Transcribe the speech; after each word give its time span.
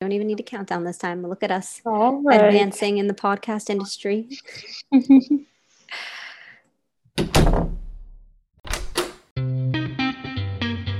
Don't 0.00 0.12
even 0.12 0.28
need 0.28 0.38
to 0.38 0.42
count 0.42 0.66
down 0.66 0.84
this 0.84 0.96
time. 0.96 1.22
Look 1.26 1.42
at 1.42 1.50
us 1.50 1.82
right. 1.84 2.40
advancing 2.40 2.96
in 2.96 3.06
the 3.06 3.12
podcast 3.12 3.68
industry. 3.68 4.30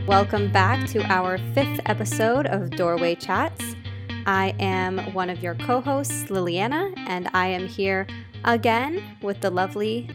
Welcome 0.07 0.53
back 0.53 0.87
to 0.89 1.03
our 1.05 1.39
fifth 1.55 1.81
episode 1.87 2.47
of 2.49 2.73
Doorway 2.73 3.15
Chats. 3.15 3.75
I 4.27 4.55
am 4.61 4.99
one 5.15 5.31
of 5.31 5.43
your 5.43 5.55
co 5.55 5.81
hosts, 5.81 6.25
Liliana, 6.25 6.93
and 7.09 7.31
I 7.33 7.47
am 7.47 7.67
here 7.67 8.07
again 8.45 9.17
with 9.23 9.41
the 9.41 9.49
lovely. 9.49 10.11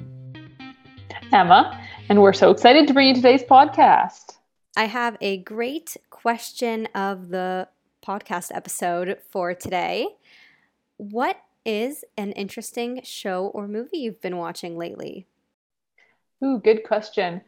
Emma, 1.34 1.84
and 2.08 2.22
we're 2.22 2.34
so 2.34 2.52
excited 2.52 2.88
to 2.88 2.94
bring 2.94 3.08
you 3.08 3.16
today's 3.16 3.42
podcast. 3.42 4.38
I 4.78 4.86
have 4.86 5.18
a 5.22 5.38
great 5.38 5.98
question 6.12 6.88
of 6.94 7.30
the 7.30 7.68
podcast 8.06 8.52
episode 8.54 9.18
for 9.30 9.54
today. 9.54 10.08
What 10.98 11.38
is 11.66 12.06
an 12.18 12.32
interesting 12.34 13.02
show 13.04 13.48
or 13.48 13.68
movie 13.68 13.98
you've 13.98 14.22
been 14.22 14.38
watching 14.38 14.78
lately? 14.78 15.26
Ooh, 16.44 16.60
good 16.60 16.84
question. 16.84 17.42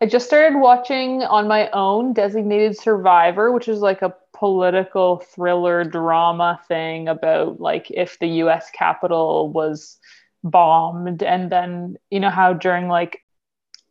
I 0.00 0.06
just 0.06 0.26
started 0.26 0.58
watching 0.58 1.22
on 1.22 1.48
my 1.48 1.70
own 1.70 2.12
Designated 2.12 2.76
Survivor, 2.76 3.52
which 3.52 3.68
is 3.68 3.80
like 3.80 4.02
a 4.02 4.14
political 4.36 5.18
thriller 5.18 5.84
drama 5.84 6.60
thing 6.68 7.08
about 7.08 7.60
like 7.60 7.90
if 7.90 8.18
the 8.18 8.26
US 8.26 8.70
Capitol 8.70 9.50
was 9.50 9.98
bombed 10.42 11.22
and 11.22 11.50
then 11.50 11.96
you 12.10 12.20
know 12.20 12.28
how 12.28 12.52
during 12.52 12.88
like 12.88 13.22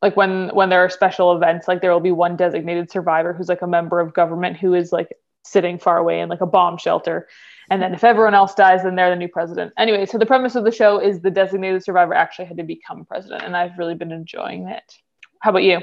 like 0.03 0.15
when 0.15 0.49
when 0.49 0.69
there 0.69 0.83
are 0.83 0.89
special 0.89 1.35
events 1.35 1.67
like 1.67 1.81
there 1.81 1.91
will 1.91 1.99
be 1.99 2.11
one 2.11 2.35
designated 2.35 2.91
survivor 2.91 3.33
who's 3.33 3.49
like 3.49 3.63
a 3.63 3.67
member 3.67 3.99
of 3.99 4.13
government 4.13 4.57
who 4.57 4.75
is 4.75 4.91
like 4.91 5.13
sitting 5.43 5.77
far 5.77 5.97
away 5.97 6.19
in 6.21 6.29
like 6.29 6.41
a 6.41 6.45
bomb 6.45 6.77
shelter 6.77 7.27
and 7.69 7.81
then 7.81 7.93
if 7.93 8.03
everyone 8.03 8.33
else 8.33 8.53
dies 8.53 8.83
then 8.83 8.95
they're 8.95 9.09
the 9.09 9.15
new 9.15 9.27
president 9.27 9.71
anyway 9.77 10.05
so 10.05 10.17
the 10.17 10.25
premise 10.25 10.55
of 10.55 10.63
the 10.63 10.71
show 10.71 10.99
is 10.99 11.21
the 11.21 11.31
designated 11.31 11.83
survivor 11.83 12.13
actually 12.13 12.45
had 12.45 12.57
to 12.57 12.63
become 12.63 13.05
president 13.05 13.43
and 13.43 13.55
i've 13.55 13.77
really 13.77 13.95
been 13.95 14.11
enjoying 14.11 14.67
it 14.67 14.99
how 15.41 15.49
about 15.49 15.63
you 15.63 15.79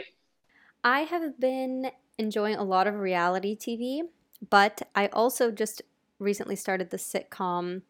I 0.83 1.01
have 1.01 1.39
been 1.39 1.91
enjoying 2.19 2.57
a 2.57 2.65
lot 2.65 2.87
of 2.87 2.95
reality 2.95 3.57
TV, 3.57 4.03
but 4.49 4.83
I 4.95 5.09
also 5.09 5.51
just 5.51 5.83
recently 6.19 6.57
started 6.57 6.91
the 6.91 6.97
sitcom 6.97 7.83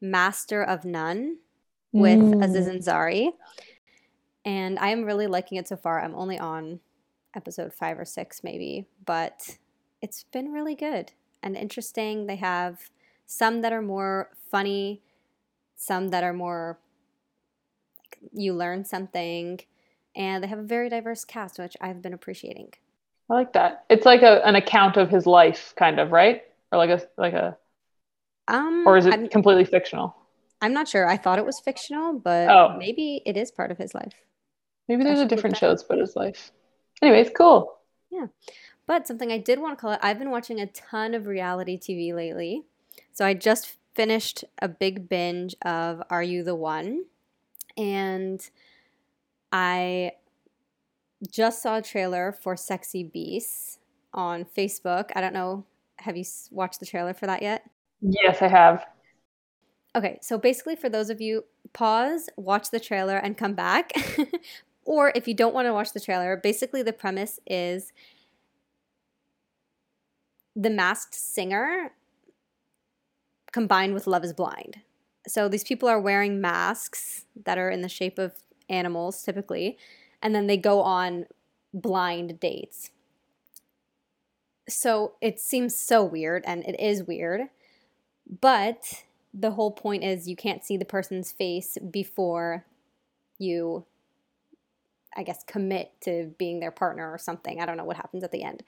Master 0.00 0.62
of 0.62 0.84
None 0.84 1.38
with 1.92 2.18
Mm. 2.20 2.44
Aziz 2.44 2.68
Ansari. 2.68 3.32
And 4.44 4.78
I 4.78 4.90
am 4.90 5.04
really 5.04 5.26
liking 5.26 5.58
it 5.58 5.68
so 5.68 5.76
far. 5.76 6.00
I'm 6.00 6.14
only 6.14 6.38
on 6.38 6.80
episode 7.34 7.74
five 7.74 7.98
or 7.98 8.04
six, 8.04 8.42
maybe, 8.42 8.86
but 9.04 9.58
it's 10.00 10.24
been 10.24 10.52
really 10.52 10.74
good 10.74 11.12
and 11.42 11.56
interesting. 11.56 12.26
They 12.26 12.36
have 12.36 12.90
some 13.26 13.60
that 13.62 13.72
are 13.72 13.82
more 13.82 14.30
funny, 14.50 15.02
some 15.76 16.08
that 16.08 16.24
are 16.24 16.32
more 16.32 16.78
like 17.98 18.18
you 18.32 18.54
learn 18.54 18.84
something, 18.84 19.60
and 20.16 20.42
they 20.42 20.48
have 20.48 20.58
a 20.58 20.62
very 20.62 20.88
diverse 20.88 21.24
cast, 21.24 21.58
which 21.58 21.76
I've 21.80 22.02
been 22.02 22.14
appreciating. 22.14 22.72
i 23.30 23.34
like 23.34 23.52
that 23.52 23.84
it's 23.90 24.06
like 24.06 24.22
a, 24.22 24.44
an 24.46 24.54
account 24.56 24.96
of 24.96 25.10
his 25.10 25.26
life 25.26 25.74
kind 25.76 26.00
of 26.00 26.12
right 26.12 26.42
or 26.72 26.78
like 26.78 26.90
a 26.90 27.02
like 27.16 27.34
a 27.34 27.56
Um, 28.48 28.84
or 28.86 28.96
is 28.96 29.06
it 29.06 29.12
I'm, 29.14 29.28
completely 29.28 29.64
fictional 29.64 30.16
I'm 30.60 30.72
not 30.72 30.88
sure. 30.88 31.06
I 31.08 31.16
thought 31.16 31.38
it 31.38 31.46
was 31.46 31.60
fictional, 31.60 32.14
but 32.18 32.48
Oh. 32.50 32.76
maybe 32.78 33.22
it 33.24 33.36
is 33.36 33.50
part 33.50 33.70
of 33.70 33.78
his 33.78 33.94
life. 33.94 34.14
maybe 34.88 35.04
there's 35.04 35.20
a 35.20 35.26
different 35.26 35.54
that 35.54 35.60
shows 35.60 35.84
about 35.84 35.98
his 35.98 36.16
life 36.16 36.50
anyways 37.02 37.30
cool 37.36 37.78
But 38.88 39.06
something 39.06 39.30
I 39.30 39.36
did 39.36 39.60
want 39.60 39.76
to 39.76 39.80
call 39.80 39.92
it, 39.92 40.00
I've 40.02 40.18
been 40.18 40.30
watching 40.30 40.60
a 40.60 40.66
ton 40.66 41.14
of 41.14 41.26
reality 41.26 41.78
TV 41.78 42.12
lately. 42.14 42.64
So 43.12 43.26
I 43.26 43.34
just 43.34 43.76
finished 43.94 44.44
a 44.60 44.66
big 44.66 45.10
binge 45.10 45.54
of 45.62 46.02
Are 46.08 46.22
You 46.22 46.42
the 46.42 46.54
One? 46.54 47.04
And 47.76 48.48
I 49.52 50.12
just 51.30 51.62
saw 51.62 51.76
a 51.76 51.82
trailer 51.82 52.32
for 52.32 52.56
Sexy 52.56 53.04
Beasts 53.04 53.78
on 54.14 54.46
Facebook. 54.46 55.10
I 55.14 55.20
don't 55.20 55.34
know, 55.34 55.66
have 55.98 56.16
you 56.16 56.24
watched 56.50 56.80
the 56.80 56.86
trailer 56.86 57.12
for 57.12 57.26
that 57.26 57.42
yet? 57.42 57.68
yes 58.00 58.40
i 58.42 58.46
have 58.46 58.86
Okay, 59.96 60.18
so 60.20 60.38
basically, 60.38 60.76
for 60.76 60.88
those 60.88 61.10
of 61.10 61.20
you, 61.20 61.44
pause, 61.72 62.28
watch 62.36 62.70
the 62.70 62.78
trailer, 62.78 63.16
and 63.16 63.36
come 63.36 63.54
back. 63.54 63.90
or 64.84 65.10
if 65.14 65.26
you 65.26 65.34
don't 65.34 65.54
want 65.54 65.66
to 65.66 65.72
watch 65.72 65.92
the 65.92 65.98
trailer, 65.98 66.36
basically, 66.36 66.82
the 66.82 66.92
premise 66.92 67.40
is 67.46 67.92
the 70.58 70.70
masked 70.70 71.14
singer 71.14 71.92
combined 73.52 73.94
with 73.94 74.08
Love 74.08 74.24
is 74.24 74.32
Blind. 74.32 74.78
So 75.28 75.48
these 75.48 75.62
people 75.62 75.88
are 75.88 76.00
wearing 76.00 76.40
masks 76.40 77.26
that 77.44 77.58
are 77.58 77.70
in 77.70 77.82
the 77.82 77.88
shape 77.88 78.18
of 78.18 78.32
animals, 78.68 79.22
typically, 79.22 79.78
and 80.20 80.34
then 80.34 80.48
they 80.48 80.56
go 80.56 80.82
on 80.82 81.26
blind 81.72 82.40
dates. 82.40 82.90
So 84.68 85.14
it 85.20 85.38
seems 85.38 85.78
so 85.78 86.04
weird, 86.04 86.42
and 86.44 86.64
it 86.64 86.78
is 86.80 87.04
weird, 87.04 87.42
but 88.40 89.04
the 89.32 89.52
whole 89.52 89.70
point 89.70 90.02
is 90.02 90.28
you 90.28 90.36
can't 90.36 90.64
see 90.64 90.76
the 90.76 90.84
person's 90.84 91.30
face 91.30 91.78
before 91.90 92.64
you 93.38 93.84
i 95.16 95.22
guess 95.22 95.44
commit 95.44 95.92
to 96.00 96.32
being 96.38 96.60
their 96.60 96.70
partner 96.70 97.10
or 97.10 97.18
something 97.18 97.60
i 97.60 97.66
don't 97.66 97.76
know 97.76 97.84
what 97.84 97.96
happens 97.96 98.24
at 98.24 98.32
the 98.32 98.42
end 98.42 98.62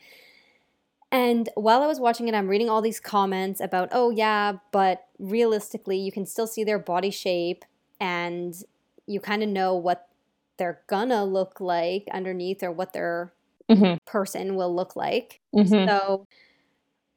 and 1.12 1.48
while 1.54 1.82
i 1.82 1.86
was 1.86 2.00
watching 2.00 2.28
it 2.28 2.34
i'm 2.34 2.48
reading 2.48 2.68
all 2.70 2.82
these 2.82 3.00
comments 3.00 3.60
about 3.60 3.88
oh 3.92 4.10
yeah 4.10 4.52
but 4.72 5.06
realistically 5.18 5.98
you 5.98 6.12
can 6.12 6.26
still 6.26 6.46
see 6.46 6.64
their 6.64 6.78
body 6.78 7.10
shape 7.10 7.64
and 8.00 8.62
you 9.06 9.20
kind 9.20 9.42
of 9.42 9.48
know 9.48 9.74
what 9.74 10.08
they're 10.56 10.82
gonna 10.86 11.24
look 11.24 11.60
like 11.60 12.06
underneath 12.12 12.62
or 12.62 12.70
what 12.72 12.92
their 12.92 13.32
hmm 13.68 13.96
person 14.06 14.56
will 14.56 14.74
look 14.74 14.96
like. 14.96 15.40
Hmm 15.52 15.88
so 15.88 16.26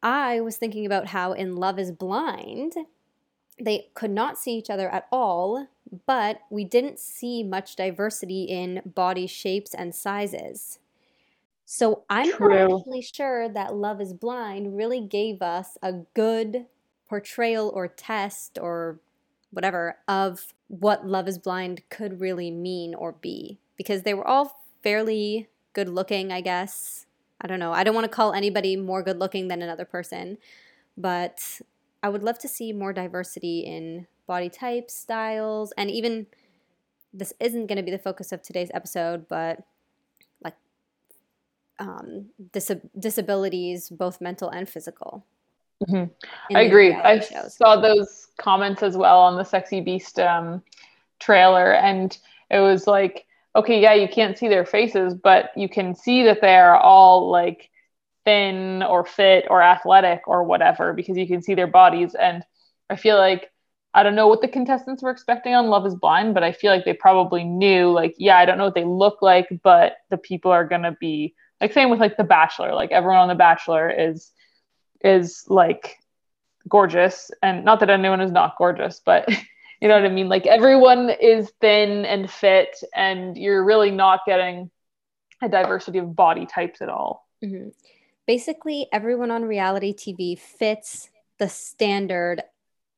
I 0.02 0.42
was 0.42 0.58
thinking 0.58 0.86
about 0.86 1.08
how 1.08 1.34
in 1.34 1.56
Love 1.56 1.80
is 1.80 1.92
Blind, 1.92 2.74
they 3.60 3.90
could 3.94 4.12
not 4.12 4.38
see 4.38 4.56
each 4.58 4.70
other 4.70 4.90
at 4.90 5.08
all, 5.12 5.68
but 6.06 6.42
we 6.50 6.64
didn't 6.66 7.00
see 7.00 7.44
much 7.44 7.76
diversity 7.76 8.44
in 8.46 8.82
body 8.86 9.28
shapes 9.28 9.74
and 9.74 9.94
sizes. 9.96 10.80
So 11.66 12.04
I'm 12.10 12.28
not 12.30 12.38
True. 12.38 12.78
actually 12.78 13.02
sure 13.02 13.50
that 13.50 13.76
Love 13.76 14.02
is 14.02 14.14
Blind 14.14 14.76
really 14.76 15.02
gave 15.02 15.42
us 15.42 15.78
a 15.82 15.94
good 16.14 16.66
portrayal 17.08 17.72
or 17.74 17.88
test 17.88 18.58
or 18.62 19.00
whatever 19.52 19.98
of 20.08 20.54
what 20.68 21.06
Love 21.06 21.28
is 21.28 21.38
Blind 21.38 21.82
could 21.90 22.20
really 22.20 22.52
mean 22.52 22.96
or 22.96 23.14
be 23.14 23.60
because 23.78 24.04
they 24.04 24.14
were 24.14 24.28
all 24.28 24.60
fairly 24.82 25.48
good 25.74 25.90
looking, 25.90 26.32
I 26.32 26.42
guess. 26.42 27.06
I 27.40 27.48
don't 27.48 27.60
know. 27.60 27.74
I 27.74 27.84
don't 27.84 27.96
want 27.96 28.06
to 28.06 28.16
call 28.16 28.34
anybody 28.34 28.76
more 28.76 29.04
good 29.04 29.20
looking 29.20 29.48
than 29.48 29.62
another 29.62 29.86
person, 29.86 30.38
but 30.98 31.62
I 32.02 32.10
would 32.10 32.24
love 32.24 32.40
to 32.40 32.48
see 32.48 32.74
more 32.74 32.94
diversity 32.94 33.60
in 33.60 34.08
body 34.28 34.50
types, 34.50 34.94
styles, 34.94 35.74
and 35.78 35.92
even 35.92 36.28
this 37.14 37.34
isn't 37.40 37.68
going 37.68 37.78
to 37.78 37.84
be 37.84 37.92
the 37.92 38.00
focus 38.00 38.32
of 38.32 38.42
today's 38.42 38.72
episode, 38.74 39.28
but 39.28 39.64
um, 41.80 42.28
dis- 42.52 42.72
disabilities, 42.98 43.90
both 43.90 44.22
mental 44.22 44.50
and 44.50 44.68
physical. 44.68 45.26
Mhm. 45.88 46.10
I 46.54 46.62
agree. 46.62 46.94
I 46.94 47.20
shows. 47.20 47.56
saw 47.56 47.76
those 47.80 48.28
comments 48.38 48.84
as 48.84 48.96
well 48.96 49.20
on 49.20 49.38
the 49.38 49.44
Sexy 49.44 49.82
Beast 49.82 50.20
um, 50.20 50.64
trailer, 51.20 51.74
and 51.74 52.18
it 52.50 52.60
was 52.60 52.88
like, 52.88 53.26
okay, 53.56 53.82
yeah, 53.82 53.94
you 53.94 54.08
can't 54.08 54.38
see 54.38 54.48
their 54.48 54.66
faces, 54.66 55.14
but 55.14 55.52
you 55.56 55.68
can 55.68 55.96
see 55.96 56.24
that 56.24 56.42
they 56.42 56.56
are 56.56 56.78
all 56.78 57.30
like 57.30 57.70
thin 58.26 58.82
or 58.84 59.06
fit 59.06 59.46
or 59.50 59.62
athletic 59.62 60.22
or 60.28 60.44
whatever 60.44 60.94
because 60.94 61.18
you 61.18 61.28
can 61.28 61.42
see 61.42 61.54
their 61.54 61.68
bodies. 61.68 62.16
And 62.16 62.44
I 62.90 62.96
feel 62.96 63.18
like 63.18 63.52
I 63.94 64.02
don't 64.02 64.16
know 64.16 64.28
what 64.28 64.42
the 64.42 64.48
contestants 64.48 65.04
were 65.04 65.12
expecting 65.12 65.54
on 65.54 65.68
Love 65.68 65.86
Is 65.86 65.94
Blind, 65.96 66.34
but 66.34 66.44
I 66.44 66.52
feel 66.52 66.72
like 66.72 66.86
they 66.86 66.94
probably 66.94 67.44
knew, 67.44 67.92
like, 67.92 68.16
yeah, 68.18 68.38
I 68.38 68.46
don't 68.46 68.58
know 68.58 68.66
what 68.66 68.74
they 68.74 68.86
look 68.86 69.22
like, 69.22 69.48
but 69.62 69.98
the 70.10 70.18
people 70.18 70.50
are 70.52 70.66
gonna 70.66 70.96
be 71.00 71.36
like 71.64 71.74
same 71.74 71.90
with 71.90 72.00
like 72.00 72.18
The 72.18 72.24
Bachelor. 72.24 72.74
Like 72.76 72.92
everyone 72.92 73.20
on 73.20 73.30
The 73.30 73.36
Bachelor 73.36 73.90
is 73.90 74.32
is 75.04 75.46
like 75.48 75.98
gorgeous 76.68 77.32
and 77.42 77.66
not 77.66 77.80
that 77.80 77.90
anyone 77.90 78.22
is 78.22 78.32
not 78.32 78.56
gorgeous 78.58 79.02
but 79.06 79.28
you 79.82 79.90
know 79.90 79.96
what 79.96 80.06
i 80.06 80.10
mean 80.10 80.30
like 80.30 80.46
everyone 80.46 81.10
is 81.10 81.52
thin 81.60 82.06
and 82.06 82.32
fit 82.32 82.82
and 82.96 83.36
you're 83.36 83.66
really 83.66 83.92
not 83.92 84.22
getting 84.26 84.72
a 85.42 85.50
diversity 85.50 85.98
of 85.98 86.16
body 86.16 86.46
types 86.46 86.82
at 86.82 86.88
all 86.88 87.28
Mhm. 87.44 87.74
Basically, 88.26 88.88
everyone 88.94 89.32
on 89.32 89.44
reality 89.44 89.94
TV 89.94 90.40
fits 90.40 91.10
the 91.40 91.50
standard 91.50 92.42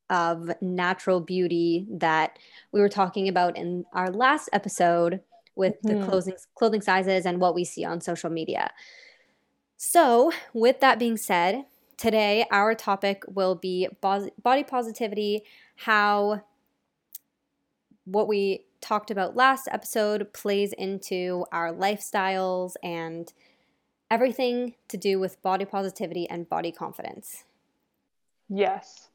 of 0.09 0.51
natural 0.61 1.19
beauty 1.19 1.87
that 1.89 2.37
we 2.71 2.79
were 2.79 2.89
talking 2.89 3.27
about 3.27 3.57
in 3.57 3.85
our 3.91 4.11
last 4.11 4.49
episode 4.53 5.21
with 5.55 5.81
the 5.81 5.95
Mhm. 5.95 6.05
clothing 6.05 6.37
clothing 6.55 6.81
sizes 6.81 7.25
and 7.25 7.39
what 7.39 7.55
we 7.55 7.63
see 7.63 7.83
on 7.85 8.01
social 8.01 8.29
media. 8.29 8.71
So, 9.77 10.31
with 10.53 10.79
that 10.79 10.99
being 10.99 11.17
said, 11.17 11.65
today, 11.97 12.45
our 12.51 12.75
topic 12.75 13.23
will 13.27 13.55
be 13.55 13.87
body 14.01 14.63
positivity, 14.63 15.43
how 15.77 16.41
what 18.05 18.27
we 18.27 18.65
talked 18.81 19.09
about 19.09 19.35
last 19.35 19.67
episode 19.71 20.31
plays 20.31 20.71
into 20.73 21.45
our 21.51 21.73
lifestyles 21.73 22.73
and 22.83 23.33
everything 24.11 24.75
to 24.87 24.97
do 24.97 25.19
with 25.19 25.41
body 25.41 25.65
positivity 25.65 26.29
and 26.29 26.47
body 26.47 26.71
confidence. 26.71 27.45
Yes. 28.47 29.09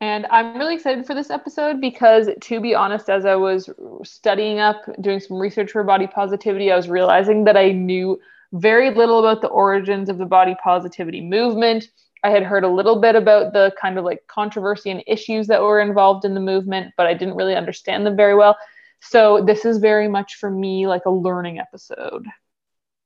And 0.00 0.26
I'm 0.30 0.56
really 0.56 0.74
excited 0.74 1.06
for 1.06 1.14
this 1.14 1.28
episode 1.28 1.78
because, 1.80 2.30
to 2.40 2.60
be 2.60 2.74
honest, 2.74 3.10
as 3.10 3.26
I 3.26 3.36
was 3.36 3.68
studying 4.02 4.58
up, 4.58 4.82
doing 5.02 5.20
some 5.20 5.36
research 5.38 5.72
for 5.72 5.84
body 5.84 6.06
positivity, 6.06 6.72
I 6.72 6.76
was 6.76 6.88
realizing 6.88 7.44
that 7.44 7.56
I 7.56 7.72
knew 7.72 8.18
very 8.52 8.90
little 8.94 9.18
about 9.18 9.42
the 9.42 9.48
origins 9.48 10.08
of 10.08 10.16
the 10.16 10.24
body 10.24 10.56
positivity 10.62 11.20
movement. 11.20 11.90
I 12.24 12.30
had 12.30 12.42
heard 12.42 12.64
a 12.64 12.68
little 12.68 13.00
bit 13.00 13.14
about 13.14 13.52
the 13.52 13.72
kind 13.80 13.98
of 13.98 14.04
like 14.04 14.26
controversy 14.26 14.90
and 14.90 15.02
issues 15.06 15.46
that 15.48 15.60
were 15.60 15.80
involved 15.80 16.24
in 16.24 16.34
the 16.34 16.40
movement, 16.40 16.94
but 16.96 17.06
I 17.06 17.12
didn't 17.12 17.36
really 17.36 17.54
understand 17.54 18.06
them 18.06 18.16
very 18.16 18.34
well. 18.34 18.56
So, 19.00 19.44
this 19.44 19.66
is 19.66 19.78
very 19.78 20.08
much 20.08 20.36
for 20.36 20.50
me 20.50 20.86
like 20.86 21.04
a 21.04 21.10
learning 21.10 21.58
episode. 21.58 22.26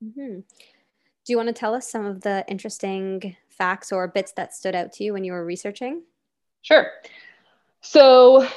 Mm-hmm. 0.03 0.39
Do 0.39 1.33
you 1.33 1.37
want 1.37 1.47
to 1.47 1.53
tell 1.53 1.73
us 1.73 1.89
some 1.89 2.05
of 2.05 2.21
the 2.21 2.45
interesting 2.47 3.35
facts 3.49 3.91
or 3.91 4.07
bits 4.07 4.31
that 4.33 4.53
stood 4.53 4.75
out 4.75 4.93
to 4.93 5.03
you 5.03 5.11
when 5.11 5.25
you 5.25 5.33
were 5.33 5.45
researching? 5.45 6.03
Sure. 6.65 6.87
So, 7.81 8.47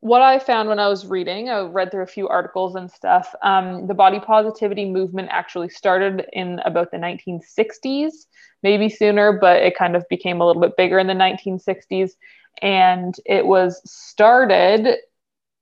what 0.00 0.20
I 0.20 0.38
found 0.38 0.68
when 0.68 0.78
I 0.78 0.88
was 0.88 1.06
reading, 1.06 1.48
I 1.48 1.60
read 1.60 1.90
through 1.90 2.02
a 2.02 2.06
few 2.06 2.28
articles 2.28 2.74
and 2.74 2.90
stuff. 2.90 3.34
Um, 3.42 3.86
the 3.86 3.94
body 3.94 4.20
positivity 4.20 4.84
movement 4.84 5.30
actually 5.32 5.70
started 5.70 6.26
in 6.34 6.60
about 6.66 6.90
the 6.90 6.98
1960s, 6.98 8.12
maybe 8.62 8.90
sooner, 8.90 9.32
but 9.32 9.62
it 9.62 9.74
kind 9.74 9.96
of 9.96 10.06
became 10.10 10.42
a 10.42 10.46
little 10.46 10.60
bit 10.60 10.76
bigger 10.76 10.98
in 10.98 11.06
the 11.06 11.14
1960s. 11.14 12.10
And 12.60 13.14
it 13.24 13.46
was 13.46 13.80
started 13.90 14.98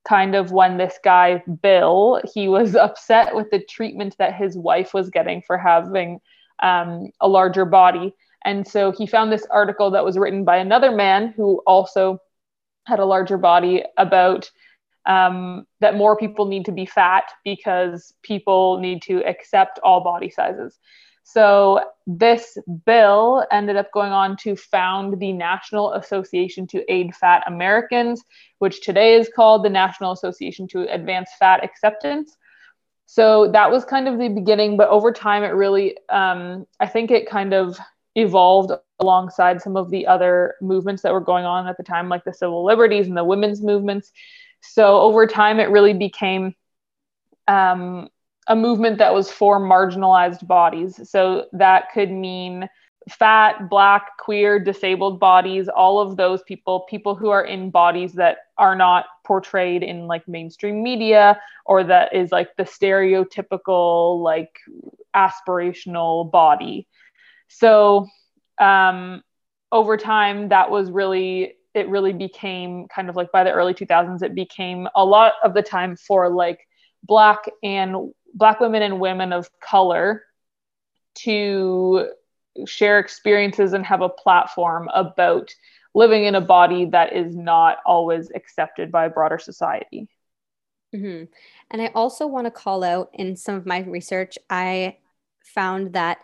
kind 0.06 0.34
of 0.34 0.50
when 0.50 0.78
this 0.78 0.98
guy, 1.04 1.44
Bill, 1.62 2.20
he 2.34 2.48
was 2.48 2.74
upset 2.74 3.36
with 3.36 3.52
the 3.52 3.60
treatment 3.60 4.16
that 4.18 4.34
his 4.34 4.58
wife 4.58 4.94
was 4.94 5.10
getting 5.10 5.42
for 5.46 5.56
having 5.56 6.20
um, 6.60 7.12
a 7.20 7.28
larger 7.28 7.64
body. 7.64 8.16
And 8.44 8.66
so 8.66 8.92
he 8.92 9.06
found 9.06 9.32
this 9.32 9.46
article 9.50 9.90
that 9.92 10.04
was 10.04 10.18
written 10.18 10.44
by 10.44 10.58
another 10.58 10.92
man 10.92 11.32
who 11.36 11.62
also 11.66 12.18
had 12.86 13.00
a 13.00 13.04
larger 13.04 13.38
body 13.38 13.82
about 13.96 14.50
um, 15.06 15.66
that 15.80 15.96
more 15.96 16.16
people 16.16 16.46
need 16.46 16.64
to 16.66 16.72
be 16.72 16.86
fat 16.86 17.24
because 17.44 18.14
people 18.22 18.78
need 18.80 19.02
to 19.02 19.24
accept 19.24 19.78
all 19.82 20.02
body 20.02 20.30
sizes. 20.30 20.78
So 21.24 21.80
this 22.06 22.58
bill 22.84 23.46
ended 23.50 23.76
up 23.76 23.90
going 23.92 24.12
on 24.12 24.36
to 24.38 24.56
found 24.56 25.18
the 25.18 25.32
National 25.32 25.94
Association 25.94 26.66
to 26.68 26.92
Aid 26.92 27.14
Fat 27.14 27.42
Americans, 27.46 28.22
which 28.58 28.82
today 28.82 29.14
is 29.14 29.30
called 29.34 29.64
the 29.64 29.70
National 29.70 30.12
Association 30.12 30.68
to 30.68 30.92
Advance 30.92 31.30
Fat 31.38 31.64
Acceptance. 31.64 32.36
So 33.06 33.50
that 33.52 33.70
was 33.70 33.84
kind 33.84 34.06
of 34.06 34.18
the 34.18 34.28
beginning, 34.28 34.76
but 34.76 34.88
over 34.88 35.12
time, 35.12 35.44
it 35.44 35.48
really, 35.48 35.96
um, 36.10 36.66
I 36.80 36.86
think 36.86 37.10
it 37.10 37.28
kind 37.28 37.54
of 37.54 37.78
evolved 38.14 38.72
alongside 39.00 39.60
some 39.60 39.76
of 39.76 39.90
the 39.90 40.06
other 40.06 40.54
movements 40.60 41.02
that 41.02 41.12
were 41.12 41.20
going 41.20 41.44
on 41.44 41.66
at 41.66 41.76
the 41.76 41.82
time, 41.82 42.08
like 42.08 42.24
the 42.24 42.32
civil 42.32 42.64
liberties 42.64 43.06
and 43.06 43.16
the 43.16 43.24
women's 43.24 43.62
movements. 43.62 44.12
So 44.60 45.00
over 45.00 45.26
time, 45.26 45.60
it 45.60 45.70
really 45.70 45.94
became 45.94 46.54
um, 47.48 48.08
a 48.46 48.56
movement 48.56 48.98
that 48.98 49.14
was 49.14 49.30
for 49.30 49.60
marginalized 49.60 50.46
bodies. 50.46 51.08
So 51.10 51.46
that 51.52 51.90
could 51.92 52.10
mean 52.10 52.68
fat, 53.08 53.68
black, 53.68 54.16
queer, 54.18 54.58
disabled 54.58 55.20
bodies, 55.20 55.68
all 55.68 56.00
of 56.00 56.16
those 56.16 56.42
people, 56.44 56.80
people 56.88 57.14
who 57.14 57.28
are 57.28 57.44
in 57.44 57.70
bodies 57.70 58.12
that 58.14 58.38
are 58.56 58.74
not 58.74 59.06
portrayed 59.24 59.82
in 59.82 60.06
like 60.06 60.26
mainstream 60.26 60.82
media 60.82 61.38
or 61.66 61.84
that 61.84 62.14
is 62.14 62.32
like 62.32 62.56
the 62.56 62.62
stereotypical, 62.62 64.22
like 64.22 64.58
aspirational 65.14 66.30
body. 66.30 66.86
So 67.48 68.08
um, 68.60 69.22
over 69.72 69.96
time, 69.96 70.48
that 70.48 70.70
was 70.70 70.90
really 70.90 71.54
it 71.74 71.88
really 71.88 72.12
became 72.12 72.86
kind 72.86 73.10
of 73.10 73.16
like 73.16 73.32
by 73.32 73.42
the 73.42 73.50
early 73.50 73.74
2000s 73.74 74.22
it 74.22 74.32
became 74.32 74.86
a 74.94 75.04
lot 75.04 75.32
of 75.42 75.54
the 75.54 75.62
time 75.62 75.96
for 75.96 76.28
like 76.28 76.68
black 77.02 77.50
and 77.64 78.12
black 78.32 78.60
women 78.60 78.82
and 78.82 79.00
women 79.00 79.32
of 79.32 79.48
color 79.60 80.22
to 81.14 82.10
share 82.66 82.98
experiences 82.98 83.72
and 83.72 83.84
have 83.84 84.02
a 84.02 84.08
platform 84.08 84.88
about 84.94 85.52
living 85.94 86.24
in 86.24 86.34
a 86.34 86.40
body 86.40 86.86
that 86.86 87.12
is 87.12 87.34
not 87.36 87.78
always 87.84 88.30
accepted 88.34 88.90
by 88.90 89.08
broader 89.08 89.38
society. 89.38 90.08
Mm-hmm. 90.94 91.24
And 91.70 91.82
I 91.82 91.90
also 91.94 92.26
want 92.26 92.46
to 92.46 92.50
call 92.50 92.84
out 92.84 93.10
in 93.12 93.36
some 93.36 93.54
of 93.54 93.66
my 93.66 93.80
research, 93.80 94.38
I 94.48 94.98
found 95.44 95.92
that 95.94 96.18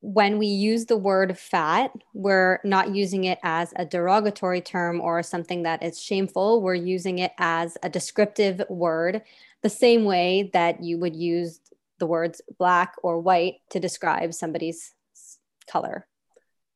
when 0.00 0.38
we 0.38 0.46
use 0.46 0.86
the 0.86 0.96
word 0.96 1.38
fat, 1.38 1.90
we're 2.12 2.60
not 2.64 2.94
using 2.94 3.24
it 3.24 3.38
as 3.42 3.72
a 3.76 3.84
derogatory 3.84 4.60
term 4.60 5.00
or 5.00 5.22
something 5.22 5.62
that 5.62 5.82
is 5.82 6.00
shameful. 6.00 6.62
We're 6.62 6.74
using 6.74 7.18
it 7.18 7.32
as 7.38 7.76
a 7.82 7.88
descriptive 7.88 8.62
word, 8.68 9.22
the 9.62 9.70
same 9.70 10.04
way 10.04 10.50
that 10.52 10.82
you 10.82 10.98
would 10.98 11.16
use 11.16 11.60
the 11.98 12.06
words 12.06 12.40
black 12.58 12.94
or 13.02 13.18
white 13.20 13.56
to 13.70 13.80
describe 13.80 14.34
somebody's 14.34 14.94
color. 15.66 16.06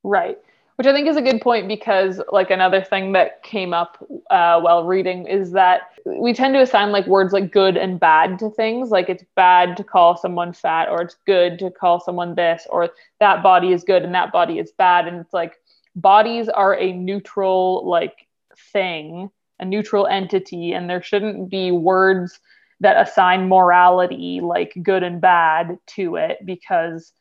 Right 0.03 0.39
which 0.81 0.87
I 0.87 0.95
think 0.95 1.09
is 1.09 1.19
a 1.19 1.21
good 1.21 1.43
point 1.43 1.69
because, 1.69 2.23
like, 2.33 2.51
another 2.51 2.81
thing 2.81 3.13
that 3.13 3.43
came 3.43 3.75
up 3.75 3.99
uh, 4.31 4.59
while 4.63 4.87
reading 4.87 5.27
is 5.27 5.53
that 5.53 5.83
we 6.07 6.33
tend 6.33 6.55
to 6.55 6.63
assign 6.63 6.91
like 6.91 7.07
words 7.07 7.35
like 7.35 7.53
good 7.53 7.77
and 7.77 8.01
bad 8.01 8.39
to 8.39 8.49
things. 8.49 8.89
Like, 8.89 9.11
it's 9.11 9.25
bad 9.37 9.77
to 9.77 9.85
call 9.85 10.17
someone 10.17 10.55
fat, 10.55 10.89
or 10.89 11.03
it's 11.03 11.19
good 11.27 11.59
to 11.59 11.71
call 11.71 12.01
someone 12.01 12.35
this, 12.35 12.67
or 12.71 12.89
that 13.19 13.43
body 13.43 13.75
is 13.75 13.85
good 13.85 14.05
and 14.05 14.15
that 14.15 14.33
body 14.33 14.59
is 14.59 14.73
bad. 14.73 15.07
And 15.07 15.21
it's 15.21 15.35
like 15.35 15.61
bodies 15.97 16.49
are 16.49 16.75
a 16.75 16.95
neutral, 16.95 17.87
like, 17.87 18.27
thing, 18.73 19.29
a 19.59 19.67
neutral 19.67 20.07
entity, 20.07 20.73
and 20.73 20.89
there 20.89 21.03
shouldn't 21.03 21.51
be 21.51 21.71
words 21.73 22.41
that 22.81 23.07
assign 23.07 23.51
morality, 23.51 24.41
like 24.43 24.73
good 24.83 25.03
and 25.03 25.21
bad, 25.21 25.77
to 25.89 26.17
it 26.17 26.39
because 26.47 27.13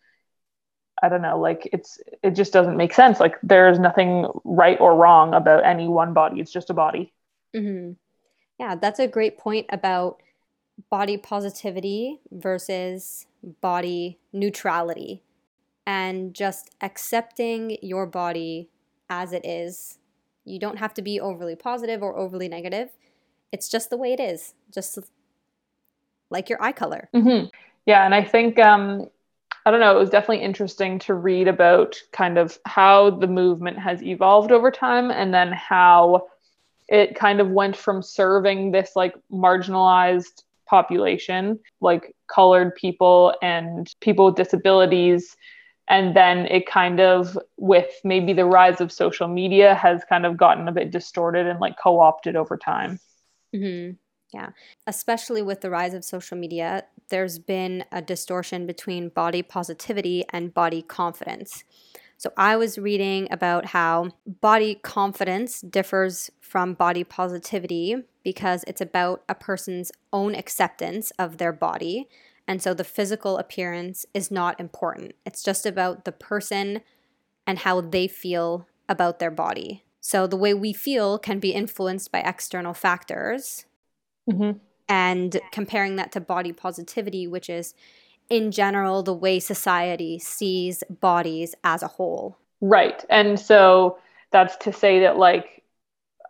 I 1.01 1.09
don't 1.09 1.21
know, 1.21 1.39
like 1.39 1.69
it's 1.71 1.99
it 2.23 2.31
just 2.31 2.53
doesn't 2.53 2.77
make 2.77 2.93
sense. 2.93 3.19
Like 3.19 3.35
there's 3.41 3.79
nothing 3.79 4.27
right 4.43 4.79
or 4.79 4.95
wrong 4.95 5.33
about 5.33 5.65
any 5.65 5.87
one 5.87 6.13
body. 6.13 6.39
It's 6.39 6.51
just 6.51 6.69
a 6.69 6.73
body. 6.73 7.13
Mm-hmm. 7.55 7.93
Yeah, 8.59 8.75
that's 8.75 8.99
a 8.99 9.07
great 9.07 9.37
point 9.37 9.67
about 9.69 10.21
body 10.89 11.17
positivity 11.17 12.19
versus 12.31 13.25
body 13.61 14.19
neutrality 14.33 15.23
and 15.87 16.33
just 16.33 16.69
accepting 16.81 17.77
your 17.81 18.05
body 18.05 18.69
as 19.09 19.33
it 19.33 19.45
is. 19.45 19.97
You 20.45 20.59
don't 20.59 20.77
have 20.77 20.93
to 20.95 21.01
be 21.01 21.19
overly 21.19 21.55
positive 21.55 22.03
or 22.03 22.17
overly 22.17 22.47
negative. 22.47 22.89
It's 23.51 23.69
just 23.69 23.89
the 23.89 23.97
way 23.97 24.13
it 24.13 24.19
is, 24.19 24.53
just 24.73 24.99
like 26.29 26.49
your 26.49 26.61
eye 26.61 26.71
color. 26.71 27.09
Mm-hmm. 27.15 27.47
Yeah, 27.85 28.05
and 28.05 28.13
I 28.13 28.23
think 28.23 28.59
um, 28.59 29.07
I 29.65 29.71
don't 29.71 29.79
know, 29.79 29.95
it 29.95 29.99
was 29.99 30.09
definitely 30.09 30.43
interesting 30.43 30.99
to 30.99 31.13
read 31.13 31.47
about 31.47 31.97
kind 32.11 32.37
of 32.37 32.57
how 32.65 33.09
the 33.11 33.27
movement 33.27 33.77
has 33.79 34.01
evolved 34.01 34.51
over 34.51 34.71
time 34.71 35.11
and 35.11 35.33
then 35.33 35.51
how 35.51 36.27
it 36.87 37.15
kind 37.15 37.39
of 37.39 37.49
went 37.49 37.75
from 37.75 38.01
serving 38.01 38.71
this 38.71 38.91
like 38.95 39.13
marginalized 39.31 40.43
population, 40.65 41.59
like 41.81 42.15
colored 42.27 42.75
people 42.75 43.35
and 43.41 43.93
people 43.99 44.25
with 44.25 44.35
disabilities. 44.35 45.35
And 45.87 46.15
then 46.15 46.45
it 46.45 46.67
kind 46.67 46.99
of, 46.99 47.37
with 47.57 47.89
maybe 48.03 48.33
the 48.33 48.45
rise 48.45 48.79
of 48.79 48.91
social 48.91 49.27
media, 49.27 49.73
has 49.73 50.03
kind 50.07 50.25
of 50.25 50.37
gotten 50.37 50.67
a 50.67 50.71
bit 50.71 50.91
distorted 50.91 51.47
and 51.47 51.59
like 51.59 51.75
co 51.81 51.99
opted 51.99 52.35
over 52.35 52.57
time. 52.57 52.99
Mm-hmm. 53.55 53.95
Yeah. 54.31 54.49
Especially 54.85 55.41
with 55.41 55.61
the 55.61 55.69
rise 55.69 55.93
of 55.93 56.05
social 56.05 56.37
media, 56.37 56.85
there's 57.09 57.39
been 57.39 57.83
a 57.91 58.01
distortion 58.01 58.67
between 58.67 59.09
body 59.09 59.41
positivity 59.41 60.23
and 60.31 60.53
body 60.53 60.81
confidence. 60.81 61.63
So 62.17 62.33
I 62.35 62.57
was 62.57 62.77
reading 62.77 63.27
about 63.31 63.67
how 63.67 64.11
body 64.27 64.75
confidence 64.75 65.61
differs 65.61 66.29
from 66.41 66.73
body 66.73 67.03
positivity 67.03 67.95
because 68.23 68.65
it's 68.67 68.81
about 68.81 69.23
a 69.29 69.35
person's 69.35 69.91
own 70.11 70.35
acceptance 70.35 71.11
of 71.11 71.37
their 71.37 71.53
body. 71.53 72.09
And 72.45 72.61
so 72.61 72.73
the 72.73 72.83
physical 72.83 73.37
appearance 73.37 74.05
is 74.13 74.29
not 74.29 74.59
important. 74.59 75.13
It's 75.25 75.41
just 75.41 75.65
about 75.65 76.03
the 76.03 76.11
person 76.11 76.81
and 77.47 77.59
how 77.59 77.81
they 77.81 78.07
feel 78.07 78.67
about 78.89 79.19
their 79.19 79.31
body. 79.31 79.85
So 80.01 80.27
the 80.27 80.35
way 80.35 80.53
we 80.53 80.73
feel 80.73 81.19
can 81.19 81.39
be 81.39 81.51
influenced 81.51 82.11
by 82.11 82.19
external 82.19 82.73
factors, 82.73 83.65
Mm-hmm. 84.29 84.57
And 84.87 85.39
comparing 85.51 85.97
that 85.97 86.11
to 86.13 86.19
body 86.19 86.51
positivity, 86.51 87.27
which 87.27 87.49
is 87.49 87.75
in 88.29 88.51
general 88.51 89.03
the 89.03 89.13
way 89.13 89.39
society 89.39 90.19
sees 90.19 90.83
bodies 90.89 91.55
as 91.63 91.83
a 91.83 91.87
whole. 91.87 92.37
Right. 92.61 93.03
And 93.09 93.39
so 93.39 93.99
that's 94.31 94.55
to 94.57 94.73
say 94.73 94.99
that, 95.01 95.17
like, 95.17 95.63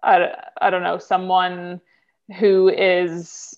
I, 0.04 0.30
I 0.62 0.70
don't 0.70 0.84
know, 0.84 0.98
someone 0.98 1.82
who 2.38 2.70
is 2.70 3.58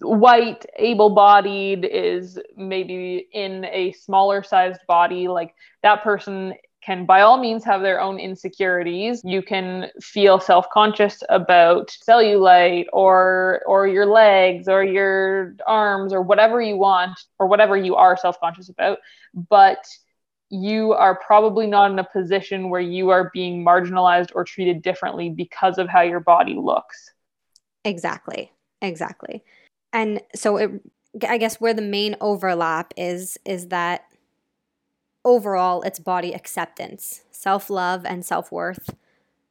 white, 0.00 0.64
able 0.76 1.10
bodied, 1.10 1.84
is 1.84 2.38
maybe 2.56 3.28
in 3.32 3.64
a 3.66 3.92
smaller 3.92 4.42
sized 4.42 4.80
body, 4.86 5.28
like 5.28 5.54
that 5.82 6.02
person 6.02 6.54
can 6.80 7.04
by 7.04 7.20
all 7.20 7.38
means 7.38 7.64
have 7.64 7.82
their 7.82 8.00
own 8.00 8.18
insecurities. 8.18 9.22
You 9.24 9.42
can 9.42 9.90
feel 10.00 10.40
self-conscious 10.40 11.22
about 11.28 11.96
cellulite 12.08 12.86
or 12.92 13.62
or 13.66 13.86
your 13.86 14.06
legs 14.06 14.68
or 14.68 14.84
your 14.84 15.54
arms 15.66 16.12
or 16.12 16.22
whatever 16.22 16.62
you 16.62 16.76
want 16.76 17.18
or 17.38 17.46
whatever 17.46 17.76
you 17.76 17.96
are 17.96 18.16
self-conscious 18.16 18.68
about, 18.68 18.98
but 19.50 19.84
you 20.50 20.92
are 20.92 21.18
probably 21.18 21.66
not 21.66 21.90
in 21.90 21.98
a 21.98 22.04
position 22.04 22.70
where 22.70 22.80
you 22.80 23.10
are 23.10 23.30
being 23.34 23.64
marginalized 23.64 24.30
or 24.34 24.44
treated 24.44 24.80
differently 24.80 25.28
because 25.28 25.76
of 25.76 25.88
how 25.88 26.00
your 26.00 26.20
body 26.20 26.54
looks. 26.54 27.12
Exactly. 27.84 28.50
Exactly. 28.80 29.42
And 29.92 30.20
so 30.34 30.56
it 30.56 30.70
I 31.26 31.38
guess 31.38 31.60
where 31.60 31.74
the 31.74 31.82
main 31.82 32.16
overlap 32.20 32.92
is 32.96 33.38
is 33.44 33.68
that 33.68 34.04
overall 35.28 35.82
it's 35.82 35.98
body 35.98 36.32
acceptance, 36.32 37.22
self 37.30 37.68
love, 37.68 38.04
and 38.04 38.24
self 38.24 38.50
worth 38.50 38.90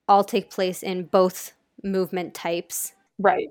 all 0.07 0.23
take 0.23 0.49
place 0.49 0.81
in 0.81 1.03
both 1.03 1.53
movement 1.83 2.33
types. 2.33 2.93
Right. 3.19 3.49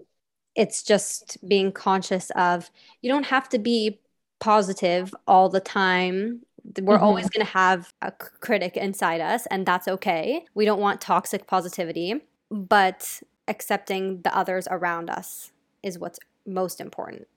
It's 0.55 0.83
just 0.83 1.37
being 1.47 1.71
conscious 1.71 2.31
of 2.35 2.71
you 3.03 3.11
don't 3.11 3.27
have 3.27 3.49
to 3.51 3.59
be 3.59 4.01
positive 4.41 5.15
all 5.27 5.49
the 5.49 5.61
time. 5.61 6.41
We're 6.81 6.97
mm-hmm. 6.97 7.05
always 7.05 7.29
going 7.31 7.47
to 7.47 7.53
have 7.53 7.93
a 8.03 8.11
critic 8.11 8.77
inside 8.77 9.21
us, 9.21 9.47
and 9.47 9.65
that's 9.65 9.87
okay. 9.87 10.45
We 10.55 10.65
don't 10.65 10.81
want 10.81 11.01
toxic 11.01 11.47
positivity, 11.47 12.23
but 12.51 13.23
accepting 13.47 14.23
the 14.23 14.37
others 14.37 14.67
around 14.69 15.09
us 15.09 15.53
is 15.85 15.99
what's 15.99 16.19
most 16.45 16.81
important 16.81 17.29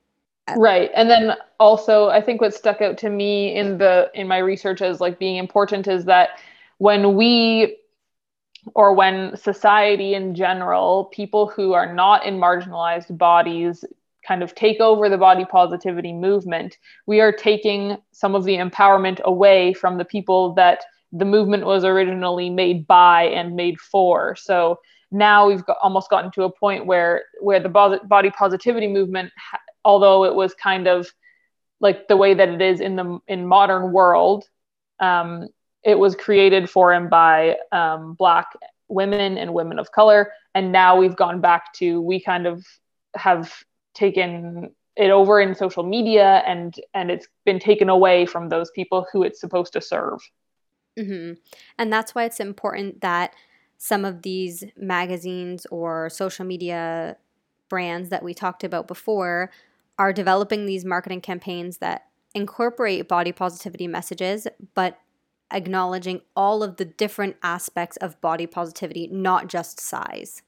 right. 0.57 0.89
And 0.95 1.09
then 1.09 1.33
also 1.59 2.07
i 2.07 2.21
think 2.21 2.41
what 2.41 2.53
stuck 2.53 2.81
out 2.81 2.97
to 2.97 3.09
me 3.09 3.55
in 3.55 3.77
the 3.77 4.09
in 4.13 4.27
my 4.27 4.37
research 4.37 4.81
as 4.81 5.01
like 5.01 5.19
being 5.19 5.37
important 5.37 5.87
is 5.87 6.05
that 6.05 6.29
when 6.77 7.15
we 7.15 7.77
or 8.75 8.93
when 8.93 9.35
society 9.35 10.13
in 10.13 10.35
general 10.35 11.05
people 11.05 11.47
who 11.47 11.73
are 11.73 11.93
not 11.93 12.25
in 12.25 12.37
marginalized 12.37 13.17
bodies 13.17 13.83
kind 14.27 14.43
of 14.43 14.53
take 14.55 14.79
over 14.79 15.09
the 15.09 15.17
body 15.17 15.45
positivity 15.45 16.13
movement 16.13 16.77
we 17.07 17.19
are 17.19 17.31
taking 17.31 17.97
some 18.11 18.35
of 18.35 18.45
the 18.45 18.55
empowerment 18.55 19.19
away 19.21 19.73
from 19.73 19.97
the 19.97 20.05
people 20.05 20.53
that 20.53 20.83
the 21.11 21.25
movement 21.25 21.65
was 21.65 21.83
originally 21.83 22.49
made 22.49 22.85
by 22.87 23.23
and 23.23 23.55
made 23.55 23.79
for. 23.79 24.35
So 24.35 24.79
now 25.11 25.47
we've 25.47 25.65
got, 25.65 25.77
almost 25.81 26.09
gotten 26.09 26.31
to 26.31 26.43
a 26.43 26.51
point 26.51 26.85
where 26.85 27.23
where 27.41 27.59
the 27.59 27.69
body 27.69 28.29
positivity 28.31 28.87
movement 28.87 29.31
although 29.85 30.25
it 30.25 30.35
was 30.35 30.53
kind 30.53 30.87
of 30.87 31.11
like 31.79 32.07
the 32.07 32.17
way 32.17 32.33
that 32.33 32.49
it 32.49 32.61
is 32.61 32.81
in 32.81 32.95
the 32.95 33.19
in 33.27 33.45
modern 33.45 33.91
world 33.91 34.45
um, 34.99 35.47
it 35.83 35.97
was 35.97 36.15
created 36.15 36.69
for 36.69 36.91
and 36.91 37.09
by 37.09 37.55
um, 37.71 38.13
black 38.13 38.47
women 38.87 39.37
and 39.37 39.53
women 39.53 39.79
of 39.79 39.91
color 39.91 40.31
and 40.55 40.71
now 40.71 40.97
we've 40.97 41.15
gone 41.15 41.39
back 41.41 41.73
to 41.73 42.01
we 42.01 42.19
kind 42.19 42.47
of 42.47 42.65
have 43.15 43.63
taken 43.93 44.69
it 44.95 45.11
over 45.11 45.39
in 45.39 45.55
social 45.55 45.83
media 45.83 46.43
and 46.45 46.75
and 46.93 47.09
it's 47.09 47.27
been 47.45 47.59
taken 47.59 47.89
away 47.89 48.25
from 48.25 48.49
those 48.49 48.69
people 48.71 49.07
who 49.11 49.23
it's 49.23 49.39
supposed 49.39 49.71
to 49.73 49.81
serve 49.81 50.19
mm-hmm. 50.97 51.33
and 51.77 51.93
that's 51.93 52.13
why 52.13 52.23
it's 52.23 52.39
important 52.39 53.01
that 53.01 53.33
some 53.77 54.03
of 54.03 54.23
these 54.23 54.65
magazines 54.75 55.65
or 55.71 56.09
social 56.09 56.45
media 56.45 57.15
brands 57.69 58.09
that 58.09 58.23
we 58.23 58.33
talked 58.33 58.63
about 58.63 58.87
before 58.87 59.49
are 59.99 60.13
developing 60.13 60.65
these 60.65 60.85
marketing 60.85 61.21
campaigns 61.21 61.77
that 61.77 62.05
incorporate 62.33 63.07
body 63.07 63.33
positivity 63.33 63.85
messages, 63.85 64.47
but 64.73 64.97
acknowledging 65.51 66.21
all 66.35 66.63
of 66.63 66.77
the 66.77 66.85
different 66.85 67.35
aspects 67.43 67.97
of 67.97 68.19
body 68.21 68.47
positivity, 68.47 69.07
not 69.11 69.47
just 69.47 69.79
size. 69.79 70.41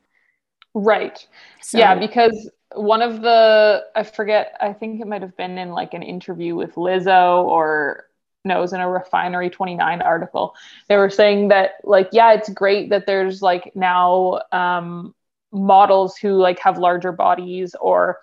Right. 0.74 1.28
So, 1.62 1.78
yeah, 1.78 1.96
because 1.96 2.50
one 2.76 3.02
of 3.02 3.22
the, 3.22 3.84
I 3.96 4.04
forget, 4.04 4.56
I 4.62 4.72
think 4.72 5.02
it 5.02 5.08
might 5.08 5.22
have 5.22 5.36
been 5.36 5.58
in 5.58 5.72
like 5.72 5.94
an 5.94 6.04
interview 6.04 6.56
with 6.56 6.76
Lizzo 6.76 7.44
or 7.44 8.06
no, 8.44 8.58
it 8.58 8.62
was 8.62 8.74
in 8.74 8.80
a 8.80 8.90
Refinery 8.90 9.50
29 9.50 10.02
article. 10.02 10.56
They 10.88 10.98
were 10.98 11.12
saying 11.12 11.50
that, 11.50 11.74
like, 11.84 12.10
yeah, 12.12 12.34
it's 12.34 12.50
great 12.50 12.90
that 12.90 13.06
there's 13.06 13.42
like 13.42 13.72
now 13.76 14.42
um, 14.52 15.14
models 15.52 16.18
who 16.18 16.38
like 16.38 16.58
have 16.60 16.80
larger 16.80 17.12
bodies 17.12 17.76
or 17.80 18.18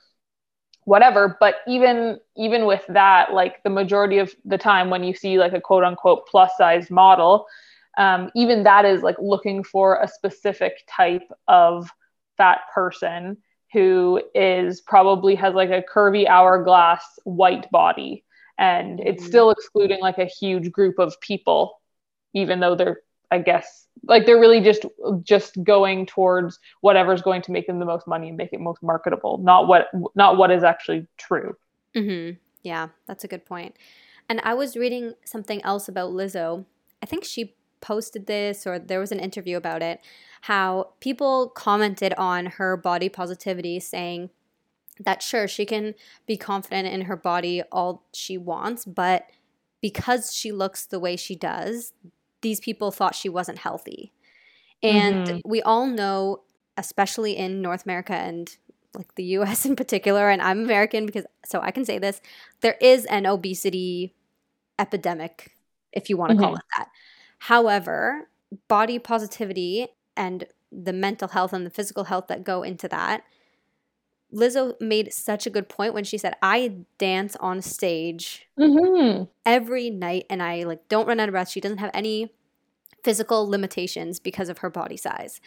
whatever 0.89 1.37
but 1.39 1.57
even 1.67 2.19
even 2.35 2.65
with 2.65 2.83
that 2.89 3.35
like 3.35 3.63
the 3.63 3.69
majority 3.69 4.17
of 4.17 4.35
the 4.47 4.57
time 4.57 4.89
when 4.89 5.05
you 5.05 5.15
see 5.15 5.39
like 5.39 5.53
a 5.53 5.61
quote 5.61 5.85
unquote 5.85 6.27
plus 6.27 6.51
size 6.57 6.91
model 6.91 7.47
um, 7.99 8.31
even 8.35 8.63
that 8.63 8.87
is 8.87 9.03
like 9.03 9.17
looking 9.19 9.63
for 9.63 10.01
a 10.01 10.09
specific 10.09 10.73
type 10.89 11.29
of 11.47 11.91
fat 12.39 12.61
person 12.75 13.37
who 13.75 14.23
is 14.35 14.81
probably 14.81 15.35
has 15.35 15.53
like 15.55 15.69
a 15.69 15.83
curvy 15.83 16.27
hourglass 16.27 17.05
white 17.25 17.71
body 17.71 18.25
and 18.57 18.99
it's 19.01 19.23
mm-hmm. 19.23 19.29
still 19.29 19.51
excluding 19.51 20.01
like 20.01 20.17
a 20.17 20.25
huge 20.25 20.73
group 20.73 20.99
of 20.99 21.21
people 21.21 21.83
even 22.33 22.61
though 22.61 22.75
they're 22.75 23.01
i 23.31 23.39
guess 23.39 23.87
like 24.05 24.27
they're 24.27 24.41
really 24.41 24.61
just 24.61 24.85
just 25.23 25.63
going 25.65 26.07
towards 26.07 26.59
whatever's 26.81 27.23
going 27.23 27.43
to 27.43 27.53
make 27.53 27.67
them 27.67 27.79
the 27.79 27.85
most 27.85 28.07
money 28.07 28.29
and 28.29 28.37
make 28.37 28.53
it 28.53 28.61
most 28.61 28.83
marketable 28.83 29.39
not 29.39 29.67
what 29.67 29.89
not 30.15 30.37
what 30.37 30.51
is 30.51 30.63
actually 30.63 31.07
true 31.17 31.55
mm-hmm. 31.95 32.37
yeah 32.63 32.89
that's 33.07 33.25
a 33.25 33.29
good 33.29 33.45
point. 33.45 33.75
point 33.75 33.77
and 34.29 34.41
i 34.45 34.55
was 34.55 34.77
reading 34.77 35.15
something 35.25 35.63
else 35.65 35.89
about 35.89 36.11
lizzo 36.11 36.65
i 37.03 37.07
think 37.07 37.25
she 37.25 37.55
posted 37.81 38.27
this 38.27 38.67
or 38.67 38.79
there 38.79 39.01
was 39.01 39.13
an 39.13 39.21
interview 39.21 39.57
about 39.57 39.83
it 39.83 40.01
how 40.43 40.91
people 41.01 41.49
commented 41.49 42.13
on 42.19 42.47
her 42.47 42.77
body 42.77 43.09
positivity 43.09 43.79
saying 43.79 44.31
that 44.99 45.23
sure 45.23 45.47
she 45.47 45.65
can 45.65 45.95
be 46.27 46.37
confident 46.37 46.89
in 46.89 47.03
her 47.03 47.17
body 47.17 47.63
all 47.71 48.05
she 48.13 48.37
wants 48.37 48.85
but 48.85 49.27
because 49.81 50.35
she 50.35 50.51
looks 50.51 50.87
the 50.87 50.99
way 50.99 51.17
she 51.17 51.37
does 51.37 51.93
these 52.41 52.61
people 52.61 52.91
thought 52.91 53.15
she 53.15 53.29
wasn't 53.29 53.59
healthy. 53.59 54.13
And 54.83 55.27
mm-hmm. 55.27 55.39
we 55.45 55.63
all 55.63 55.87
know, 55.87 56.43
especially 56.77 57.37
in 57.37 57.61
North 57.61 57.85
America 57.85 58.15
and 58.15 58.57
like 58.95 59.15
the 59.17 59.25
US 59.25 59.67
in 59.67 59.77
particular, 59.77 60.31
and 60.31 60.41
I'm 60.41 60.63
American 60.65 61.07
because 61.07 61.25
so 61.45 61.61
I 61.61 61.71
can 61.71 61.85
say 61.85 61.99
this, 61.99 62.21
there 62.61 62.77
is 62.81 63.05
an 63.07 63.27
obesity 63.27 64.15
epidemic, 64.79 65.57
if 65.93 66.09
you 66.09 66.17
want 66.17 66.31
to 66.31 66.37
mm-hmm. 66.37 66.45
call 66.45 66.55
it 66.57 66.63
that. 66.77 66.89
However, 67.41 68.29
body 68.69 68.99
positivity 68.99 69.89
and 70.17 70.45
the 70.71 70.93
mental 70.93 71.29
health 71.29 71.53
and 71.53 71.65
the 71.65 71.71
physical 71.71 72.05
health 72.05 72.27
that 72.29 72.45
go 72.45 72.63
into 72.63 72.89
that. 72.89 73.23
Lizzo 74.33 74.79
made 74.81 75.13
such 75.13 75.47
a 75.47 75.51
good 75.51 75.69
point 75.69 75.95
when 75.95 76.05
she 76.05 76.19
said, 76.19 76.37
"I 76.43 76.77
dance 76.99 77.37
on 77.37 77.63
stage 77.63 78.47
mm-hmm. 78.59 79.25
every 79.47 79.91
night, 79.91 80.27
and 80.29 80.43
I 80.43 80.65
like 80.65 80.89
don't 80.89 81.07
run 81.07 81.21
out 81.21 81.29
of 81.29 81.33
breath." 81.33 81.49
She 81.49 81.61
doesn't 81.61 81.79
have 81.79 81.91
any 81.95 82.33
physical 83.03 83.49
limitations 83.49 84.21
because 84.21 84.49
of 84.49 84.59
her 84.59 84.71
body 84.71 84.97
size. 84.97 85.41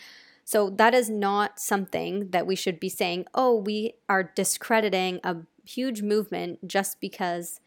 So 0.44 0.70
that 0.72 0.94
is 0.94 1.10
not 1.10 1.60
something 1.60 2.30
that 2.32 2.48
we 2.48 2.56
should 2.56 2.80
be 2.80 2.90
saying, 2.90 3.26
oh, 3.34 3.56
we 3.56 3.94
are 4.10 4.24
discrediting 4.36 5.20
a 5.24 5.38
huge 5.66 6.02
movement 6.02 6.68
just 6.68 7.00
because 7.00 7.60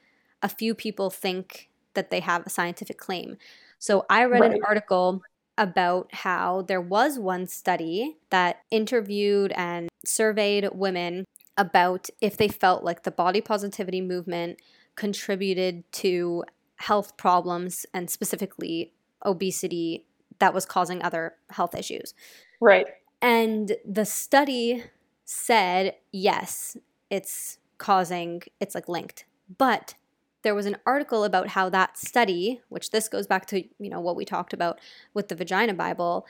a 0.42 0.48
few 0.48 0.74
people 0.74 1.10
think 1.10 1.70
that 1.94 2.10
they 2.10 2.20
have 2.20 2.46
a 2.46 2.50
scientific 2.50 2.98
claim. 2.98 3.36
So 3.78 4.04
I 4.10 4.24
read 4.24 4.40
right. 4.40 4.52
an 4.52 4.60
article 4.66 5.22
about 5.56 6.12
how 6.12 6.62
there 6.62 6.80
was 6.80 7.18
one 7.18 7.46
study 7.46 8.16
that 8.30 8.62
interviewed 8.70 9.52
and 9.52 9.88
surveyed 10.08 10.68
women 10.72 11.24
about 11.56 12.08
if 12.20 12.36
they 12.36 12.48
felt 12.48 12.82
like 12.82 13.02
the 13.02 13.10
body 13.10 13.40
positivity 13.40 14.00
movement 14.00 14.60
contributed 14.96 15.90
to 15.92 16.44
health 16.76 17.16
problems 17.16 17.86
and 17.94 18.10
specifically 18.10 18.92
obesity 19.24 20.06
that 20.38 20.52
was 20.52 20.66
causing 20.66 21.02
other 21.02 21.34
health 21.50 21.74
issues. 21.74 22.14
Right. 22.60 22.86
And 23.22 23.76
the 23.84 24.04
study 24.04 24.84
said, 25.24 25.94
yes, 26.12 26.76
it's 27.10 27.58
causing, 27.78 28.42
it's 28.60 28.74
like 28.74 28.88
linked. 28.88 29.24
But 29.56 29.94
there 30.42 30.54
was 30.54 30.66
an 30.66 30.76
article 30.84 31.24
about 31.24 31.48
how 31.48 31.70
that 31.70 31.96
study, 31.96 32.60
which 32.68 32.90
this 32.90 33.08
goes 33.08 33.26
back 33.26 33.46
to, 33.46 33.64
you 33.78 33.90
know, 33.90 34.00
what 34.00 34.16
we 34.16 34.24
talked 34.24 34.52
about 34.52 34.78
with 35.14 35.28
the 35.28 35.34
vagina 35.34 35.72
Bible, 35.72 36.26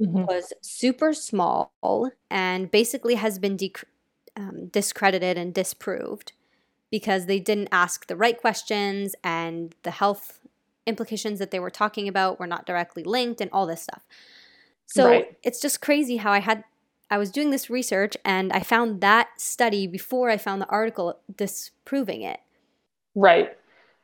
mm-hmm. 0.00 0.24
was 0.24 0.52
super 0.60 1.12
small 1.12 1.72
and 2.30 2.70
basically 2.70 3.14
has 3.16 3.38
been 3.38 3.56
dec- 3.56 3.84
um, 4.36 4.68
discredited 4.68 5.36
and 5.38 5.52
disproved 5.54 6.32
because 6.90 7.26
they 7.26 7.40
didn't 7.40 7.68
ask 7.72 8.06
the 8.06 8.16
right 8.16 8.38
questions 8.38 9.14
and 9.24 9.74
the 9.82 9.90
health 9.90 10.40
implications 10.86 11.38
that 11.38 11.50
they 11.50 11.60
were 11.60 11.70
talking 11.70 12.08
about 12.08 12.38
were 12.38 12.46
not 12.46 12.66
directly 12.66 13.02
linked 13.02 13.40
and 13.40 13.50
all 13.52 13.66
this 13.66 13.82
stuff. 13.82 14.02
So 14.86 15.08
Right. 15.08 15.36
it's 15.42 15.60
just 15.60 15.80
crazy 15.80 16.18
how 16.18 16.32
I 16.32 16.40
had 16.40 16.64
I 17.10 17.18
was 17.18 17.30
doing 17.30 17.50
this 17.50 17.68
research 17.68 18.16
and 18.24 18.50
I 18.54 18.60
found 18.60 19.02
that 19.02 19.28
study 19.38 19.86
before 19.86 20.30
I 20.30 20.38
found 20.38 20.62
the 20.62 20.68
article 20.68 21.20
disproving 21.36 22.22
it. 22.22 22.40
Right. 23.14 23.54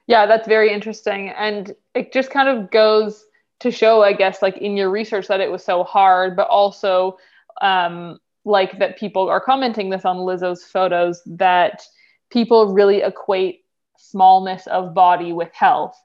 Yeah, 0.06 0.26
that's 0.26 0.46
very 0.46 0.70
interesting. 0.70 1.30
And 1.30 1.74
it 1.94 2.12
just 2.12 2.30
kind 2.30 2.50
of 2.50 2.70
goes 2.70 3.24
to 3.60 3.70
show, 3.70 4.02
I 4.02 4.12
guess, 4.12 4.42
like 4.42 4.56
in 4.58 4.76
your 4.76 4.90
research 4.90 5.26
that 5.28 5.40
it 5.40 5.50
was 5.50 5.64
so 5.64 5.84
hard, 5.84 6.36
but 6.36 6.48
also 6.48 7.18
um, 7.60 8.18
like 8.44 8.78
that 8.78 8.98
people 8.98 9.28
are 9.28 9.40
commenting 9.40 9.90
this 9.90 10.04
on 10.04 10.18
Lizzo's 10.18 10.64
photos 10.64 11.22
that 11.26 11.82
people 12.30 12.72
really 12.72 13.02
equate 13.02 13.64
smallness 13.96 14.66
of 14.68 14.94
body 14.94 15.32
with 15.32 15.52
health, 15.52 16.00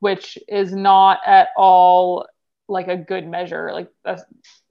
which 0.00 0.38
is 0.48 0.72
not 0.72 1.20
at 1.26 1.48
all 1.56 2.26
like 2.68 2.88
a 2.88 2.96
good 2.96 3.26
measure. 3.26 3.70
Like 3.72 3.88
that's, 4.04 4.22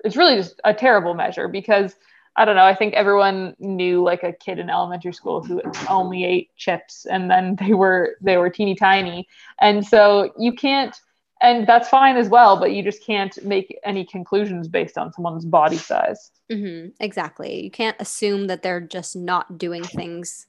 it's 0.04 0.16
really 0.16 0.36
just 0.36 0.62
a 0.64 0.74
terrible 0.74 1.14
measure 1.14 1.48
because 1.48 1.96
I 2.36 2.46
don't 2.46 2.56
know. 2.56 2.64
I 2.64 2.76
think 2.76 2.94
everyone 2.94 3.56
knew 3.60 4.02
like 4.02 4.24
a 4.24 4.32
kid 4.32 4.60
in 4.60 4.70
elementary 4.70 5.14
school 5.14 5.44
who 5.44 5.62
only 5.90 6.24
ate 6.24 6.56
chips 6.56 7.06
and 7.06 7.30
then 7.30 7.58
they 7.60 7.74
were 7.74 8.16
they 8.22 8.38
were 8.38 8.50
teeny 8.50 8.76
tiny. 8.76 9.28
And 9.60 9.86
so 9.86 10.32
you 10.38 10.54
can't 10.54 10.96
and 11.42 11.66
that's 11.66 11.90
fine 11.90 12.18
as 12.18 12.30
well, 12.30 12.60
but 12.60 12.74
you 12.74 12.84
just 12.84 13.04
can't 13.04 13.38
make 13.44 13.78
any 13.84 14.06
conclusions 14.06 14.68
based 14.68 14.98
on 14.98 15.14
someone's 15.14 15.46
body 15.46 15.78
size. 15.78 16.32
Mm-hmm, 16.52 16.90
exactly. 17.00 17.64
You 17.64 17.72
can't 17.72 17.96
assume 18.00 18.48
that 18.48 18.62
they're 18.62 18.82
just 18.82 19.16
not 19.16 19.58
doing 19.58 19.84
things 19.84 20.48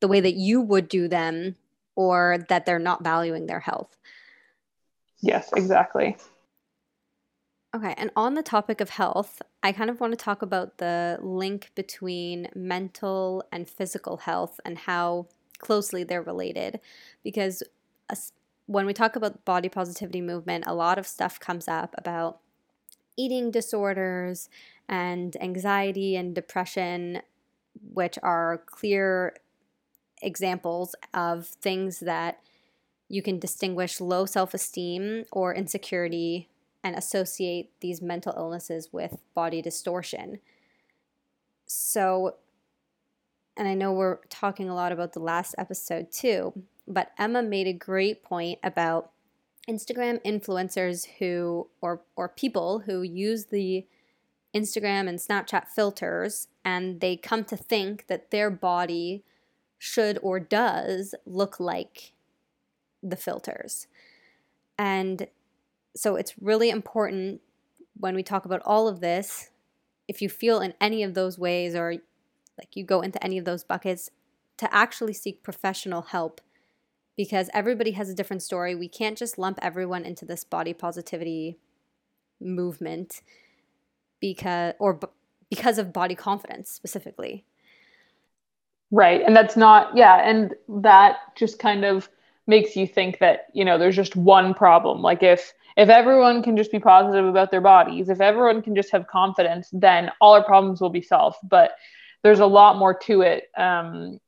the 0.00 0.08
way 0.08 0.20
that 0.20 0.34
you 0.34 0.60
would 0.60 0.88
do 0.88 1.08
them 1.08 1.56
or 1.96 2.38
that 2.48 2.66
they're 2.66 2.78
not 2.78 3.02
valuing 3.02 3.46
their 3.46 3.60
health. 3.60 3.96
Yes, 5.20 5.50
exactly. 5.56 6.16
Okay, 7.74 7.94
and 7.98 8.10
on 8.16 8.34
the 8.34 8.42
topic 8.42 8.80
of 8.80 8.90
health, 8.90 9.42
I 9.62 9.72
kind 9.72 9.90
of 9.90 10.00
want 10.00 10.12
to 10.12 10.16
talk 10.16 10.40
about 10.40 10.78
the 10.78 11.18
link 11.20 11.70
between 11.74 12.48
mental 12.54 13.44
and 13.52 13.68
physical 13.68 14.18
health 14.18 14.58
and 14.64 14.78
how 14.78 15.26
closely 15.58 16.04
they're 16.04 16.22
related. 16.22 16.80
Because 17.22 17.62
when 18.68 18.84
we 18.84 18.92
talk 18.92 19.16
about 19.16 19.46
body 19.46 19.70
positivity 19.70 20.20
movement, 20.20 20.64
a 20.66 20.74
lot 20.74 20.98
of 20.98 21.06
stuff 21.06 21.40
comes 21.40 21.68
up 21.68 21.94
about 21.96 22.38
eating 23.16 23.50
disorders 23.50 24.50
and 24.86 25.36
anxiety 25.40 26.14
and 26.14 26.34
depression, 26.34 27.22
which 27.92 28.18
are 28.22 28.62
clear 28.66 29.34
examples 30.20 30.94
of 31.14 31.46
things 31.46 32.00
that 32.00 32.40
you 33.08 33.22
can 33.22 33.38
distinguish 33.38 34.02
low 34.02 34.26
self 34.26 34.52
esteem 34.52 35.24
or 35.32 35.54
insecurity 35.54 36.50
and 36.84 36.94
associate 36.94 37.70
these 37.80 38.02
mental 38.02 38.34
illnesses 38.36 38.90
with 38.92 39.16
body 39.34 39.62
distortion. 39.62 40.40
So, 41.64 42.36
and 43.56 43.66
I 43.66 43.72
know 43.72 43.94
we're 43.94 44.18
talking 44.28 44.68
a 44.68 44.74
lot 44.74 44.92
about 44.92 45.14
the 45.14 45.20
last 45.20 45.54
episode 45.56 46.12
too, 46.12 46.52
but 46.88 47.12
Emma 47.18 47.42
made 47.42 47.66
a 47.66 47.72
great 47.72 48.24
point 48.24 48.58
about 48.64 49.12
Instagram 49.68 50.20
influencers 50.24 51.06
who 51.18 51.68
or 51.82 52.00
or 52.16 52.28
people 52.28 52.80
who 52.80 53.02
use 53.02 53.46
the 53.46 53.86
Instagram 54.56 55.08
and 55.08 55.18
Snapchat 55.18 55.68
filters 55.68 56.48
and 56.64 57.00
they 57.00 57.16
come 57.16 57.44
to 57.44 57.56
think 57.56 58.06
that 58.06 58.30
their 58.30 58.50
body 58.50 59.22
should 59.76 60.18
or 60.22 60.40
does 60.40 61.14
look 61.26 61.60
like 61.60 62.12
the 63.02 63.16
filters. 63.16 63.86
And 64.78 65.28
so 65.94 66.16
it's 66.16 66.34
really 66.40 66.70
important 66.70 67.42
when 67.94 68.14
we 68.14 68.22
talk 68.22 68.46
about 68.46 68.62
all 68.64 68.88
of 68.88 69.00
this, 69.00 69.50
if 70.08 70.22
you 70.22 70.28
feel 70.28 70.60
in 70.60 70.72
any 70.80 71.02
of 71.02 71.14
those 71.14 71.38
ways 71.38 71.74
or 71.74 71.96
like 72.56 72.74
you 72.74 72.84
go 72.84 73.02
into 73.02 73.22
any 73.22 73.36
of 73.38 73.44
those 73.44 73.64
buckets, 73.64 74.10
to 74.56 74.72
actually 74.74 75.12
seek 75.12 75.42
professional 75.42 76.02
help 76.02 76.40
because 77.18 77.50
everybody 77.52 77.90
has 77.90 78.08
a 78.08 78.14
different 78.14 78.42
story. 78.42 78.76
We 78.76 78.88
can't 78.88 79.18
just 79.18 79.38
lump 79.38 79.58
everyone 79.60 80.04
into 80.04 80.24
this 80.24 80.44
body 80.44 80.72
positivity 80.72 81.58
movement 82.40 83.22
because 84.20 84.74
or 84.78 84.94
b- 84.94 85.08
because 85.50 85.78
of 85.78 85.92
body 85.92 86.14
confidence 86.14 86.70
specifically. 86.70 87.44
Right. 88.92 89.20
And 89.26 89.34
that's 89.34 89.56
not, 89.56 89.96
yeah. 89.96 90.28
And 90.28 90.54
that 90.68 91.16
just 91.36 91.58
kind 91.58 91.84
of 91.84 92.08
makes 92.46 92.76
you 92.76 92.86
think 92.86 93.18
that, 93.18 93.48
you 93.52 93.64
know, 93.64 93.78
there's 93.78 93.96
just 93.96 94.14
one 94.14 94.54
problem. 94.54 95.02
Like 95.02 95.22
if, 95.22 95.52
if 95.76 95.88
everyone 95.88 96.42
can 96.42 96.56
just 96.56 96.70
be 96.70 96.78
positive 96.78 97.26
about 97.26 97.50
their 97.50 97.60
bodies, 97.60 98.08
if 98.08 98.20
everyone 98.20 98.62
can 98.62 98.76
just 98.76 98.92
have 98.92 99.08
confidence, 99.08 99.68
then 99.72 100.10
all 100.20 100.34
our 100.34 100.44
problems 100.44 100.80
will 100.80 100.88
be 100.88 101.02
solved. 101.02 101.38
But 101.42 101.72
there's 102.22 102.40
a 102.40 102.46
lot 102.46 102.78
more 102.78 102.94
to 102.94 103.22
it. 103.22 103.50
Um, 103.56 104.20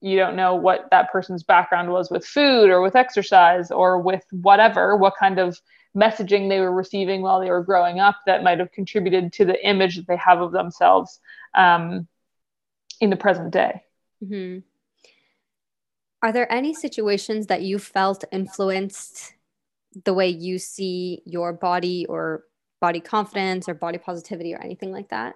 you 0.00 0.16
don't 0.16 0.36
know 0.36 0.54
what 0.54 0.88
that 0.90 1.10
person's 1.10 1.42
background 1.42 1.90
was 1.90 2.10
with 2.10 2.24
food 2.24 2.70
or 2.70 2.82
with 2.82 2.96
exercise 2.96 3.70
or 3.70 4.00
with 4.00 4.24
whatever, 4.30 4.96
what 4.96 5.14
kind 5.18 5.38
of 5.38 5.58
messaging 5.96 6.48
they 6.48 6.60
were 6.60 6.72
receiving 6.72 7.22
while 7.22 7.40
they 7.40 7.50
were 7.50 7.62
growing 7.62 7.98
up 7.98 8.16
that 8.26 8.42
might 8.42 8.58
have 8.58 8.70
contributed 8.72 9.32
to 9.32 9.44
the 9.44 9.66
image 9.66 9.96
that 9.96 10.06
they 10.06 10.16
have 10.16 10.40
of 10.40 10.52
themselves 10.52 11.20
um, 11.54 12.06
in 13.00 13.10
the 13.10 13.16
present 13.16 13.52
day. 13.52 13.82
Mm-hmm. 14.22 14.60
Are 16.22 16.32
there 16.32 16.50
any 16.52 16.74
situations 16.74 17.46
that 17.46 17.62
you 17.62 17.78
felt 17.78 18.24
influenced 18.32 19.34
the 20.04 20.12
way 20.12 20.28
you 20.28 20.58
see 20.58 21.22
your 21.24 21.52
body 21.52 22.04
or 22.06 22.44
body 22.80 23.00
confidence 23.00 23.68
or 23.68 23.74
body 23.74 23.98
positivity 23.98 24.54
or 24.54 24.62
anything 24.62 24.92
like 24.92 25.08
that? 25.08 25.34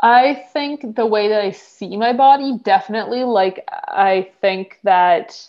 I 0.00 0.46
think 0.52 0.94
the 0.96 1.06
way 1.06 1.28
that 1.28 1.40
I 1.40 1.50
see 1.50 1.96
my 1.96 2.12
body, 2.12 2.58
definitely. 2.62 3.24
Like, 3.24 3.64
I 3.68 4.30
think 4.40 4.78
that 4.84 5.48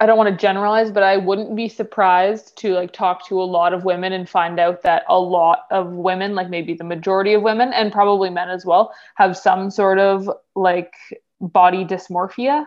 I 0.00 0.06
don't 0.06 0.18
want 0.18 0.30
to 0.30 0.36
generalize, 0.36 0.90
but 0.90 1.04
I 1.04 1.16
wouldn't 1.16 1.54
be 1.54 1.68
surprised 1.68 2.58
to 2.58 2.74
like 2.74 2.92
talk 2.92 3.24
to 3.28 3.40
a 3.40 3.44
lot 3.44 3.72
of 3.72 3.84
women 3.84 4.12
and 4.12 4.28
find 4.28 4.58
out 4.58 4.82
that 4.82 5.04
a 5.08 5.20
lot 5.20 5.60
of 5.70 5.92
women, 5.92 6.34
like 6.34 6.50
maybe 6.50 6.74
the 6.74 6.82
majority 6.82 7.34
of 7.34 7.42
women 7.42 7.72
and 7.72 7.92
probably 7.92 8.28
men 8.28 8.50
as 8.50 8.66
well, 8.66 8.92
have 9.14 9.36
some 9.36 9.70
sort 9.70 10.00
of 10.00 10.28
like 10.56 10.94
body 11.40 11.84
dysmorphia. 11.84 12.66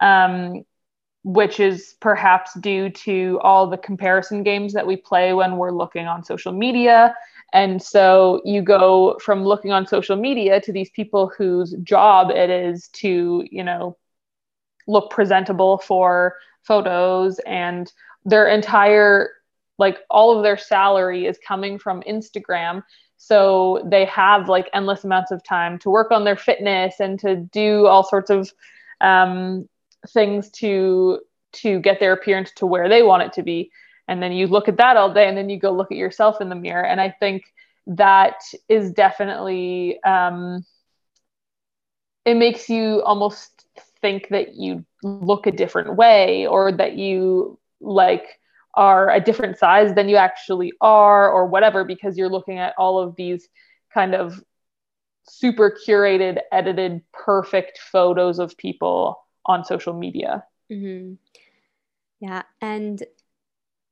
Um, 0.00 0.64
which 1.24 1.58
is 1.58 1.96
perhaps 2.00 2.52
due 2.60 2.90
to 2.90 3.40
all 3.42 3.66
the 3.66 3.78
comparison 3.78 4.42
games 4.42 4.74
that 4.74 4.86
we 4.86 4.96
play 4.96 5.32
when 5.32 5.56
we're 5.56 5.70
looking 5.72 6.06
on 6.06 6.22
social 6.22 6.52
media. 6.52 7.14
And 7.52 7.82
so 7.82 8.42
you 8.44 8.62
go 8.62 9.18
from 9.22 9.44
looking 9.44 9.72
on 9.72 9.86
social 9.86 10.16
media 10.16 10.60
to 10.60 10.72
these 10.72 10.90
people 10.90 11.32
whose 11.36 11.74
job 11.82 12.30
it 12.30 12.50
is 12.50 12.88
to, 12.88 13.44
you 13.50 13.64
know, 13.64 13.96
look 14.86 15.10
presentable 15.10 15.78
for 15.78 16.36
photos 16.62 17.38
and 17.46 17.90
their 18.24 18.48
entire 18.48 19.30
like 19.78 19.98
all 20.10 20.36
of 20.36 20.42
their 20.42 20.56
salary 20.56 21.26
is 21.26 21.38
coming 21.46 21.78
from 21.78 22.02
Instagram. 22.02 22.82
So 23.16 23.82
they 23.86 24.04
have 24.04 24.48
like 24.48 24.68
endless 24.74 25.04
amounts 25.04 25.30
of 25.30 25.42
time 25.42 25.78
to 25.80 25.90
work 25.90 26.10
on 26.10 26.24
their 26.24 26.36
fitness 26.36 27.00
and 27.00 27.18
to 27.20 27.36
do 27.36 27.86
all 27.86 28.04
sorts 28.04 28.30
of 28.30 28.52
um, 29.00 29.68
things 30.10 30.50
to 30.50 31.20
to 31.52 31.78
get 31.80 32.00
their 32.00 32.12
appearance 32.12 32.50
to 32.56 32.66
where 32.66 32.88
they 32.88 33.02
want 33.02 33.22
it 33.22 33.32
to 33.34 33.42
be. 33.42 33.70
And 34.08 34.22
then 34.22 34.32
you 34.32 34.48
look 34.48 34.68
at 34.68 34.76
that 34.78 34.96
all 34.96 35.14
day 35.14 35.28
and 35.28 35.36
then 35.36 35.48
you 35.48 35.58
go 35.58 35.70
look 35.70 35.92
at 35.92 35.96
yourself 35.96 36.40
in 36.40 36.48
the 36.48 36.54
mirror. 36.54 36.84
And 36.84 37.00
i 37.00 37.10
think 37.10 37.44
that 37.86 38.40
is 38.68 38.92
definitely 38.92 40.02
um, 40.04 40.64
it 42.24 42.34
makes 42.34 42.68
you 42.68 43.02
almost 43.02 43.66
think 44.00 44.28
that 44.30 44.54
you 44.54 44.84
look 45.02 45.46
a 45.46 45.52
different 45.52 45.96
way 45.96 46.46
or 46.46 46.72
that 46.72 46.96
you 46.96 47.58
like 47.80 48.40
are 48.74 49.10
a 49.10 49.20
different 49.20 49.58
size 49.58 49.94
than 49.94 50.08
you 50.08 50.16
actually 50.16 50.72
are 50.80 51.30
or 51.30 51.46
whatever 51.46 51.84
because 51.84 52.16
you're 52.16 52.28
looking 52.28 52.58
at 52.58 52.74
all 52.78 52.98
of 52.98 53.14
these 53.16 53.48
kind 53.92 54.14
of 54.14 54.42
super 55.28 55.76
curated 55.86 56.38
edited 56.52 57.00
perfect 57.12 57.78
photos 57.78 58.38
of 58.38 58.56
people 58.56 59.23
on 59.46 59.64
social 59.64 59.92
media 59.92 60.44
Mm-hmm. 60.70 61.14
Yeah. 62.20 62.42
And 62.60 63.02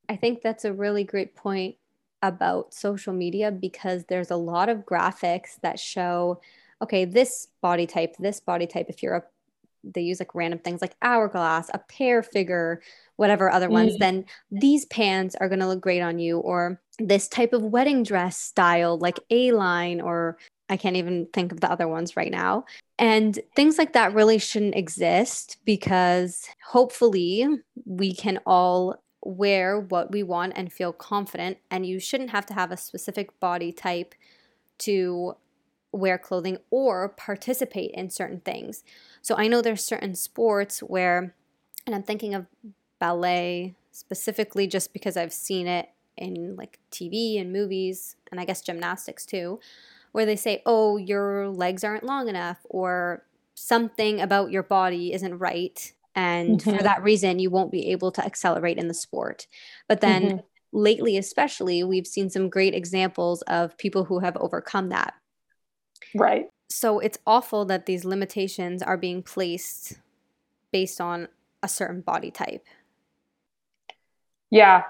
I 0.09 0.17
think 0.17 0.43
that's 0.43 0.65
a 0.65 0.73
really 0.73 1.05
great 1.05 1.35
point 1.35 1.77
about 2.23 2.73
social 2.73 3.12
media 3.12 3.51
because 3.51 4.05
there's 4.09 4.31
a 4.31 4.37
lot 4.37 4.69
of 4.69 4.87
graphics 4.87 5.61
that 5.62 5.79
show, 5.79 6.41
okay, 6.81 7.05
this 7.05 7.49
body 7.61 7.87
type, 7.87 8.17
this 8.19 8.41
body 8.41 8.67
type, 8.67 8.87
if 8.88 9.03
you're 9.03 9.17
a, 9.17 9.23
they 9.85 10.01
use 10.01 10.21
like 10.21 10.35
random 10.35 10.61
things 10.61 10.81
like 10.81 10.95
hourglass, 11.03 11.69
a 11.75 11.79
pear 11.79 12.23
figure, 12.23 12.81
whatever 13.17 13.51
other 13.51 13.69
ones, 13.69 13.95
Mm. 13.97 13.99
then 13.99 14.25
these 14.51 14.87
pants 14.87 15.35
are 15.35 15.49
going 15.49 15.61
to 15.61 15.67
look 15.67 15.81
great 15.81 16.01
on 16.01 16.19
you. 16.19 16.38
Or 16.38 16.81
this 16.99 17.29
type 17.29 17.53
of 17.53 17.62
wedding 17.62 18.03
dress 18.03 18.38
style, 18.38 18.97
like 18.99 19.19
A 19.31 19.51
line, 19.53 20.01
or 20.01 20.38
I 20.73 20.77
can't 20.79 20.97
even 20.97 21.27
think 21.35 21.53
of 21.53 21.61
the 21.61 21.71
other 21.71 21.87
ones 21.87 22.17
right 22.17 22.31
now. 22.31 22.65
And 22.99 23.39
things 23.55 23.77
like 23.77 23.93
that 23.93 24.15
really 24.15 24.39
shouldn't 24.39 24.75
exist 24.75 25.59
because 25.67 26.49
hopefully 26.65 27.47
we 27.85 28.15
can 28.15 28.39
all 28.47 29.03
wear 29.23 29.79
what 29.79 30.11
we 30.11 30.23
want 30.23 30.55
and 30.57 30.73
feel 30.73 30.93
confident. 30.93 31.59
And 31.71 31.85
you 31.85 32.01
shouldn't 32.01 32.31
have 32.31 32.47
to 32.47 32.55
have 32.55 32.73
a 32.73 32.79
specific 32.79 33.39
body 33.39 33.71
type 33.71 34.15
to 34.79 35.37
wear 35.93 36.17
clothing 36.17 36.57
or 36.71 37.11
participate 37.11 37.91
in 37.91 38.09
certain 38.09 38.41
things. 38.41 38.83
So 39.21 39.35
I 39.37 39.49
know 39.49 39.61
there's 39.61 39.85
certain 39.85 40.15
sports 40.15 40.81
where, 40.81 41.35
and 41.87 41.95
I'm 41.95 42.03
thinking 42.03 42.35
of 42.35 42.47
ballet 42.99 43.75
specifically 43.91 44.67
just 44.67 44.95
because 44.95 45.19
I've 45.19 45.35
seen 45.35 45.67
it 45.67 45.91
in 46.17 46.57
like 46.57 46.79
TV 46.91 47.39
and 47.39 47.53
movies, 47.53 48.17
and 48.31 48.41
I 48.41 48.47
guess 48.47 48.63
gymnastics 48.63 49.27
too, 49.27 49.61
where 50.12 50.27
they 50.27 50.37
say, 50.37 50.62
oh, 50.64 50.96
your 50.96 51.48
legs 51.48 51.85
aren't 51.85 52.05
long 52.05 52.29
enough, 52.29 52.59
or 52.64 53.25
something 53.55 54.20
about 54.20 54.51
your 54.51 54.62
body 54.62 55.12
isn't 55.12 55.38
right. 55.38 55.92
And 56.14 56.61
mm-hmm. 56.61 56.77
for 56.77 56.83
that 56.83 57.03
reason, 57.03 57.38
you 57.38 57.51
won't 57.51 57.72
be 57.72 57.90
able 57.90 58.12
to 58.12 58.25
accelerate 58.25 58.79
in 58.79 58.88
the 58.88 58.94
sport. 58.94 59.46
But 59.88 60.01
then 60.01 60.22
mm-hmm. 60.22 60.38
lately, 60.72 61.16
especially, 61.16 61.83
we've 61.83 62.07
seen 62.07 62.31
some 62.31 62.48
great 62.48 62.75
examples 62.75 63.42
of 63.42 63.77
people 63.79 64.05
who 64.05 64.20
have 64.20 64.37
overcome 64.37 64.90
that. 64.90 65.14
Right. 66.14 66.46
So 66.68 66.98
it's 66.98 67.18
awful 67.27 67.64
that 67.66 67.87
these 67.87 68.05
limitations 68.05 68.83
are 68.83 68.96
being 68.96 69.22
placed 69.22 69.98
based 70.70 71.01
on 71.01 71.29
a 71.62 71.68
certain 71.68 72.01
body 72.01 72.31
type. 72.31 72.66
Yeah, 74.51 74.85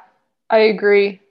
I 0.51 0.59
agree. 0.59 1.22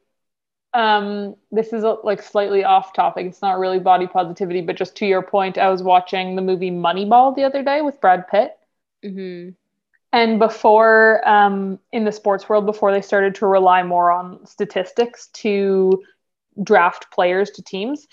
Um, 0.73 1.35
this 1.51 1.73
is 1.73 1.83
a, 1.83 1.97
like 2.03 2.21
slightly 2.21 2.63
off 2.63 2.93
topic. 2.93 3.25
It's 3.25 3.41
not 3.41 3.59
really 3.59 3.79
body 3.79 4.07
positivity, 4.07 4.61
but 4.61 4.77
just 4.77 4.95
to 4.97 5.05
your 5.05 5.21
point, 5.21 5.57
I 5.57 5.69
was 5.69 5.83
watching 5.83 6.35
the 6.35 6.41
movie 6.41 6.71
Moneyball 6.71 7.35
the 7.35 7.43
other 7.43 7.63
day 7.63 7.81
with 7.81 7.99
Brad 7.99 8.27
Pitt. 8.29 8.57
Mm-hmm. 9.03 9.49
And 10.13 10.39
before, 10.39 11.27
um, 11.27 11.79
in 11.91 12.03
the 12.03 12.11
sports 12.11 12.49
world, 12.49 12.65
before 12.65 12.91
they 12.91 13.01
started 13.01 13.35
to 13.35 13.47
rely 13.47 13.83
more 13.83 14.11
on 14.11 14.45
statistics 14.45 15.27
to 15.27 16.03
draft 16.61 17.11
players 17.11 17.51
to 17.51 17.63
teams, 17.63 18.07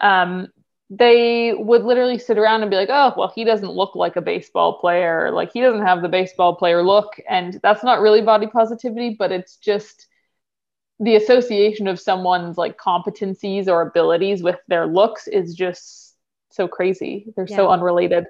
um, 0.00 0.48
they 0.90 1.54
would 1.54 1.84
literally 1.84 2.18
sit 2.18 2.38
around 2.38 2.62
and 2.62 2.70
be 2.70 2.76
like, 2.76 2.88
oh, 2.90 3.12
well, 3.16 3.32
he 3.32 3.44
doesn't 3.44 3.70
look 3.70 3.94
like 3.94 4.16
a 4.16 4.22
baseball 4.22 4.78
player. 4.80 5.30
Like, 5.30 5.52
he 5.52 5.60
doesn't 5.60 5.86
have 5.86 6.02
the 6.02 6.08
baseball 6.08 6.56
player 6.56 6.82
look. 6.82 7.20
And 7.28 7.60
that's 7.62 7.84
not 7.84 8.00
really 8.00 8.22
body 8.22 8.46
positivity, 8.46 9.14
but 9.16 9.30
it's 9.30 9.56
just 9.56 10.07
the 11.00 11.16
association 11.16 11.86
of 11.86 12.00
someone's 12.00 12.58
like 12.58 12.78
competencies 12.78 13.68
or 13.68 13.82
abilities 13.82 14.42
with 14.42 14.58
their 14.66 14.86
looks 14.86 15.28
is 15.28 15.54
just 15.54 16.16
so 16.50 16.66
crazy. 16.66 17.32
They're 17.36 17.46
yeah. 17.48 17.56
so 17.56 17.68
unrelated. 17.68 18.26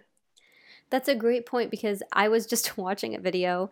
That's 0.91 1.09
a 1.09 1.15
great 1.15 1.47
point 1.47 1.71
because 1.71 2.03
I 2.13 2.29
was 2.29 2.47
just 2.47 2.77
watching 2.79 3.15
a 3.15 3.21
video 3.21 3.71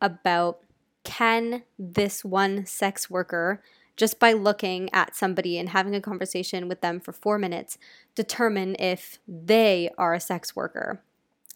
about 0.00 0.60
can 1.04 1.62
this 1.78 2.24
one 2.24 2.64
sex 2.66 3.10
worker 3.10 3.62
just 3.96 4.18
by 4.18 4.32
looking 4.32 4.92
at 4.92 5.14
somebody 5.14 5.58
and 5.58 5.68
having 5.68 5.94
a 5.94 6.00
conversation 6.00 6.66
with 6.68 6.80
them 6.80 6.98
for 6.98 7.12
4 7.12 7.38
minutes 7.38 7.78
determine 8.14 8.74
if 8.78 9.18
they 9.28 9.90
are 9.96 10.14
a 10.14 10.20
sex 10.20 10.56
worker. 10.56 11.00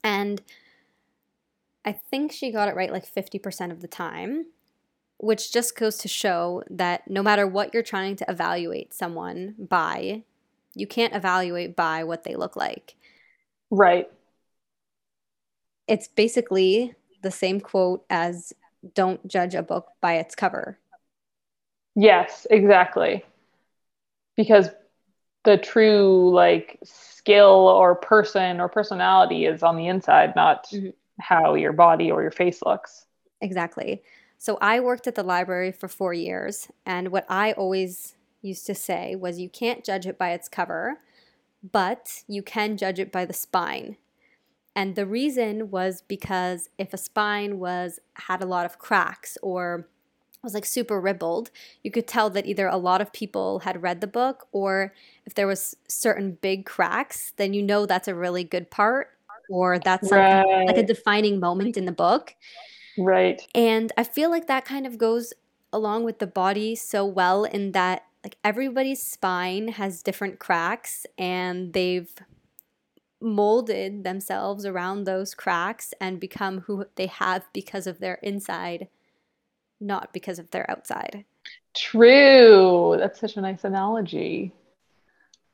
And 0.05 0.41
I 1.85 1.93
think 1.93 2.31
she 2.31 2.53
got 2.53 2.69
it 2.69 2.77
right 2.77 2.93
like 2.93 3.13
50% 3.13 3.73
of 3.73 3.81
the 3.81 3.89
time 3.89 4.47
which 5.19 5.53
just 5.53 5.77
goes 5.77 5.99
to 5.99 6.09
show 6.09 6.63
that 6.71 7.09
no 7.09 7.23
matter 7.23 7.47
what 7.47 7.75
you're 7.75 7.83
trying 7.83 8.17
to 8.17 8.31
evaluate 8.31 8.95
someone 8.95 9.55
by, 9.59 10.23
you 10.75 10.87
can't 10.87 11.15
evaluate 11.15 11.75
by 11.75 12.05
what 12.05 12.25
they 12.25 12.37
look 12.37 12.57
like. 12.57 12.95
Right. 13.71 14.09
It's 15.87 16.09
basically 16.09 16.95
the 17.23 17.31
same 17.31 17.61
quote 17.61 18.05
as 18.09 18.53
don't 18.95 19.27
judge 19.27 19.55
a 19.55 19.63
book 19.63 19.89
by 20.01 20.15
its 20.15 20.35
cover. 20.35 20.79
Yes, 21.97 22.47
exactly. 22.51 23.25
Because 24.37 24.69
the 25.45 25.57
true 25.57 26.33
like 26.33 26.79
skill 26.85 27.69
or 27.69 27.97
person 27.97 28.61
or 28.61 28.69
personality 28.69 29.47
is 29.47 29.65
on 29.65 29.77
the 29.77 29.89
inside, 29.89 30.37
not 30.37 30.69
mm-hmm. 30.69 30.91
how 31.21 31.55
your 31.55 31.73
body 31.73 32.11
or 32.11 32.23
your 32.23 32.31
face 32.31 32.61
looks. 32.65 33.07
Exactly. 33.41 34.03
So 34.39 34.57
I 34.61 34.79
worked 34.79 35.07
at 35.07 35.17
the 35.17 35.25
library 35.25 35.73
for 35.73 35.89
four 35.89 36.15
years, 36.15 36.69
and 36.87 37.09
what 37.09 37.27
I 37.29 37.53
always 37.53 38.15
used 38.41 38.67
to 38.67 38.75
say 38.75 39.17
was 39.17 39.41
you 39.41 39.49
can't 39.49 39.85
judge 39.85 40.07
it 40.07 40.17
by 40.17 40.31
its 40.31 40.49
cover, 40.49 41.01
but 41.73 42.23
you 42.29 42.43
can 42.43 42.77
judge 42.77 43.01
it 43.01 43.11
by 43.11 43.25
the 43.25 43.33
spine. 43.33 43.97
And 44.77 44.95
the 44.95 45.07
reason 45.07 45.73
was 45.73 46.03
because 46.07 46.71
if 46.79 46.95
a 46.95 46.99
spine 46.99 47.59
was 47.59 47.99
had 48.15 48.41
a 48.41 48.47
lot 48.47 48.65
of 48.65 48.79
cracks 48.79 49.37
or 49.43 49.89
was 50.45 50.55
like 50.55 50.65
super 50.65 51.01
ribbled, 51.01 51.51
you 51.83 51.91
could 51.91 52.07
tell 52.07 52.31
that 52.31 52.47
either 52.47 52.69
a 52.69 52.77
lot 52.77 53.01
of 53.01 53.13
people 53.13 53.61
had 53.61 53.83
read 53.83 54.01
the 54.01 54.07
book 54.07 54.47
or 54.53 54.95
if 55.27 55.35
there 55.35 55.49
was 55.49 55.77
certain 55.89 56.39
big 56.41 56.65
cracks, 56.65 57.33
then 57.39 57.53
you 57.55 57.63
know 57.63 57.87
that's 57.87 58.07
a 58.07 58.15
really 58.15 58.45
good 58.45 58.71
part 58.71 59.09
or 59.51 59.81
that's 59.81 60.13
right. 60.13 60.67
like 60.67 60.77
a 60.77 60.87
defining 60.87 61.41
moment 61.41 61.77
in 61.77 61.85
the 61.85 61.93
book. 61.93 62.37
Right. 62.99 63.41
And 63.55 63.93
I 63.97 64.05
feel 64.05 64.31
like 64.31 64.47
that 64.47 64.65
kind 64.65 64.87
of 64.87 64.99
goes 64.99 65.33
along 65.73 66.05
with 66.05 66.19
the 66.19 66.27
body 66.27 66.75
so 66.75 67.05
well 67.05 67.45
in 67.45 67.73
that 67.73 68.05
like 68.25 68.37
everybody's 68.43 69.03
spine 69.03 69.69
has 69.69 70.03
different 70.03 70.39
cracks 70.39 71.07
and 71.17 71.73
they've 71.73 72.13
molded 73.21 74.05
themselves 74.05 74.65
around 74.65 75.05
those 75.05 75.35
cracks 75.35 75.95
and 76.01 76.21
become 76.21 76.61
who 76.61 76.87
they 76.97 77.07
have 77.07 77.45
because 77.53 77.87
of 77.87 78.01
their 78.01 78.15
inside, 78.17 78.89
not 79.81 80.13
because 80.13 80.39
of 80.39 80.51
their 80.51 80.69
outside. 80.71 81.25
True. 81.75 82.97
That's 82.99 83.21
such 83.21 83.37
a 83.37 83.41
nice 83.41 83.65
analogy. 83.65 84.53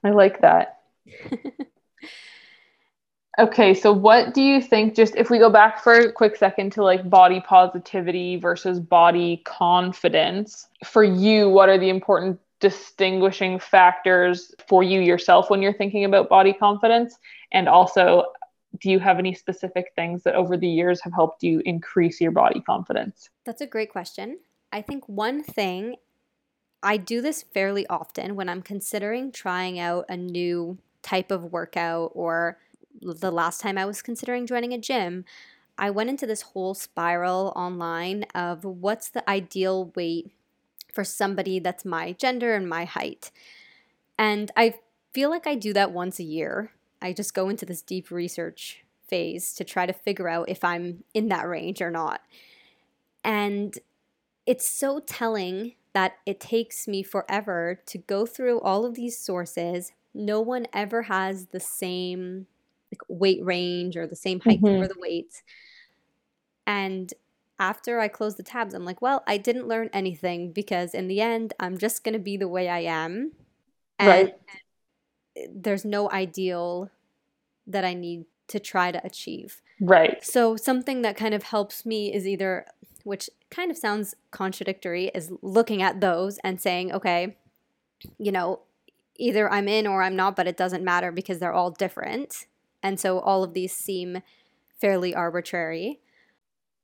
I 0.03 0.11
like 0.11 0.41
that. 0.41 0.81
Okay, 3.39 3.75
so 3.75 3.93
what 3.93 4.33
do 4.33 4.41
you 4.41 4.63
think? 4.63 4.95
Just 4.95 5.17
if 5.17 5.29
we 5.29 5.39
go 5.39 5.51
back 5.51 5.83
for 5.83 5.95
a 5.95 6.13
quick 6.13 6.37
second 6.37 6.71
to 6.73 6.85
like 6.85 7.11
body 7.11 7.41
positivity 7.41 8.37
versus 8.37 8.79
body 8.79 9.43
confidence, 9.45 10.69
for 10.85 11.03
you, 11.03 11.49
what 11.49 11.69
are 11.69 11.79
the 11.79 11.89
important 11.89 12.39
distinguishing 12.61 13.59
factors 13.59 14.55
for 14.69 14.83
you 14.83 15.01
yourself 15.01 15.51
when 15.51 15.63
you're 15.63 15.73
thinking 15.73 16.05
about 16.05 16.29
body 16.29 16.53
confidence? 16.53 17.19
And 17.51 17.69
also, 17.69 18.27
do 18.81 18.89
you 18.89 19.01
have 19.01 19.19
any 19.19 19.35
specific 19.35 19.87
things 19.97 20.23
that 20.23 20.37
over 20.37 20.57
the 20.57 20.69
years 20.69 21.01
have 21.03 21.13
helped 21.13 21.43
you 21.43 21.61
increase 21.65 22.21
your 22.21 22.31
body 22.31 22.61
confidence? 22.61 23.31
That's 23.45 23.61
a 23.61 23.67
great 23.67 23.91
question. 23.91 24.39
I 24.73 24.81
think 24.81 25.09
one 25.09 25.43
thing, 25.43 25.97
I 26.83 26.99
do 26.99 27.21
this 27.21 27.43
fairly 27.43 27.87
often 27.89 28.37
when 28.37 28.49
I'm 28.49 28.63
considering 28.63 29.33
trying 29.33 29.79
out 29.79 30.05
a 30.09 30.17
new 30.17 30.79
type 31.03 31.31
of 31.31 31.53
workout 31.53 32.13
or 32.15 32.59
the 33.01 33.31
last 33.33 33.61
time 33.61 33.79
I 33.79 33.87
was 33.87 34.03
considering 34.03 34.47
joining 34.47 34.73
a 34.73 34.79
gym, 34.79 35.25
I 35.77 35.91
went 35.91 36.11
into 36.11 36.27
this 36.27 36.43
whole 36.43 36.75
spiral 36.75 37.53
online 37.57 38.25
of 38.35 38.65
what's 38.65 39.09
the 39.09 39.29
ideal 39.29 39.93
weight 39.97 40.31
for 40.93 41.05
somebody 41.05 41.59
that's 41.59 41.85
my 41.85 42.13
gender 42.13 42.55
and 42.55 42.69
my 42.69 42.85
height. 42.85 43.31
And 44.19 44.51
I 44.57 44.75
feel 45.13 45.31
like 45.31 45.47
I 45.47 45.57
do 45.57 45.73
that 45.73 45.93
once 45.93 46.19
a 46.19 46.25
year. 46.25 46.73
I 47.03 47.13
just 47.13 47.35
go 47.35 47.49
into 47.49 47.67
this 47.67 47.83
deep 47.83 48.11
research 48.11 48.85
phase 49.09 49.53
to 49.55 49.65
try 49.65 49.87
to 49.87 49.93
figure 49.93 50.29
out 50.29 50.49
if 50.49 50.65
I'm 50.65 51.05
in 51.13 51.29
that 51.29 51.49
range 51.49 51.83
or 51.83 51.91
not. 51.91 52.21
And 53.25 53.77
it's 54.47 54.69
so 54.69 55.01
telling 55.01 55.75
that 55.93 56.17
it 56.27 56.41
takes 56.41 56.87
me 56.87 57.03
forever 57.03 57.81
to 57.87 57.99
go 57.99 58.27
through 58.27 58.61
all 58.61 58.85
of 58.85 58.95
these 58.95 59.19
sources. 59.19 59.93
No 60.13 60.41
one 60.41 60.67
ever 60.73 61.03
has 61.03 61.47
the 61.47 61.61
same 61.61 62.47
like 62.95 63.03
weight 63.09 63.45
range 63.45 63.97
or 63.97 64.07
the 64.07 64.17
same 64.17 64.41
height 64.41 64.61
mm-hmm. 64.61 64.83
for 64.83 64.89
the 64.89 64.99
weights. 64.99 65.43
And 66.67 67.13
after 67.59 68.01
I 68.01 68.09
close 68.09 68.37
the 68.37 68.43
tabs, 68.43 68.75
I'm 68.75 68.85
like, 68.85 69.03
well, 69.03 69.23
I 69.27 69.37
didn't 69.37 69.69
learn 69.69 69.91
anything 69.93 70.53
because 70.53 70.95
in 70.95 71.09
the 71.09 71.21
end, 71.21 71.55
I'm 71.61 71.79
just 71.79 72.05
going 72.05 72.15
to 72.15 72.19
be 72.19 72.37
the 72.37 72.49
way 72.49 72.69
I 72.69 72.81
am. 72.81 73.33
And 73.99 74.33
right. 74.33 74.35
there's 75.53 75.85
no 75.85 76.11
ideal 76.11 76.91
that 77.67 77.85
I 77.85 77.95
need 77.95 78.25
to 78.49 78.61
try 78.61 78.93
to 78.93 79.05
achieve. 79.05 79.61
Right. 79.81 80.25
So 80.25 80.57
something 80.57 81.03
that 81.03 81.17
kind 81.17 81.35
of 81.35 81.45
helps 81.45 81.87
me 81.87 82.13
is 82.13 82.27
either, 82.27 82.67
which 83.05 83.31
kind 83.51 83.71
of 83.71 83.77
sounds 83.77 84.15
contradictory, 84.31 85.11
is 85.15 85.33
looking 85.43 85.83
at 85.83 86.01
those 86.01 86.39
and 86.45 86.61
saying, 86.61 86.93
okay, 86.93 87.37
you 88.19 88.33
know, 88.33 88.61
either 89.17 89.51
I'm 89.51 89.69
in 89.69 89.87
or 89.87 90.03
I'm 90.03 90.17
not, 90.17 90.37
but 90.37 90.47
it 90.47 90.57
doesn't 90.57 90.85
matter 90.85 91.13
because 91.13 91.39
they're 91.39 91.53
all 91.53 91.71
different. 91.71 92.47
And 92.85 93.01
so 93.01 93.19
all 93.19 93.43
of 93.43 93.55
these 93.55 93.73
seem 93.73 94.21
fairly 94.81 95.15
arbitrary. 95.15 96.01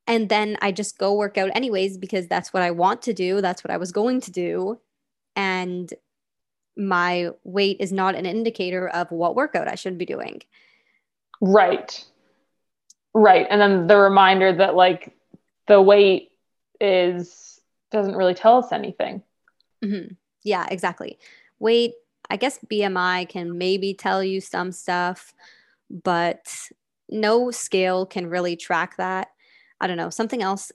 And 0.06 0.28
then 0.28 0.56
I 0.60 0.72
just 0.72 0.98
go 0.98 1.14
work 1.14 1.38
out 1.38 1.50
anyways 1.54 1.98
because 1.98 2.26
that's 2.26 2.52
what 2.52 2.64
I 2.64 2.72
want 2.72 3.02
to 3.02 3.12
do. 3.12 3.40
That's 3.40 3.62
what 3.62 3.70
I 3.70 3.76
was 3.76 3.92
going 3.92 4.20
to 4.22 4.32
do. 4.32 4.80
And 5.36 5.92
my 6.76 7.30
weight 7.44 7.76
is 7.78 7.92
not 7.92 8.14
an 8.14 8.26
indicator 8.26 8.88
of 8.88 9.12
what 9.12 9.36
workout 9.36 9.68
I 9.68 9.74
should 9.74 9.98
be 9.98 10.06
doing. 10.06 10.42
Right. 11.40 12.04
Right. 13.14 13.46
And 13.50 13.60
then 13.60 13.86
the 13.86 13.98
reminder 13.98 14.52
that 14.52 14.74
like 14.74 15.14
the 15.68 15.80
weight 15.80 16.32
is 16.80 17.60
doesn't 17.90 18.16
really 18.16 18.34
tell 18.34 18.58
us 18.58 18.72
anything. 18.72 19.22
Mm-hmm. 19.84 20.14
Yeah, 20.44 20.66
exactly. 20.70 21.18
Weight, 21.58 21.92
I 22.30 22.36
guess 22.36 22.58
BMI 22.70 23.28
can 23.28 23.58
maybe 23.58 23.92
tell 23.92 24.24
you 24.24 24.40
some 24.40 24.72
stuff, 24.72 25.34
but 25.90 26.70
no 27.08 27.50
scale 27.50 28.06
can 28.06 28.28
really 28.28 28.56
track 28.56 28.96
that. 28.96 29.28
I 29.80 29.86
don't 29.86 29.96
know. 29.96 30.10
Something 30.10 30.42
else 30.42 30.70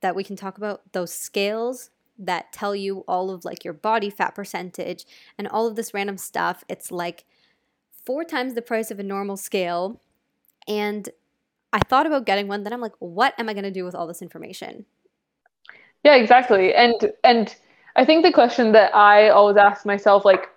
that 0.00 0.16
we 0.16 0.24
can 0.24 0.36
talk 0.36 0.58
about 0.58 0.92
those 0.92 1.12
scales 1.12 1.90
that 2.18 2.52
tell 2.52 2.74
you 2.74 3.04
all 3.06 3.30
of 3.30 3.44
like 3.44 3.64
your 3.64 3.74
body 3.74 4.10
fat 4.10 4.34
percentage 4.34 5.04
and 5.38 5.46
all 5.48 5.66
of 5.66 5.76
this 5.76 5.94
random 5.94 6.16
stuff. 6.16 6.64
It's 6.68 6.90
like 6.90 7.24
four 8.04 8.24
times 8.24 8.54
the 8.54 8.62
price 8.62 8.90
of 8.90 8.98
a 8.98 9.02
normal 9.02 9.36
scale. 9.36 10.00
And 10.66 11.08
I 11.72 11.80
thought 11.80 12.06
about 12.06 12.26
getting 12.26 12.48
one, 12.48 12.62
then 12.62 12.72
I'm 12.72 12.80
like, 12.80 12.94
what 12.98 13.34
am 13.38 13.48
I 13.48 13.52
going 13.52 13.64
to 13.64 13.70
do 13.70 13.84
with 13.84 13.94
all 13.94 14.06
this 14.06 14.22
information? 14.22 14.86
Yeah, 16.04 16.14
exactly. 16.14 16.72
And 16.72 17.12
and 17.24 17.54
I 17.96 18.04
think 18.04 18.24
the 18.24 18.32
question 18.32 18.72
that 18.72 18.94
I 18.94 19.28
always 19.28 19.56
ask 19.56 19.84
myself 19.84 20.24
like 20.24 20.48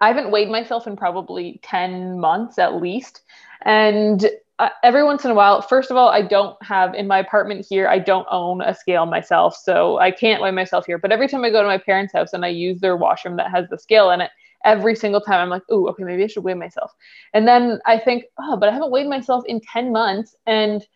I 0.00 0.08
haven't 0.08 0.30
weighed 0.30 0.50
myself 0.50 0.86
in 0.86 0.96
probably 0.96 1.60
10 1.62 2.18
months 2.18 2.58
at 2.58 2.80
least. 2.80 3.22
And 3.62 4.28
uh, 4.58 4.68
every 4.82 5.02
once 5.02 5.24
in 5.24 5.30
a 5.30 5.34
while, 5.34 5.62
first 5.62 5.90
of 5.90 5.96
all, 5.96 6.08
I 6.08 6.22
don't 6.22 6.56
have 6.62 6.94
in 6.94 7.06
my 7.06 7.18
apartment 7.18 7.66
here, 7.68 7.88
I 7.88 7.98
don't 7.98 8.26
own 8.30 8.60
a 8.60 8.74
scale 8.74 9.06
myself. 9.06 9.56
So 9.56 9.98
I 9.98 10.10
can't 10.10 10.42
weigh 10.42 10.52
myself 10.52 10.86
here. 10.86 10.98
But 10.98 11.12
every 11.12 11.28
time 11.28 11.44
I 11.44 11.50
go 11.50 11.62
to 11.62 11.68
my 11.68 11.78
parents' 11.78 12.12
house 12.12 12.32
and 12.32 12.44
I 12.44 12.48
use 12.48 12.80
their 12.80 12.96
washroom 12.96 13.36
that 13.36 13.50
has 13.50 13.68
the 13.68 13.78
scale 13.78 14.10
in 14.10 14.20
it, 14.20 14.30
every 14.64 14.94
single 14.94 15.20
time 15.20 15.40
I'm 15.40 15.50
like, 15.50 15.62
oh, 15.70 15.88
okay, 15.88 16.04
maybe 16.04 16.24
I 16.24 16.26
should 16.28 16.44
weigh 16.44 16.54
myself. 16.54 16.92
And 17.32 17.46
then 17.46 17.80
I 17.86 17.98
think, 17.98 18.24
oh, 18.38 18.56
but 18.56 18.68
I 18.68 18.72
haven't 18.72 18.90
weighed 18.90 19.08
myself 19.08 19.44
in 19.46 19.60
10 19.60 19.92
months. 19.92 20.34
And 20.46 20.86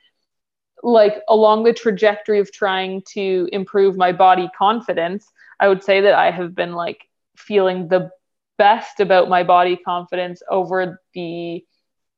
like 0.82 1.22
along 1.28 1.64
the 1.64 1.72
trajectory 1.72 2.38
of 2.38 2.52
trying 2.52 3.02
to 3.12 3.48
improve 3.52 3.96
my 3.96 4.12
body 4.12 4.48
confidence, 4.56 5.26
I 5.60 5.68
would 5.68 5.82
say 5.82 6.00
that 6.00 6.14
I 6.14 6.30
have 6.30 6.54
been 6.54 6.74
like 6.74 7.08
feeling 7.36 7.88
the 7.88 8.10
best 8.58 9.00
about 9.00 9.28
my 9.28 9.42
body 9.42 9.76
confidence 9.76 10.42
over 10.50 11.00
the 11.14 11.64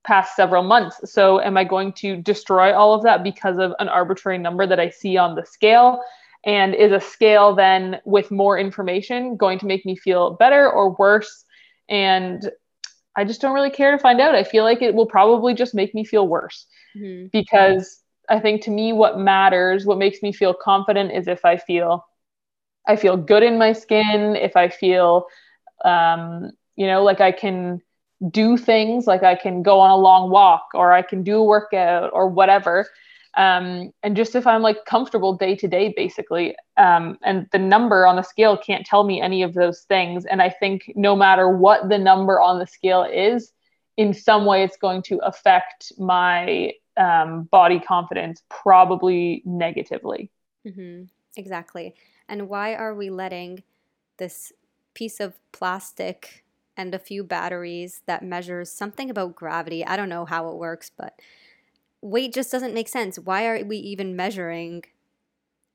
past 0.05 0.35
several 0.35 0.63
months. 0.63 1.13
So, 1.13 1.41
am 1.41 1.57
I 1.57 1.65
going 1.65 1.93
to 1.95 2.17
destroy 2.17 2.75
all 2.75 2.95
of 2.95 3.03
that 3.05 3.23
because 3.23 3.59
of 3.59 3.73
an 3.79 3.89
arbitrary 3.89 4.39
number 4.39 4.67
that 4.67 4.81
I 4.81 4.91
see 4.91 5.17
on 5.17 5.35
the 5.35 5.45
scale? 5.45 6.03
And 6.45 6.75
is 6.75 6.91
a 6.93 7.01
scale 7.01 7.55
then 7.55 8.01
with 8.07 8.31
more 8.31 8.59
information 8.59 9.37
going 9.37 9.59
to 9.59 9.67
make 9.67 9.85
me 9.85 9.95
feel 9.95 10.33
better 10.33 10.71
or 10.71 10.97
worse? 10.97 11.45
And 11.89 12.51
I 13.15 13.25
just 13.25 13.43
don't 13.43 13.55
really 13.55 13.71
care 13.71 13.91
to 13.91 13.99
find 13.99 14.21
out. 14.21 14.35
I 14.35 14.45
feel 14.45 14.65
like 14.65 14.81
it 14.81 14.95
will 14.95 15.07
probably 15.07 15.53
just 15.53 15.75
make 15.75 15.95
me 15.95 16.05
feel 16.05 16.27
worse 16.27 16.67
mm-hmm. 16.97 17.27
because 17.33 18.03
I 18.31 18.41
think 18.41 18.63
to 18.63 18.71
me, 18.71 18.93
what 18.93 19.19
matters, 19.19 19.85
what 19.85 19.99
makes 19.99 20.23
me 20.23 20.33
feel 20.33 20.55
confident 20.55 21.13
is 21.13 21.29
if 21.29 21.45
I 21.45 21.57
feel 21.57 22.07
I 22.89 22.97
feel 22.97 23.17
good 23.17 23.43
in 23.43 23.59
my 23.59 23.75
skin, 23.75 24.37
if 24.37 24.57
I 24.57 24.69
feel 24.71 25.27
um, 25.85 26.51
you 26.77 26.87
know, 26.87 27.03
like 27.03 27.21
I 27.21 27.33
can 27.33 27.81
do 28.31 28.57
things 28.57 29.07
like 29.07 29.23
I 29.23 29.35
can 29.35 29.63
go 29.63 29.81
on 29.81 29.91
a 29.91 29.97
long 29.97 30.31
walk 30.31 30.69
or 30.75 30.93
I 30.93 31.03
can 31.03 31.23
do 31.23 31.39
a 31.39 31.45
workout 31.45 32.11
or 32.13 32.29
whatever. 32.29 32.87
Um, 33.37 33.93
and 34.03 34.17
just 34.17 34.35
if 34.35 34.47
I'm 34.47 34.61
like 34.61 34.85
comfortable 34.85 35.35
day 35.35 35.55
to 35.57 35.69
day, 35.69 35.95
basically. 35.97 36.57
Um, 36.77 37.19
and 37.23 37.47
the 37.53 37.59
number 37.59 38.07
on 38.07 38.17
the 38.17 38.23
scale 38.23 38.57
can't 38.57 38.85
tell 38.85 39.05
me 39.05 39.21
any 39.21 39.43
of 39.43 39.55
those 39.55 39.83
things. 39.83 40.27
And 40.27 40.43
I 40.43 40.51
think 40.51 40.93
no 40.97 41.15
matter 41.17 41.49
what 41.49 41.89
the 41.89 41.99
number 41.99 42.41
on 42.41 42.59
the 42.59 42.67
scale 42.67 43.05
is, 43.05 43.53
in 43.97 44.13
some 44.13 44.47
way 44.47 44.65
it's 44.65 44.77
going 44.77 45.03
to 45.03 45.19
affect 45.19 45.93
my 45.99 46.73
um, 46.97 47.45
body 47.45 47.79
confidence, 47.79 48.43
probably 48.49 49.43
negatively. 49.45 50.31
Mm-hmm. 50.67 51.05
Exactly. 51.37 51.95
And 52.29 52.49
why 52.49 52.75
are 52.75 52.95
we 52.95 53.11
letting 53.11 53.63
this 54.19 54.53
piece 54.95 55.21
of 55.21 55.35
plastic 55.53 56.45
and 56.77 56.95
a 56.95 56.99
few 56.99 57.23
batteries 57.23 58.03
that 58.07 58.25
measures 58.25 58.73
something 58.73 59.11
about 59.11 59.37
gravity. 59.37 59.85
I 59.85 59.97
don't 59.97 60.09
know 60.09 60.25
how 60.25 60.49
it 60.49 60.57
works, 60.57 60.91
but 60.97 61.21
weight 62.01 62.33
just 62.33 62.51
doesn't 62.51 62.75
make 62.75 62.89
sense. 62.89 63.19
Why 63.19 63.47
are 63.47 63.65
we 63.65 63.77
even 63.77 64.17
measuring 64.17 64.85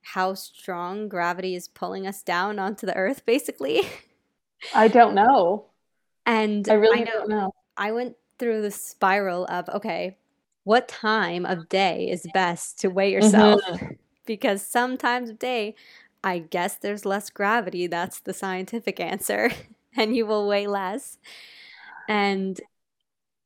how 0.01 0.33
strong 0.33 1.07
gravity 1.07 1.55
is 1.55 1.67
pulling 1.67 2.07
us 2.07 2.23
down 2.23 2.59
onto 2.59 2.85
the 2.85 2.95
earth, 2.95 3.25
basically? 3.27 3.81
I 4.73 4.87
don't 4.87 5.15
know. 5.15 5.67
And 6.25 6.67
I 6.67 6.73
really 6.73 7.01
I 7.01 7.03
know, 7.03 7.11
don't 7.11 7.29
know. 7.29 7.51
I 7.77 7.91
went 7.91 8.15
through 8.39 8.63
the 8.63 8.71
spiral 8.71 9.45
of 9.45 9.69
okay, 9.69 10.17
what 10.63 10.87
time 10.87 11.45
of 11.45 11.69
day 11.69 12.09
is 12.09 12.27
best 12.33 12.79
to 12.79 12.89
weigh 12.89 13.11
yourself? 13.11 13.61
Mm-hmm. 13.61 13.85
because 14.25 14.65
some 14.65 14.97
times 14.97 15.29
of 15.29 15.39
day, 15.39 15.75
I 16.25 16.39
guess 16.39 16.77
there's 16.77 17.05
less 17.05 17.29
gravity. 17.29 17.85
That's 17.85 18.19
the 18.19 18.33
scientific 18.33 18.99
answer. 18.99 19.51
and 19.95 20.15
you 20.15 20.25
will 20.25 20.47
weigh 20.47 20.67
less. 20.67 21.19
And 22.09 22.59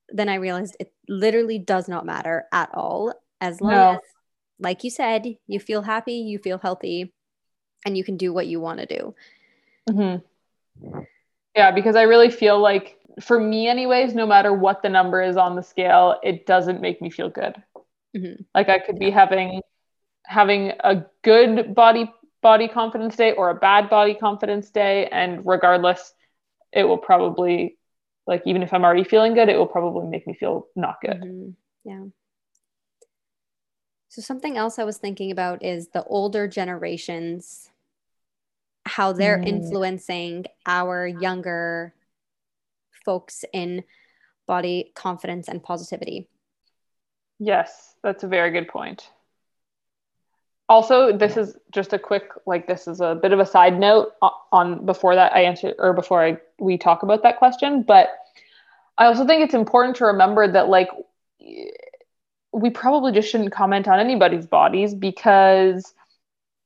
then 0.10 0.30
I 0.30 0.36
realized 0.36 0.78
it 0.80 0.94
literally 1.08 1.60
does 1.60 1.88
not 1.90 2.06
matter 2.06 2.46
at 2.52 2.70
all. 2.74 3.14
As 3.42 3.60
long 3.62 3.72
no. 3.72 3.92
as, 3.92 4.00
like 4.60 4.84
you 4.84 4.90
said, 4.90 5.38
you 5.46 5.60
feel 5.60 5.82
happy, 5.82 6.14
you 6.14 6.40
feel 6.40 6.58
healthy, 6.58 7.14
and 7.86 7.98
you 7.98 8.04
can 8.04 8.18
do 8.18 8.34
what 8.34 8.48
you 8.48 8.60
want 8.60 8.80
to 8.80 8.86
do. 8.86 9.16
Mm-hmm. 9.90 11.00
Yeah, 11.56 11.72
because 11.72 11.96
I 11.96 12.04
really 12.04 12.32
feel 12.32 12.60
like, 12.60 12.98
for 13.22 13.40
me, 13.40 13.68
anyways, 13.68 14.16
no 14.16 14.26
matter 14.26 14.54
what 14.54 14.82
the 14.82 14.90
number 14.90 15.22
is 15.22 15.38
on 15.38 15.56
the 15.56 15.64
scale, 15.64 16.20
it 16.24 16.46
doesn't 16.46 16.82
make 16.82 17.02
me 17.02 17.10
feel 17.10 17.30
good. 17.30 17.62
Mm-hmm. 18.16 18.44
Like 18.56 18.70
I 18.70 18.80
could 18.80 19.00
be 19.00 19.12
having 19.12 19.62
having 20.26 20.74
a 20.84 21.04
good 21.24 21.74
body 21.74 22.12
body 22.42 22.68
confidence 22.68 23.16
day 23.16 23.34
or 23.34 23.50
a 23.50 23.56
bad 23.56 23.90
body 23.90 24.14
confidence 24.14 24.70
day. 24.70 25.08
And 25.08 25.46
regardless 25.46 26.14
it 26.72 26.84
will 26.84 26.98
probably 26.98 27.78
like 28.28 28.44
even 28.46 28.64
if 28.64 28.74
i'm 28.74 28.84
already 28.84 29.04
feeling 29.04 29.34
good 29.34 29.50
it 29.50 29.58
will 29.58 29.68
probably 29.68 30.08
make 30.08 30.26
me 30.28 30.34
feel 30.34 30.68
not 30.76 30.98
good. 31.02 31.22
Mm-hmm. 31.22 31.50
yeah. 31.84 32.06
So 34.10 34.22
something 34.22 34.58
else 34.58 34.80
i 34.80 34.84
was 34.84 34.98
thinking 34.98 35.32
about 35.32 35.64
is 35.64 35.90
the 35.90 36.04
older 36.06 36.48
generations 36.48 37.70
how 38.86 39.12
they're 39.12 39.38
mm. 39.38 39.48
influencing 39.48 40.46
our 40.66 41.06
younger 41.06 41.94
folks 43.06 43.46
in 43.54 43.84
body 44.48 44.92
confidence 44.96 45.48
and 45.48 45.62
positivity. 45.62 46.28
Yes 47.40 47.96
that's 48.04 48.24
a 48.24 48.28
very 48.28 48.52
good 48.52 48.68
point 48.68 49.10
also 50.70 51.12
this 51.12 51.36
is 51.36 51.58
just 51.72 51.92
a 51.92 52.00
quick 52.00 52.30
like 52.46 52.68
this 52.68 52.88
is 52.88 53.02
a 53.02 53.16
bit 53.22 53.34
of 53.34 53.40
a 53.40 53.46
side 53.46 53.78
note 53.78 54.14
on 54.52 54.86
before 54.86 55.16
that 55.16 55.34
i 55.36 55.42
answer 55.42 55.74
or 55.80 55.94
before 55.94 56.24
i 56.24 56.38
we 56.60 56.78
talk 56.78 57.04
about 57.04 57.24
that 57.24 57.38
question 57.38 57.84
but 57.84 58.10
i 58.98 59.06
also 59.06 59.26
think 59.26 59.44
it's 59.44 59.56
important 59.56 59.96
to 59.96 60.06
remember 60.06 60.50
that 60.50 60.70
like 60.70 60.90
we 62.54 62.70
probably 62.70 63.12
just 63.12 63.30
shouldn't 63.30 63.52
comment 63.52 63.88
on 63.88 64.00
anybody's 64.00 64.46
bodies 64.46 64.94
because 64.94 65.94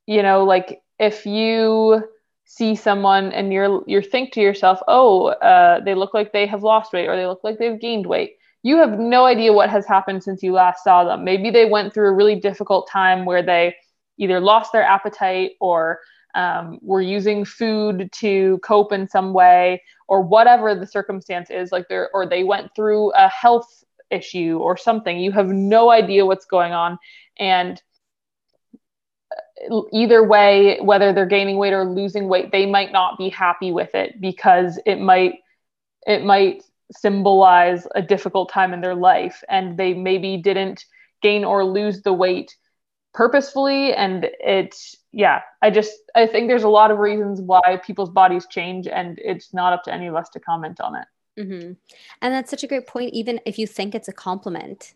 you 0.05 0.21
know 0.21 0.43
like 0.43 0.81
if 0.99 1.25
you 1.25 2.03
see 2.45 2.75
someone 2.75 3.31
and 3.31 3.53
you're 3.53 3.83
you 3.87 4.01
think 4.01 4.33
to 4.33 4.41
yourself 4.41 4.79
oh 4.87 5.27
uh, 5.27 5.79
they 5.79 5.95
look 5.95 6.13
like 6.13 6.33
they 6.33 6.45
have 6.45 6.61
lost 6.61 6.91
weight 6.93 7.07
or 7.07 7.15
they 7.15 7.25
look 7.25 7.43
like 7.43 7.57
they've 7.57 7.79
gained 7.79 8.05
weight 8.05 8.33
you 8.63 8.77
have 8.77 8.97
no 8.97 9.25
idea 9.25 9.51
what 9.51 9.69
has 9.69 9.85
happened 9.85 10.23
since 10.23 10.41
you 10.41 10.53
last 10.53 10.85
saw 10.85 11.03
them. 11.03 11.25
Maybe 11.25 11.51
they 11.51 11.65
went 11.65 11.93
through 11.93 12.07
a 12.07 12.13
really 12.13 12.39
difficult 12.39 12.87
time 12.89 13.25
where 13.25 13.43
they 13.43 13.75
either 14.17 14.39
lost 14.39 14.71
their 14.71 14.83
appetite 14.83 15.51
or 15.59 15.99
um, 16.35 16.79
were 16.81 17.01
using 17.01 17.45
food 17.45 18.09
to 18.11 18.59
cope 18.63 18.91
in 18.91 19.07
some 19.07 19.33
way 19.33 19.81
or 20.07 20.21
whatever 20.21 20.75
the 20.75 20.87
circumstance 20.87 21.49
is 21.49 21.71
like 21.71 21.87
they're, 21.89 22.09
or 22.13 22.25
they 22.25 22.43
went 22.43 22.71
through 22.75 23.11
a 23.13 23.27
health 23.27 23.83
issue 24.09 24.59
or 24.61 24.77
something. 24.77 25.19
You 25.19 25.31
have 25.31 25.47
no 25.47 25.91
idea 25.91 26.25
what's 26.25 26.45
going 26.45 26.73
on. 26.73 26.97
And 27.39 27.81
uh, 29.71 29.81
either 29.91 30.23
way 30.23 30.79
whether 30.81 31.13
they're 31.13 31.25
gaining 31.25 31.57
weight 31.57 31.73
or 31.73 31.85
losing 31.85 32.27
weight 32.27 32.51
they 32.51 32.65
might 32.65 32.91
not 32.91 33.17
be 33.17 33.29
happy 33.29 33.71
with 33.71 33.95
it 33.95 34.19
because 34.19 34.79
it 34.85 34.99
might 34.99 35.35
it 36.05 36.23
might 36.23 36.63
symbolize 36.91 37.87
a 37.95 38.01
difficult 38.01 38.51
time 38.51 38.73
in 38.73 38.81
their 38.81 38.95
life 38.95 39.43
and 39.49 39.77
they 39.77 39.93
maybe 39.93 40.37
didn't 40.37 40.85
gain 41.21 41.43
or 41.43 41.63
lose 41.63 42.01
the 42.01 42.13
weight 42.13 42.55
purposefully 43.13 43.93
and 43.93 44.27
it's 44.39 44.95
yeah 45.11 45.41
i 45.61 45.69
just 45.69 45.93
i 46.15 46.25
think 46.25 46.47
there's 46.47 46.63
a 46.63 46.69
lot 46.69 46.89
of 46.89 46.97
reasons 46.97 47.39
why 47.41 47.79
people's 47.85 48.09
bodies 48.09 48.47
change 48.49 48.87
and 48.87 49.19
it's 49.23 49.53
not 49.53 49.71
up 49.71 49.83
to 49.83 49.93
any 49.93 50.07
of 50.07 50.15
us 50.15 50.29
to 50.29 50.39
comment 50.39 50.81
on 50.81 50.95
it 50.95 51.05
mm-hmm. 51.39 51.73
and 52.21 52.33
that's 52.33 52.49
such 52.49 52.63
a 52.63 52.67
great 52.67 52.87
point 52.87 53.13
even 53.13 53.39
if 53.45 53.59
you 53.59 53.67
think 53.67 53.93
it's 53.93 54.07
a 54.07 54.13
compliment 54.13 54.95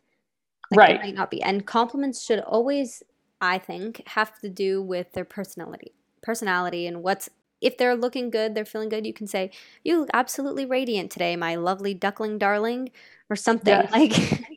like 0.72 0.78
right 0.78 0.96
it 0.96 1.02
might 1.02 1.16
not 1.16 1.30
be 1.30 1.42
and 1.44 1.68
compliments 1.68 2.24
should 2.24 2.40
always 2.40 3.04
i 3.40 3.60
think 3.60 4.02
have 4.08 4.38
to 4.40 4.50
do 4.50 4.82
with 4.82 5.12
their 5.14 5.26
personality 5.26 5.94
personality 6.24 6.88
and 6.88 7.04
what's 7.04 7.30
if 7.60 7.78
they're 7.78 7.96
looking 7.96 8.30
good, 8.30 8.54
they're 8.54 8.66
feeling 8.66 8.90
good, 8.90 9.06
you 9.06 9.14
can 9.14 9.26
say, 9.26 9.50
"You 9.84 10.00
look 10.00 10.10
absolutely 10.14 10.66
radiant 10.66 11.12
today, 11.12 11.36
my 11.36 11.56
lovely 11.56 11.94
duckling 11.96 12.38
darling," 12.38 12.92
or 13.30 13.36
something 13.36 13.74
Yes. 13.74 13.92
like. 13.92 14.57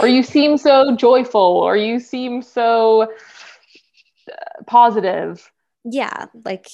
Or 0.00 0.08
you 0.08 0.22
seem 0.22 0.56
so 0.56 0.96
joyful 0.96 1.40
or 1.40 1.76
you 1.76 2.00
seem 2.00 2.42
so 2.42 3.02
uh, 3.02 4.62
positive 4.66 5.50
yeah, 5.84 6.26
like 6.44 6.68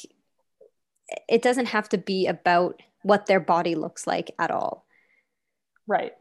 it 1.29 1.43
doesn't 1.43 1.67
have 1.67 1.89
to 1.91 1.99
be 1.99 2.27
about 2.27 2.83
what 3.03 3.27
their 3.27 3.41
body 3.41 3.75
looks 3.75 4.07
like 4.07 4.33
at 4.39 4.51
all. 4.51 4.85
right 5.87 6.13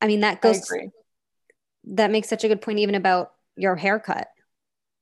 I 0.00 0.06
mean, 0.06 0.20
that 0.20 0.40
goes 0.40 0.62
agree 0.62 0.90
that 1.84 2.10
makes 2.10 2.28
such 2.28 2.44
a 2.44 2.48
good 2.48 2.60
point 2.60 2.78
even 2.78 2.94
about 2.94 3.32
your 3.56 3.76
haircut. 3.76 4.28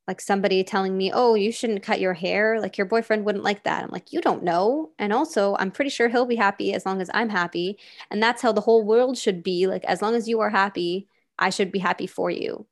Like 0.09 0.21
somebody 0.21 0.65
telling 0.65 0.97
me, 0.97 1.13
"Oh, 1.15 1.35
you 1.35 1.53
shouldn't 1.53 1.83
cut 1.85 2.01
your 2.01 2.15
hair. 2.15 2.61
Like 2.61 2.77
your 2.77 2.87
boyfriend 2.87 3.25
wouldn't 3.25 3.45
like 3.45 3.65
that." 3.65 3.85
I'm 3.85 3.91
like, 3.91 4.13
"You 4.13 4.21
don't 4.21 4.43
know." 4.43 4.91
And 4.99 5.13
also, 5.13 5.55
I'm 5.59 5.71
pretty 5.71 5.91
sure 5.91 6.09
he'll 6.09 6.27
be 6.27 6.37
happy 6.37 6.73
as 6.75 6.85
long 6.85 7.01
as 7.01 7.11
I'm 7.15 7.29
happy, 7.29 7.79
and 8.11 8.21
that's 8.23 8.43
how 8.43 8.51
the 8.51 8.63
whole 8.63 8.85
world 8.85 9.17
should 9.19 9.43
be. 9.45 9.67
Like 9.69 9.85
as 9.85 10.03
long 10.03 10.17
as 10.17 10.29
you 10.29 10.41
are 10.41 10.51
happy, 10.51 11.07
I 11.41 11.51
should 11.51 11.73
be 11.73 11.79
happy 11.81 12.07
for 12.07 12.31
you. 12.31 12.67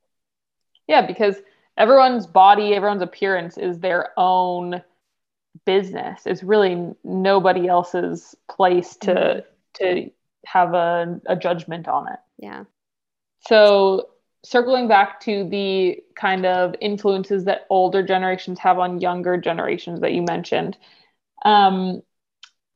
yeah 0.87 1.05
because 1.05 1.35
everyone's 1.77 2.27
body 2.27 2.73
everyone's 2.73 3.01
appearance 3.01 3.57
is 3.57 3.79
their 3.79 4.11
own 4.17 4.81
business 5.65 6.21
it's 6.25 6.43
really 6.43 6.93
nobody 7.03 7.67
else's 7.67 8.35
place 8.49 8.95
to 8.97 9.13
Mhm. 9.13 9.43
to 9.79 10.11
have 10.45 10.73
a, 10.73 11.19
a 11.25 11.35
judgment 11.35 11.87
on 11.87 12.07
it 12.13 12.19
Yeah. 12.37 12.63
So, 13.47 14.09
circling 14.43 14.87
back 14.87 15.19
to 15.21 15.47
the 15.49 16.01
kind 16.15 16.45
of 16.45 16.75
influences 16.81 17.45
that 17.45 17.65
older 17.69 18.01
generations 18.03 18.59
have 18.59 18.79
on 18.79 18.99
younger 19.01 19.37
generations 19.37 19.99
that 20.01 20.13
you 20.13 20.21
mentioned, 20.21 20.77
um, 21.45 22.01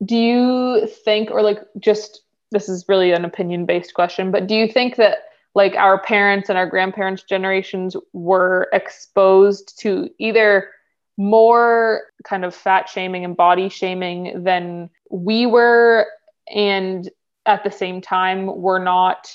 do 0.04 0.16
you 0.16 0.86
think, 1.04 1.30
or 1.30 1.42
like 1.42 1.60
just 1.78 2.22
this 2.50 2.68
is 2.68 2.84
really 2.88 3.12
an 3.12 3.24
opinion 3.24 3.66
based 3.66 3.92
question, 3.94 4.30
but 4.30 4.46
do 4.46 4.54
you 4.54 4.68
think 4.68 4.96
that 4.96 5.18
like 5.54 5.74
our 5.76 6.00
parents 6.00 6.48
and 6.48 6.58
our 6.58 6.66
grandparents' 6.66 7.22
generations 7.22 7.96
were 8.12 8.68
exposed 8.72 9.78
to 9.80 10.10
either 10.18 10.70
more 11.16 12.02
kind 12.24 12.44
of 12.44 12.54
fat 12.54 12.88
shaming 12.88 13.24
and 13.24 13.36
body 13.36 13.68
shaming 13.68 14.42
than 14.42 14.90
we 15.10 15.46
were, 15.46 16.06
and 16.52 17.08
at 17.46 17.62
the 17.62 17.70
same 17.70 18.00
time, 18.00 18.46
were 18.46 18.80
not 18.80 19.34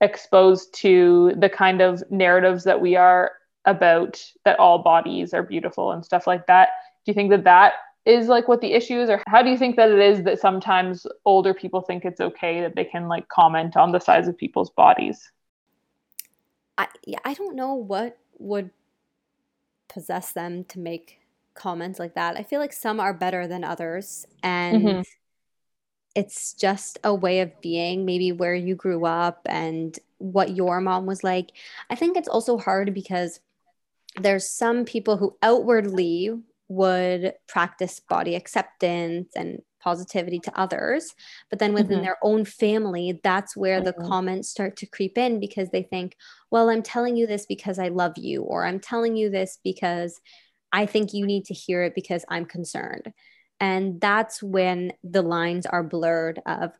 exposed 0.00 0.72
to 0.74 1.34
the 1.38 1.48
kind 1.48 1.80
of 1.80 2.04
narratives 2.08 2.64
that 2.64 2.80
we 2.80 2.94
are 2.94 3.32
about 3.64 4.24
that 4.44 4.58
all 4.60 4.78
bodies 4.78 5.34
are 5.34 5.42
beautiful 5.42 5.90
and 5.90 6.04
stuff 6.04 6.26
like 6.26 6.46
that. 6.46 6.68
Do 7.04 7.10
you 7.10 7.14
think 7.14 7.30
that 7.30 7.44
that 7.44 7.74
is 8.04 8.28
like 8.28 8.46
what 8.46 8.60
the 8.60 8.72
issue 8.72 9.00
is 9.00 9.10
or 9.10 9.22
how 9.26 9.42
do 9.42 9.50
you 9.50 9.58
think 9.58 9.76
that 9.76 9.90
it 9.90 9.98
is 9.98 10.22
that 10.22 10.38
sometimes 10.38 11.06
older 11.26 11.52
people 11.52 11.82
think 11.82 12.04
it's 12.04 12.20
okay 12.20 12.60
that 12.60 12.76
they 12.76 12.84
can 12.84 13.08
like 13.08 13.28
comment 13.28 13.76
on 13.76 13.92
the 13.92 13.98
size 13.98 14.28
of 14.28 14.38
people's 14.38 14.70
bodies 14.70 15.30
I 16.78 16.88
yeah, 17.06 17.18
I 17.24 17.34
don't 17.34 17.56
know 17.56 17.74
what 17.74 18.18
would 18.38 18.70
possess 19.88 20.32
them 20.32 20.64
to 20.64 20.78
make 20.78 21.20
comments 21.54 21.98
like 21.98 22.14
that. 22.14 22.36
I 22.36 22.42
feel 22.42 22.60
like 22.60 22.72
some 22.72 23.00
are 23.00 23.14
better 23.14 23.46
than 23.48 23.64
others 23.64 24.26
and 24.42 25.00
Mhm. 25.00 25.02
it's 26.14 26.52
just 26.54 26.98
a 27.04 27.14
way 27.14 27.40
of 27.40 27.60
being, 27.60 28.04
maybe 28.04 28.32
where 28.32 28.54
you 28.54 28.74
grew 28.74 29.04
up 29.04 29.40
and 29.48 29.98
what 30.18 30.56
your 30.56 30.80
mom 30.80 31.06
was 31.06 31.22
like. 31.22 31.50
I 31.90 31.94
think 31.94 32.16
it's 32.16 32.28
also 32.28 32.58
hard 32.58 32.92
because 32.94 33.40
there's 34.20 34.48
some 34.48 34.84
people 34.84 35.16
who 35.18 35.36
outwardly 35.42 36.32
would 36.68 37.34
practice 37.48 38.00
body 38.00 38.36
acceptance 38.36 39.30
and 39.36 39.62
positivity 39.80 40.40
to 40.40 40.58
others, 40.58 41.14
but 41.50 41.58
then 41.58 41.72
within 41.72 42.00
Mhm. 42.00 42.02
their 42.02 42.18
own 42.22 42.44
family, 42.44 43.20
that's 43.22 43.56
where 43.56 43.80
the 43.80 43.92
Mhm. 43.92 44.06
comments 44.06 44.48
start 44.48 44.76
to 44.78 44.86
creep 44.86 45.16
in 45.18 45.40
because 45.40 45.70
they 45.70 45.82
think, 45.82 46.16
well, 46.50 46.70
I'm 46.70 46.82
telling 46.82 47.16
you 47.16 47.26
this 47.26 47.46
because 47.46 47.78
I 47.78 47.88
love 47.88 48.12
you, 48.16 48.42
or 48.42 48.64
I'm 48.64 48.80
telling 48.80 49.16
you 49.16 49.30
this 49.30 49.58
because 49.62 50.20
I 50.72 50.86
think 50.86 51.12
you 51.12 51.26
need 51.26 51.44
to 51.46 51.54
hear 51.54 51.82
it 51.82 51.94
because 51.94 52.24
I'm 52.28 52.44
concerned. 52.44 53.12
And 53.60 54.00
that's 54.00 54.42
when 54.42 54.92
the 55.02 55.22
lines 55.22 55.66
are 55.66 55.82
blurred 55.82 56.40
of 56.46 56.72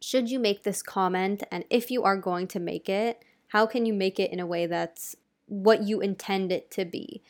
should 0.00 0.30
you 0.30 0.38
make 0.38 0.62
this 0.62 0.82
comment? 0.82 1.42
And 1.50 1.64
if 1.70 1.90
you 1.90 2.02
are 2.04 2.16
going 2.16 2.48
to 2.48 2.60
make 2.60 2.88
it, 2.88 3.24
how 3.48 3.66
can 3.66 3.86
you 3.86 3.94
make 3.94 4.20
it 4.20 4.32
in 4.32 4.40
a 4.40 4.46
way 4.46 4.66
that's 4.66 5.16
what 5.46 5.82
you 5.82 6.00
intend 6.00 6.52
it 6.52 6.70
to 6.72 6.84
be? 6.84 7.22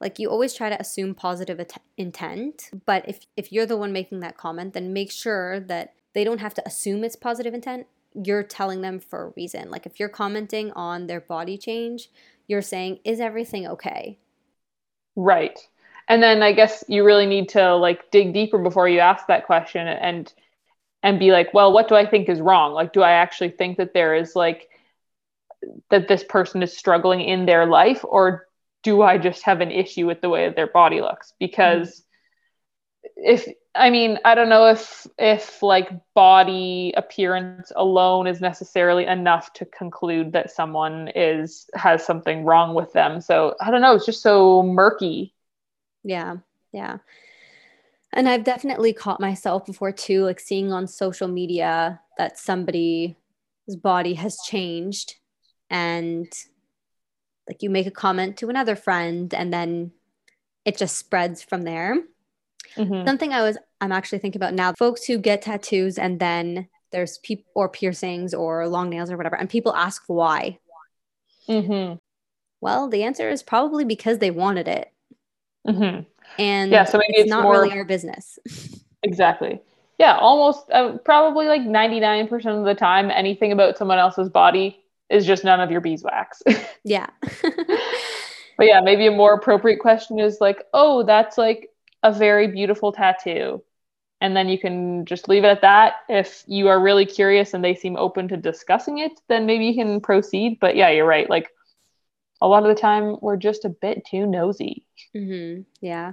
Like 0.00 0.18
you 0.18 0.30
always 0.30 0.54
try 0.54 0.70
to 0.70 0.80
assume 0.80 1.14
positive 1.14 1.60
at- 1.60 1.82
intent, 1.96 2.70
but 2.86 3.08
if 3.08 3.20
if 3.36 3.52
you're 3.52 3.66
the 3.66 3.76
one 3.76 3.92
making 3.92 4.20
that 4.20 4.36
comment, 4.36 4.72
then 4.74 4.92
make 4.92 5.10
sure 5.10 5.60
that 5.60 5.94
they 6.14 6.24
don't 6.24 6.38
have 6.40 6.54
to 6.54 6.66
assume 6.66 7.04
it's 7.04 7.16
positive 7.16 7.54
intent. 7.54 7.86
You're 8.14 8.42
telling 8.42 8.80
them 8.80 8.98
for 8.98 9.26
a 9.26 9.32
reason. 9.36 9.70
Like 9.70 9.86
if 9.86 10.00
you're 10.00 10.08
commenting 10.08 10.72
on 10.72 11.06
their 11.06 11.20
body 11.20 11.56
change, 11.58 12.10
you're 12.48 12.62
saying, 12.62 13.00
"Is 13.04 13.20
everything 13.20 13.66
okay?" 13.66 14.18
right 15.16 15.58
and 16.08 16.22
then 16.22 16.42
i 16.42 16.52
guess 16.52 16.84
you 16.88 17.04
really 17.04 17.26
need 17.26 17.48
to 17.48 17.74
like 17.76 18.10
dig 18.10 18.32
deeper 18.32 18.58
before 18.58 18.88
you 18.88 18.98
ask 18.98 19.26
that 19.26 19.46
question 19.46 19.86
and 19.86 20.32
and 21.02 21.18
be 21.18 21.32
like 21.32 21.52
well 21.54 21.72
what 21.72 21.88
do 21.88 21.94
i 21.94 22.06
think 22.06 22.28
is 22.28 22.40
wrong 22.40 22.72
like 22.72 22.92
do 22.92 23.02
i 23.02 23.12
actually 23.12 23.50
think 23.50 23.76
that 23.78 23.94
there 23.94 24.14
is 24.14 24.36
like 24.36 24.68
that 25.90 26.08
this 26.08 26.24
person 26.24 26.62
is 26.62 26.76
struggling 26.76 27.20
in 27.20 27.44
their 27.46 27.66
life 27.66 28.04
or 28.04 28.46
do 28.82 29.02
i 29.02 29.18
just 29.18 29.42
have 29.42 29.60
an 29.60 29.70
issue 29.70 30.06
with 30.06 30.20
the 30.20 30.28
way 30.28 30.46
that 30.46 30.56
their 30.56 30.66
body 30.66 31.00
looks? 31.00 31.32
Because 31.38 32.02
if 33.16 33.46
i 33.74 33.88
mean 33.88 34.18
i 34.24 34.34
don't 34.34 34.48
know 34.48 34.66
if 34.66 35.06
if 35.18 35.62
like 35.62 35.90
body 36.14 36.92
appearance 36.96 37.72
alone 37.76 38.26
is 38.26 38.40
necessarily 38.40 39.06
enough 39.06 39.52
to 39.54 39.64
conclude 39.64 40.32
that 40.32 40.50
someone 40.50 41.08
is 41.14 41.68
has 41.74 42.04
something 42.04 42.44
wrong 42.44 42.74
with 42.74 42.92
them. 42.92 43.20
So 43.20 43.54
i 43.60 43.70
don't 43.70 43.80
know 43.80 43.94
it's 43.94 44.06
just 44.06 44.22
so 44.22 44.62
murky. 44.62 45.34
Yeah, 46.02 46.36
yeah. 46.72 46.98
And 48.12 48.28
I've 48.28 48.44
definitely 48.44 48.92
caught 48.92 49.20
myself 49.20 49.66
before 49.66 49.92
too, 49.92 50.24
like 50.24 50.40
seeing 50.40 50.72
on 50.72 50.86
social 50.86 51.28
media 51.28 52.00
that 52.18 52.38
somebody's 52.38 53.14
body 53.82 54.14
has 54.14 54.38
changed 54.46 55.14
and 55.68 56.26
like 57.50 57.62
you 57.64 57.70
make 57.70 57.86
a 57.88 57.90
comment 57.90 58.36
to 58.38 58.48
another 58.48 58.76
friend 58.76 59.34
and 59.34 59.52
then 59.52 59.90
it 60.64 60.76
just 60.78 60.96
spreads 60.96 61.42
from 61.42 61.62
there. 61.62 61.96
Mhm. 62.76 63.04
Something 63.04 63.32
I 63.32 63.42
was 63.42 63.58
I'm 63.80 63.90
actually 63.92 64.20
thinking 64.20 64.38
about 64.38 64.54
now, 64.54 64.72
folks 64.78 65.04
who 65.04 65.18
get 65.18 65.42
tattoos 65.42 65.98
and 65.98 66.20
then 66.20 66.68
there's 66.92 67.18
people 67.18 67.46
or 67.56 67.68
piercings 67.68 68.34
or 68.34 68.68
long 68.68 68.90
nails 68.90 69.10
or 69.10 69.16
whatever, 69.16 69.36
and 69.36 69.48
people 69.50 69.74
ask 69.74 70.02
why. 70.06 70.58
Mm-hmm. 71.48 71.94
Well, 72.60 72.88
the 72.88 73.02
answer 73.02 73.28
is 73.28 73.42
probably 73.42 73.84
because 73.84 74.18
they 74.18 74.30
wanted 74.30 74.68
it. 74.68 74.92
Mhm. 75.66 76.06
And 76.38 76.70
Yeah, 76.70 76.84
so 76.84 76.98
maybe 76.98 77.14
it's 77.14 77.22
it's 77.22 77.30
not 77.30 77.42
more- 77.42 77.52
really 77.52 77.72
our 77.72 77.84
business. 77.84 78.38
Exactly. 79.02 79.58
Yeah, 79.98 80.18
almost 80.18 80.70
uh, 80.70 80.98
probably 80.98 81.46
like 81.46 81.62
99% 81.62 82.58
of 82.58 82.64
the 82.66 82.74
time 82.74 83.10
anything 83.10 83.50
about 83.50 83.78
someone 83.78 83.98
else's 83.98 84.28
body 84.28 84.79
is 85.10 85.26
just 85.26 85.44
none 85.44 85.60
of 85.60 85.70
your 85.70 85.80
beeswax. 85.80 86.42
yeah. 86.84 87.08
But 88.60 88.66
yeah, 88.66 88.82
maybe 88.82 89.06
a 89.06 89.10
more 89.10 89.32
appropriate 89.32 89.78
question 89.78 90.18
is 90.18 90.36
like, 90.38 90.64
oh, 90.74 91.02
that's 91.02 91.38
like 91.38 91.70
a 92.02 92.12
very 92.12 92.46
beautiful 92.46 92.92
tattoo. 92.92 93.64
And 94.20 94.36
then 94.36 94.50
you 94.50 94.58
can 94.58 95.06
just 95.06 95.30
leave 95.30 95.44
it 95.44 95.48
at 95.48 95.62
that. 95.62 95.94
If 96.10 96.44
you 96.46 96.68
are 96.68 96.78
really 96.78 97.06
curious 97.06 97.54
and 97.54 97.64
they 97.64 97.74
seem 97.74 97.96
open 97.96 98.28
to 98.28 98.36
discussing 98.36 98.98
it, 98.98 99.12
then 99.30 99.46
maybe 99.46 99.64
you 99.64 99.74
can 99.74 99.98
proceed. 100.02 100.58
But 100.60 100.76
yeah, 100.76 100.90
you're 100.90 101.06
right. 101.06 101.30
Like 101.30 101.48
a 102.42 102.48
lot 102.48 102.62
of 102.62 102.68
the 102.68 102.78
time, 102.78 103.16
we're 103.22 103.38
just 103.38 103.64
a 103.64 103.70
bit 103.70 104.04
too 104.04 104.26
nosy. 104.26 104.84
hmm 105.14 105.60
Yeah. 105.80 106.12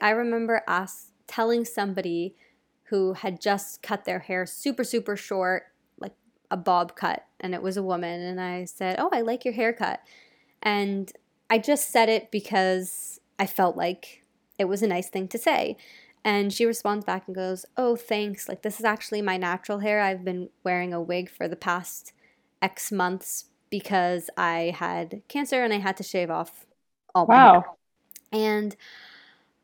I 0.00 0.10
remember 0.10 0.62
us 0.68 1.10
telling 1.26 1.64
somebody 1.64 2.36
who 2.84 3.14
had 3.14 3.40
just 3.40 3.82
cut 3.82 4.04
their 4.04 4.20
hair 4.20 4.46
super, 4.46 4.84
super 4.84 5.16
short, 5.16 5.64
a 6.52 6.56
bob 6.56 6.94
cut, 6.94 7.24
and 7.40 7.54
it 7.54 7.62
was 7.62 7.76
a 7.76 7.82
woman. 7.82 8.20
And 8.20 8.40
I 8.40 8.66
said, 8.66 8.96
Oh, 9.00 9.08
I 9.10 9.22
like 9.22 9.44
your 9.44 9.54
haircut. 9.54 10.00
And 10.62 11.10
I 11.50 11.58
just 11.58 11.90
said 11.90 12.08
it 12.08 12.30
because 12.30 13.18
I 13.38 13.46
felt 13.46 13.76
like 13.76 14.22
it 14.58 14.66
was 14.66 14.82
a 14.82 14.86
nice 14.86 15.08
thing 15.08 15.26
to 15.28 15.38
say. 15.38 15.76
And 16.24 16.52
she 16.52 16.66
responds 16.66 17.04
back 17.04 17.26
and 17.26 17.34
goes, 17.34 17.66
Oh, 17.76 17.96
thanks. 17.96 18.48
Like, 18.48 18.62
this 18.62 18.78
is 18.78 18.84
actually 18.84 19.22
my 19.22 19.38
natural 19.38 19.80
hair. 19.80 20.00
I've 20.00 20.24
been 20.24 20.50
wearing 20.62 20.92
a 20.92 21.02
wig 21.02 21.30
for 21.30 21.48
the 21.48 21.56
past 21.56 22.12
X 22.60 22.92
months 22.92 23.46
because 23.70 24.28
I 24.36 24.74
had 24.76 25.22
cancer 25.28 25.64
and 25.64 25.72
I 25.72 25.78
had 25.78 25.96
to 25.96 26.02
shave 26.02 26.30
off 26.30 26.66
all 27.14 27.26
my 27.26 27.34
hair. 27.34 27.44
Wow. 27.44 27.76
And 28.30 28.76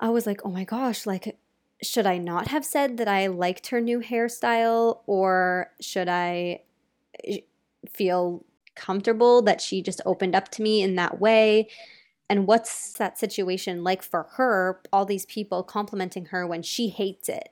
I 0.00 0.08
was 0.08 0.26
like, 0.26 0.40
oh 0.44 0.50
my 0.50 0.64
gosh, 0.64 1.06
like, 1.06 1.36
should 1.82 2.06
I 2.06 2.18
not 2.18 2.48
have 2.48 2.64
said 2.64 2.96
that 2.96 3.06
I 3.06 3.28
liked 3.28 3.68
her 3.68 3.80
new 3.80 4.00
hairstyle 4.00 5.00
or 5.06 5.70
should 5.80 6.08
I 6.08 6.62
feel 7.88 8.44
comfortable 8.74 9.42
that 9.42 9.60
she 9.60 9.82
just 9.82 10.00
opened 10.06 10.34
up 10.34 10.48
to 10.52 10.62
me 10.62 10.82
in 10.82 10.96
that 10.96 11.20
way? 11.20 11.68
And 12.30 12.46
what's 12.46 12.92
that 12.94 13.18
situation 13.18 13.82
like 13.82 14.02
for 14.02 14.28
her? 14.36 14.80
All 14.92 15.04
these 15.04 15.26
people 15.26 15.62
complimenting 15.62 16.26
her 16.26 16.46
when 16.46 16.62
she 16.62 16.88
hates 16.88 17.28
it. 17.28 17.50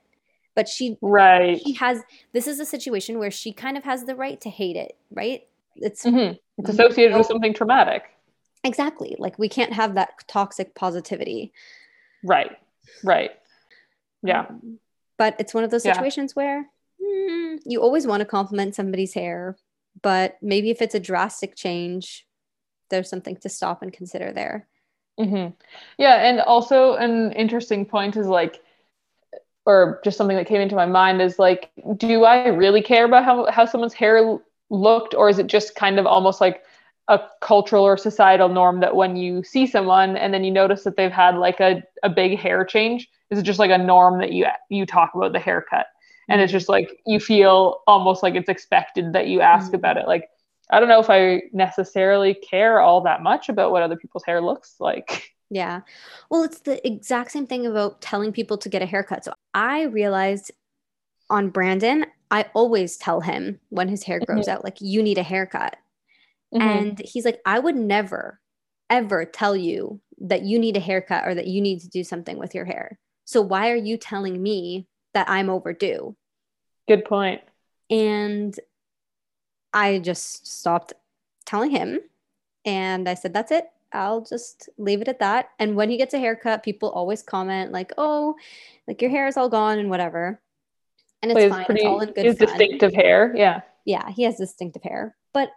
But 0.55 0.67
she 0.67 0.97
right. 1.01 1.61
She 1.63 1.73
has 1.73 2.01
this 2.33 2.47
is 2.47 2.59
a 2.59 2.65
situation 2.65 3.19
where 3.19 3.31
she 3.31 3.53
kind 3.53 3.77
of 3.77 3.83
has 3.83 4.05
the 4.05 4.15
right 4.15 4.39
to 4.41 4.49
hate 4.49 4.75
it, 4.75 4.95
right? 5.11 5.47
It's 5.75 6.03
mm-hmm. 6.03 6.33
it's 6.57 6.69
associated 6.69 7.15
with 7.15 7.27
something 7.27 7.53
traumatic. 7.53 8.03
Exactly. 8.63 9.15
Like 9.19 9.37
we 9.37 9.49
can't 9.49 9.73
have 9.73 9.95
that 9.95 10.09
toxic 10.27 10.73
positivity. 10.75 11.53
Right. 12.23 12.57
Right. 13.03 13.31
Yeah. 14.23 14.45
Um, 14.49 14.79
but 15.17 15.35
it's 15.39 15.53
one 15.53 15.63
of 15.63 15.71
those 15.71 15.83
situations 15.83 16.33
yeah. 16.35 16.43
where 16.43 16.69
mm, 17.07 17.59
you 17.65 17.81
always 17.81 18.07
want 18.07 18.21
to 18.21 18.25
compliment 18.25 18.75
somebody's 18.75 19.13
hair, 19.13 19.57
but 20.01 20.37
maybe 20.41 20.69
if 20.69 20.81
it's 20.81 20.95
a 20.95 20.99
drastic 20.99 21.55
change, 21.55 22.25
there's 22.89 23.09
something 23.09 23.37
to 23.37 23.49
stop 23.49 23.81
and 23.81 23.93
consider 23.93 24.31
there. 24.31 24.67
Mm-hmm. 25.19 25.53
Yeah, 25.97 26.27
and 26.27 26.39
also 26.41 26.93
an 26.95 27.31
interesting 27.33 27.85
point 27.85 28.15
is 28.15 28.27
like, 28.27 28.61
or 29.65 29.99
just 30.03 30.17
something 30.17 30.37
that 30.37 30.47
came 30.47 30.61
into 30.61 30.75
my 30.75 30.85
mind 30.85 31.21
is 31.21 31.39
like, 31.39 31.71
do 31.97 32.23
I 32.23 32.47
really 32.47 32.81
care 32.81 33.05
about 33.05 33.25
how 33.25 33.51
how 33.51 33.65
someone's 33.65 33.93
hair 33.93 34.39
looked, 34.69 35.13
or 35.13 35.29
is 35.29 35.39
it 35.39 35.47
just 35.47 35.75
kind 35.75 35.99
of 35.99 36.05
almost 36.05 36.39
like 36.39 36.63
a 37.09 37.19
cultural 37.41 37.83
or 37.83 37.97
societal 37.97 38.49
norm 38.49 38.81
that 38.81 38.95
when 38.95 39.15
you 39.15 39.43
see 39.43 39.65
someone 39.65 40.17
and 40.17 40.33
then 40.33 40.43
you 40.43 40.51
notice 40.51 40.83
that 40.83 40.97
they've 40.97 41.11
had 41.11 41.35
like 41.37 41.59
a, 41.59 41.81
a 42.03 42.09
big 42.09 42.37
hair 42.37 42.65
change, 42.65 43.09
is 43.29 43.39
it 43.39 43.43
just 43.43 43.59
like 43.59 43.71
a 43.71 43.77
norm 43.77 44.19
that 44.19 44.31
you 44.31 44.45
you 44.69 44.85
talk 44.85 45.11
about 45.15 45.33
the 45.33 45.39
haircut? 45.39 45.87
And 46.29 46.41
it's 46.41 46.51
just 46.51 46.69
like 46.69 46.99
you 47.05 47.19
feel 47.19 47.81
almost 47.87 48.23
like 48.23 48.35
it's 48.35 48.49
expected 48.49 49.13
that 49.13 49.27
you 49.27 49.41
ask 49.41 49.67
mm-hmm. 49.67 49.75
about 49.75 49.97
it. 49.97 50.07
Like 50.07 50.29
I 50.69 50.79
don't 50.79 50.89
know 50.89 50.99
if 50.99 51.09
I 51.09 51.43
necessarily 51.53 52.33
care 52.33 52.79
all 52.81 53.01
that 53.01 53.23
much 53.23 53.49
about 53.49 53.71
what 53.71 53.83
other 53.83 53.95
people's 53.95 54.25
hair 54.25 54.41
looks 54.41 54.75
like. 54.79 55.31
Yeah. 55.49 55.81
Well, 56.29 56.43
it's 56.43 56.59
the 56.59 56.85
exact 56.85 57.31
same 57.31 57.47
thing 57.47 57.65
about 57.65 58.01
telling 58.01 58.33
people 58.33 58.57
to 58.57 58.69
get 58.69 58.81
a 58.81 58.85
haircut. 58.85 59.23
So 59.23 59.33
I 59.53 59.83
realized 59.83 60.51
on 61.29 61.49
Brandon, 61.49 62.05
I 62.31 62.47
always 62.53 62.97
tell 62.97 63.21
him 63.21 63.59
when 63.69 63.87
his 63.87 64.03
hair 64.03 64.19
grows 64.19 64.47
mm-hmm. 64.47 64.57
out, 64.57 64.63
like, 64.65 64.81
you 64.81 65.01
need 65.01 65.17
a 65.17 65.23
haircut. 65.23 65.77
Mm-hmm. 66.53 66.67
And 66.67 66.99
he's 66.99 67.23
like, 67.23 67.39
I 67.45 67.59
would 67.59 67.77
never, 67.77 68.41
ever 68.89 69.23
tell 69.23 69.55
you 69.55 70.01
that 70.19 70.43
you 70.43 70.59
need 70.59 70.75
a 70.75 70.81
haircut 70.81 71.25
or 71.25 71.33
that 71.35 71.47
you 71.47 71.61
need 71.61 71.79
to 71.79 71.89
do 71.89 72.03
something 72.03 72.37
with 72.37 72.53
your 72.53 72.65
hair. 72.65 72.99
So 73.23 73.41
why 73.41 73.71
are 73.71 73.75
you 73.75 73.95
telling 73.95 74.41
me 74.41 74.87
that 75.17 75.29
I'm 75.29 75.49
overdue? 75.49 76.15
Good 76.87 77.05
point. 77.05 77.41
And 77.89 78.55
I 79.73 79.97
just 79.97 80.45
stopped 80.45 80.93
telling 81.45 81.71
him 81.71 81.99
and 82.65 83.09
I 83.09 83.15
said, 83.15 83.33
that's 83.33 83.51
it. 83.51 83.65
I'll 83.91 84.21
just 84.21 84.69
leave 84.77 85.01
it 85.01 85.07
at 85.07 85.19
that. 85.19 85.49
And 85.57 85.75
when 85.75 85.89
he 85.89 85.97
gets 85.97 86.13
a 86.13 86.19
haircut, 86.19 86.61
people 86.61 86.89
always 86.89 87.23
comment 87.23 87.71
like, 87.71 87.93
"Oh, 87.97 88.35
like 88.85 89.01
your 89.01 89.09
hair 89.09 89.27
is 89.27 89.37
all 89.37 89.47
gone 89.47 89.79
and 89.79 89.89
whatever." 89.89 90.41
And 91.23 91.31
it's 91.31 91.55
fine. 91.55 91.65
Pretty, 91.65 91.81
it's 91.81 91.87
all 91.87 92.01
in 92.01 92.11
good. 92.11 92.25
His 92.25 92.35
distinctive 92.35 92.93
hair, 92.93 93.33
yeah. 93.33 93.61
Yeah, 93.85 94.11
he 94.11 94.23
has 94.23 94.35
distinctive 94.35 94.83
hair, 94.83 95.15
but 95.33 95.51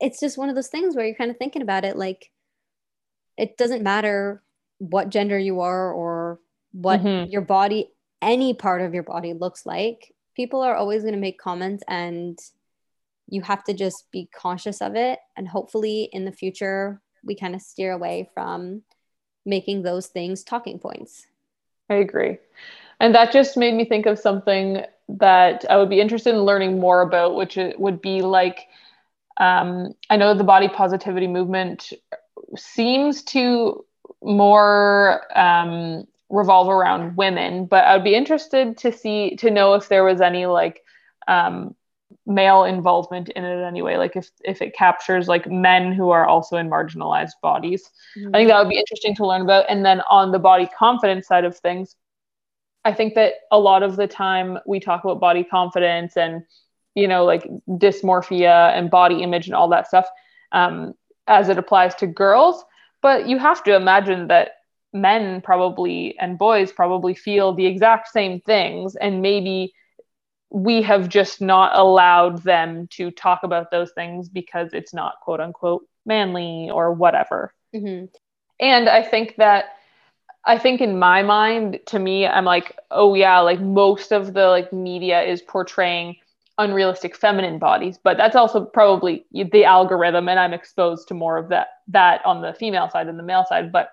it's 0.00 0.20
just 0.20 0.38
one 0.38 0.48
of 0.48 0.54
those 0.54 0.68
things 0.68 0.96
where 0.96 1.04
you're 1.04 1.14
kind 1.14 1.30
of 1.30 1.36
thinking 1.36 1.60
about 1.60 1.84
it 1.84 1.96
like, 1.98 2.30
it 3.36 3.58
doesn't 3.58 3.82
matter 3.82 4.42
what 4.78 5.10
gender 5.10 5.38
you 5.38 5.60
are 5.60 5.92
or 5.92 6.40
what 6.72 7.00
mm-hmm. 7.00 7.30
your 7.30 7.42
body, 7.42 7.90
any 8.24 8.54
part 8.54 8.82
of 8.82 8.94
your 8.94 9.02
body 9.04 9.34
looks 9.34 9.64
like. 9.66 10.12
People 10.34 10.62
are 10.62 10.74
always 10.74 11.02
going 11.02 11.14
to 11.14 11.20
make 11.20 11.38
comments 11.38 11.84
and 11.86 12.38
you 13.28 13.42
have 13.42 13.64
to 13.64 13.74
just 13.74 14.10
be 14.10 14.28
conscious 14.34 14.80
of 14.80 14.94
it 14.96 15.18
and 15.36 15.48
hopefully 15.48 16.08
in 16.12 16.24
the 16.24 16.32
future 16.32 17.00
we 17.22 17.34
kind 17.34 17.54
of 17.54 17.62
steer 17.62 17.92
away 17.92 18.28
from 18.34 18.82
making 19.46 19.82
those 19.82 20.06
things 20.08 20.44
talking 20.44 20.78
points 20.78 21.26
i 21.90 21.94
agree 21.94 22.36
and 23.00 23.14
that 23.14 23.32
just 23.32 23.56
made 23.56 23.74
me 23.74 23.84
think 23.84 24.06
of 24.06 24.18
something 24.18 24.82
that 25.08 25.64
i 25.70 25.76
would 25.76 25.90
be 25.90 26.00
interested 26.00 26.34
in 26.34 26.42
learning 26.42 26.78
more 26.78 27.02
about 27.02 27.34
which 27.34 27.58
would 27.78 28.00
be 28.00 28.22
like 28.22 28.66
um, 29.38 29.94
i 30.10 30.16
know 30.16 30.34
the 30.34 30.44
body 30.44 30.68
positivity 30.68 31.26
movement 31.26 31.92
seems 32.56 33.22
to 33.22 33.84
more 34.22 35.22
um, 35.38 36.06
revolve 36.30 36.68
around 36.68 37.16
women 37.16 37.66
but 37.66 37.84
i 37.84 37.94
would 37.94 38.04
be 38.04 38.14
interested 38.14 38.76
to 38.76 38.92
see 38.92 39.36
to 39.36 39.50
know 39.50 39.74
if 39.74 39.88
there 39.88 40.04
was 40.04 40.20
any 40.20 40.46
like 40.46 40.82
um, 41.26 41.74
male 42.26 42.64
involvement 42.64 43.28
in 43.30 43.44
it 43.44 43.62
anyway 43.62 43.96
like 43.96 44.16
if 44.16 44.30
if 44.44 44.62
it 44.62 44.74
captures 44.74 45.28
like 45.28 45.50
men 45.50 45.92
who 45.92 46.10
are 46.10 46.26
also 46.26 46.56
in 46.56 46.68
marginalized 46.68 47.32
bodies. 47.42 47.90
Mm-hmm. 48.16 48.34
i 48.34 48.38
think 48.38 48.48
that 48.48 48.58
would 48.58 48.70
be 48.70 48.78
interesting 48.78 49.14
to 49.16 49.26
learn 49.26 49.42
about. 49.42 49.66
And 49.68 49.84
then 49.84 50.00
on 50.10 50.32
the 50.32 50.38
body 50.38 50.68
confidence 50.78 51.26
side 51.26 51.44
of 51.44 51.56
things 51.56 51.96
i 52.84 52.92
think 52.92 53.14
that 53.14 53.34
a 53.50 53.58
lot 53.58 53.82
of 53.82 53.96
the 53.96 54.06
time 54.06 54.58
we 54.66 54.80
talk 54.80 55.04
about 55.04 55.20
body 55.20 55.44
confidence 55.44 56.16
and 56.16 56.42
you 56.94 57.08
know 57.08 57.24
like 57.24 57.48
dysmorphia 57.68 58.76
and 58.76 58.90
body 58.90 59.22
image 59.22 59.46
and 59.46 59.54
all 59.54 59.68
that 59.68 59.86
stuff 59.88 60.06
um, 60.54 60.94
as 61.26 61.48
it 61.50 61.58
applies 61.58 61.94
to 61.96 62.06
girls. 62.06 62.64
But 63.02 63.28
you 63.28 63.38
have 63.38 63.62
to 63.64 63.74
imagine 63.74 64.28
that 64.28 64.52
men 64.94 65.40
probably 65.40 66.16
and 66.18 66.38
boys 66.38 66.72
probably 66.72 67.14
feel 67.14 67.52
the 67.52 67.66
exact 67.66 68.08
same 68.08 68.40
things 68.40 68.96
and 68.96 69.20
maybe 69.20 69.74
we 70.50 70.82
have 70.82 71.08
just 71.08 71.40
not 71.40 71.76
allowed 71.76 72.42
them 72.44 72.86
to 72.86 73.10
talk 73.10 73.40
about 73.42 73.72
those 73.72 73.90
things 73.92 74.28
because 74.28 74.72
it's 74.72 74.94
not 74.94 75.14
quote 75.20 75.40
unquote 75.40 75.84
manly 76.06 76.70
or 76.70 76.92
whatever. 76.92 77.52
Mm-hmm. 77.74 78.06
And 78.60 78.88
I 78.88 79.02
think 79.02 79.34
that 79.36 79.76
I 80.46 80.58
think 80.58 80.80
in 80.80 80.98
my 80.98 81.22
mind, 81.22 81.80
to 81.86 81.98
me, 81.98 82.26
I'm 82.26 82.44
like, 82.44 82.78
oh 82.90 83.14
yeah, 83.14 83.40
like 83.40 83.60
most 83.60 84.12
of 84.12 84.34
the 84.34 84.46
like 84.46 84.72
media 84.72 85.22
is 85.22 85.42
portraying 85.42 86.16
unrealistic 86.58 87.16
feminine 87.16 87.58
bodies, 87.58 87.98
but 88.02 88.16
that's 88.16 88.36
also 88.36 88.64
probably 88.64 89.26
the 89.32 89.64
algorithm, 89.64 90.28
and 90.28 90.38
I'm 90.38 90.52
exposed 90.52 91.08
to 91.08 91.14
more 91.14 91.36
of 91.36 91.48
that 91.48 91.68
that 91.88 92.24
on 92.24 92.42
the 92.42 92.54
female 92.54 92.88
side 92.90 93.08
than 93.08 93.16
the 93.16 93.22
male 93.22 93.44
side. 93.48 93.72
But 93.72 93.90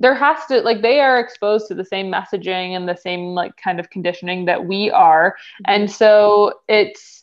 there 0.00 0.14
has 0.14 0.38
to 0.46 0.62
like 0.62 0.80
they 0.80 0.98
are 1.00 1.20
exposed 1.20 1.68
to 1.68 1.74
the 1.74 1.84
same 1.84 2.10
messaging 2.10 2.74
and 2.74 2.88
the 2.88 2.96
same 2.96 3.34
like 3.34 3.52
kind 3.62 3.78
of 3.78 3.90
conditioning 3.90 4.46
that 4.46 4.64
we 4.64 4.90
are. 4.90 5.36
Mm-hmm. 5.36 5.72
And 5.72 5.90
so 5.90 6.54
it's 6.68 7.22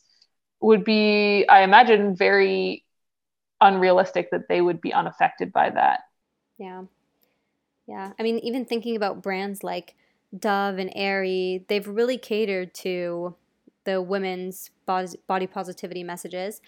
would 0.59 0.83
be 0.83 1.45
i 1.49 1.61
imagine 1.61 2.15
very 2.15 2.83
unrealistic 3.61 4.31
that 4.31 4.47
they 4.47 4.61
would 4.61 4.79
be 4.79 4.93
unaffected 4.93 5.51
by 5.51 5.69
that. 5.71 6.01
Yeah. 6.59 6.83
Yeah. 7.87 8.13
I 8.19 8.23
mean 8.23 8.39
even 8.39 8.65
thinking 8.65 8.95
about 8.95 9.21
brands 9.23 9.63
like 9.63 9.95
dove 10.37 10.77
and 10.77 10.91
aerie 10.95 11.65
they've 11.67 11.87
really 11.87 12.17
catered 12.17 12.73
to 12.75 13.35
the 13.85 14.01
women's 14.01 14.69
body 14.85 15.47
positivity 15.47 16.03
messages 16.03 16.61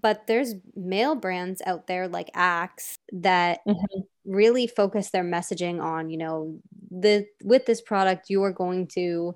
but 0.00 0.26
there's 0.26 0.54
male 0.74 1.14
brands 1.14 1.62
out 1.66 1.86
there 1.86 2.08
like 2.08 2.30
axe 2.34 2.98
that 3.12 3.60
mm-hmm. 3.66 4.00
really 4.24 4.66
focus 4.66 5.10
their 5.10 5.24
messaging 5.24 5.82
on 5.82 6.10
you 6.10 6.18
know 6.18 6.58
the 6.90 7.26
with 7.42 7.66
this 7.66 7.80
product 7.80 8.30
you 8.30 8.42
are 8.42 8.52
going 8.52 8.86
to 8.86 9.34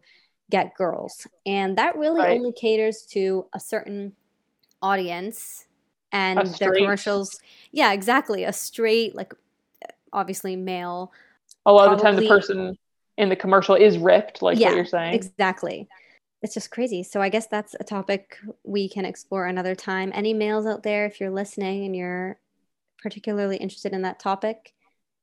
get 0.51 0.75
girls. 0.75 1.27
And 1.47 1.79
that 1.79 1.97
really 1.97 2.21
right. 2.21 2.39
only 2.39 2.53
caters 2.53 3.07
to 3.11 3.47
a 3.55 3.61
certain 3.61 4.13
audience 4.83 5.67
and 6.13 6.47
their 6.61 6.73
commercials. 6.75 7.41
Yeah 7.73 7.93
exactly. 7.93 8.45
A 8.45 8.53
straight 8.53 9.15
like 9.15 9.35
obviously 10.13 10.55
male 10.55 11.13
a 11.67 11.73
lot 11.73 11.89
probably, 11.89 11.95
of 11.95 11.99
the 11.99 12.05
time 12.05 12.17
the 12.17 12.29
person 12.29 12.79
in 13.17 13.29
the 13.29 13.37
commercial 13.37 13.75
is 13.75 13.99
ripped 13.99 14.43
like 14.43 14.59
yeah, 14.59 14.69
what 14.69 14.77
you're 14.77 14.85
saying. 14.85 15.15
exactly 15.15 15.89
it's 16.45 16.53
just 16.53 16.71
crazy. 16.71 17.03
So 17.03 17.23
I 17.23 17.31
guess 17.31 17.47
that's 17.47 17.75
a 17.81 17.85
topic 17.85 18.37
we 18.65 18.87
can 18.87 19.07
explore 19.07 19.47
another 19.47 19.75
time. 19.75 20.13
Any 20.15 20.35
males 20.35 20.67
out 20.67 20.83
there, 20.83 21.07
if 21.07 21.19
you're 21.19 21.31
listening 21.31 21.87
and 21.87 21.97
you're 21.97 22.39
particularly 23.03 23.57
interested 23.57 23.95
in 23.95 24.03
that 24.03 24.21
topic, 24.21 24.75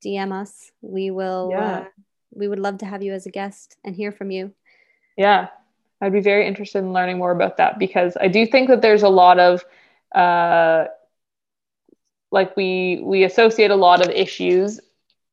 DM 0.04 0.32
us. 0.34 0.72
We 0.82 1.12
will. 1.12 1.50
Yeah. 1.52 1.78
Uh, 1.78 1.86
we 2.34 2.48
would 2.48 2.58
love 2.58 2.80
to 2.80 2.88
have 2.88 3.04
you 3.04 3.14
as 3.14 3.28
a 3.28 3.30
guest 3.30 3.78
and 3.84 3.96
hear 3.96 4.12
from 4.12 4.32
you. 4.32 4.52
Yeah, 5.16 5.50
I'd 6.02 6.12
be 6.12 6.22
very 6.22 6.48
interested 6.48 6.80
in 6.80 6.92
learning 6.92 7.20
more 7.20 7.32
about 7.32 7.58
that 7.58 7.78
because 7.78 8.18
I 8.20 8.28
do 8.28 8.48
think 8.48 8.70
that 8.70 8.82
there's 8.82 9.04
a 9.04 9.10
lot 9.10 9.38
of, 9.38 9.64
uh, 10.16 10.86
like 12.32 12.58
we 12.58 13.00
we 13.04 13.26
associate 13.26 13.70
a 13.70 13.76
lot 13.76 14.02
of 14.04 14.10
issues, 14.10 14.80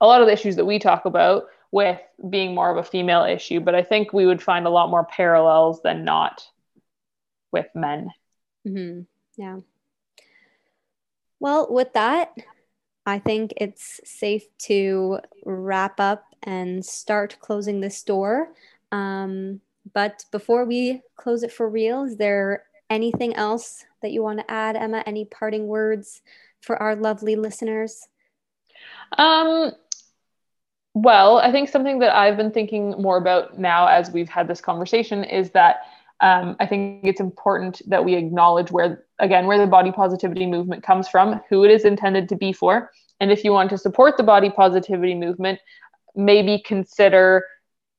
a 0.03 0.07
lot 0.07 0.20
of 0.20 0.26
the 0.26 0.34
issues 0.34 0.57
that 0.57 0.66
we 0.66 0.78
talk 0.78 1.07
about 1.07 1.47
with 1.70 2.00
being 2.30 2.54
more 2.54 2.70
of 2.70 2.78
a 2.78 2.88
female 2.88 3.24
issue, 3.24 3.60
but 3.60 3.74
I 3.74 3.82
think 3.82 4.12
we 4.12 4.26
would 4.26 4.42
find 4.42 4.66
a 4.66 4.70
lot 4.70 4.90
more 4.90 5.04
parallels 5.04 5.82
than 5.82 6.04
not 6.04 6.46
with 7.52 7.66
men. 7.74 8.10
Mm-hmm. 8.66 9.02
Yeah. 9.36 9.58
Well, 11.40 11.68
with 11.70 11.92
that, 11.92 12.32
I 13.06 13.18
think 13.18 13.54
it's 13.56 14.00
safe 14.04 14.44
to 14.66 15.20
wrap 15.44 16.00
up 16.00 16.24
and 16.42 16.84
start 16.84 17.38
closing 17.40 17.80
this 17.80 18.02
door. 18.02 18.48
Um, 18.92 19.60
but 19.94 20.24
before 20.32 20.64
we 20.64 21.02
close 21.16 21.42
it 21.42 21.52
for 21.52 21.68
real, 21.68 22.04
is 22.04 22.16
there 22.16 22.64
anything 22.90 23.34
else 23.34 23.84
that 24.02 24.12
you 24.12 24.22
want 24.22 24.40
to 24.40 24.50
add, 24.50 24.76
Emma? 24.76 25.02
Any 25.06 25.24
parting 25.24 25.66
words 25.66 26.22
for 26.60 26.80
our 26.82 26.96
lovely 26.96 27.36
listeners? 27.36 28.08
Um, 29.16 29.72
well, 30.95 31.39
I 31.39 31.53
think 31.53 31.68
something 31.68 31.99
that 32.01 32.14
I've 32.14 32.36
been 32.36 32.51
thinking 32.51 32.91
more 33.01 33.18
about 33.18 33.59
now 33.59 33.86
as 33.86 34.11
we've 34.11 34.28
had 34.28 34.49
this 34.49 34.61
conversation 34.61 35.24
is 35.24 35.51
that 35.51 35.82
um, 36.20 36.57
I 36.59 36.66
think 36.66 37.05
it's 37.05 37.20
important 37.20 37.80
that 37.86 38.05
we 38.05 38.14
acknowledge 38.14 38.72
where, 38.72 39.05
again, 39.20 39.47
where 39.47 39.59
the 39.59 39.66
body 39.66 39.93
positivity 39.93 40.47
movement 40.47 40.82
comes 40.82 41.09
from, 41.09 41.41
who 41.49 41.64
it 41.64 41.70
is 41.70 41.84
intended 41.84 42.28
to 42.30 42.36
be 42.36 42.53
for. 42.53 42.91
And 43.20 43.30
if 43.30 43.45
you 43.45 43.53
want 43.53 43.70
to 43.70 43.78
support 43.78 44.16
the 44.16 44.22
body 44.22 44.51
positivity 44.51 45.14
movement, 45.14 45.61
maybe 46.16 46.62
consider 46.64 47.45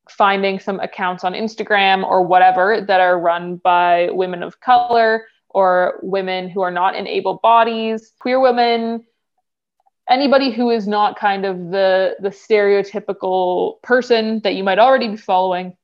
finding 0.09 0.59
some 0.59 0.79
accounts 0.79 1.23
on 1.23 1.33
Instagram 1.33 2.03
or 2.03 2.23
whatever 2.25 2.81
that 2.81 2.99
are 2.99 3.19
run 3.19 3.57
by 3.57 4.09
women 4.11 4.43
of 4.43 4.59
color 4.59 5.25
or 5.49 5.99
women 6.01 6.49
who 6.49 6.61
are 6.61 6.71
not 6.71 6.95
in 6.95 7.07
able 7.07 7.39
bodies, 7.41 8.11
queer 8.19 8.39
women, 8.39 9.05
anybody 10.09 10.51
who 10.51 10.69
is 10.69 10.87
not 10.87 11.17
kind 11.17 11.45
of 11.45 11.57
the 11.71 12.15
the 12.19 12.29
stereotypical 12.29 13.81
person 13.81 14.41
that 14.43 14.55
you 14.55 14.63
might 14.63 14.79
already 14.79 15.09
be 15.09 15.17
following 15.17 15.75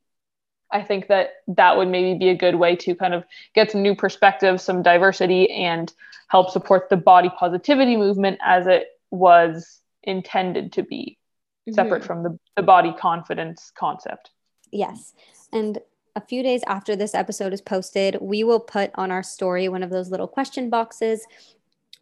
i 0.72 0.82
think 0.82 1.08
that 1.08 1.30
that 1.48 1.78
would 1.78 1.88
maybe 1.88 2.18
be 2.18 2.30
a 2.30 2.36
good 2.36 2.56
way 2.56 2.76
to 2.76 2.96
kind 2.96 3.14
of 3.14 3.24
get 3.54 3.72
some 3.72 3.82
new 3.82 3.96
perspective 3.96 4.60
some 4.60 4.82
diversity 4.82 5.50
and 5.52 5.94
help 6.28 6.50
support 6.50 6.90
the 6.90 6.98
body 6.98 7.30
positivity 7.38 7.96
movement 7.96 8.38
as 8.44 8.68
it 8.68 8.88
was 9.12 9.82
intended 10.04 10.74
to 10.74 10.84
be 10.84 11.18
mm-hmm. 11.68 11.76
separate 11.76 12.04
from 12.04 12.24
the, 12.24 12.38
the 12.56 12.64
body 12.64 12.94
confidence 13.00 13.72
concept 13.78 14.32
yes 14.72 15.14
and 15.54 15.80
a 16.18 16.22
few 16.22 16.42
days 16.44 16.62
after 16.66 16.96
this 16.96 17.14
episode 17.14 17.52
is 17.52 17.60
posted, 17.60 18.18
we 18.22 18.42
will 18.46 18.62
put 18.62 18.92
on 18.96 19.12
our 19.12 19.22
story 19.22 19.68
one 19.68 19.84
of 19.84 19.90
those 19.90 20.10
little 20.10 20.30
question 20.30 20.70
boxes 20.70 21.26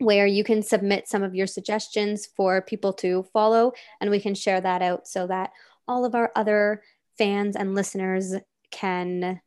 where 0.04 0.28
you 0.28 0.44
can 0.44 0.62
submit 0.62 1.08
some 1.08 1.24
of 1.24 1.36
your 1.36 1.48
suggestions 1.48 2.26
for 2.26 2.62
people 2.62 2.94
to 2.94 3.24
follow, 3.34 3.74
and 4.00 4.10
we 4.10 4.20
can 4.20 4.36
share 4.36 4.62
that 4.62 4.82
out 4.82 5.08
so 5.08 5.28
that 5.28 5.52
all 5.88 6.06
of 6.06 6.16
our 6.16 6.32
other 6.36 6.84
fans 7.18 7.56
and 7.56 7.76
listeners 7.76 8.36
can 8.72 9.42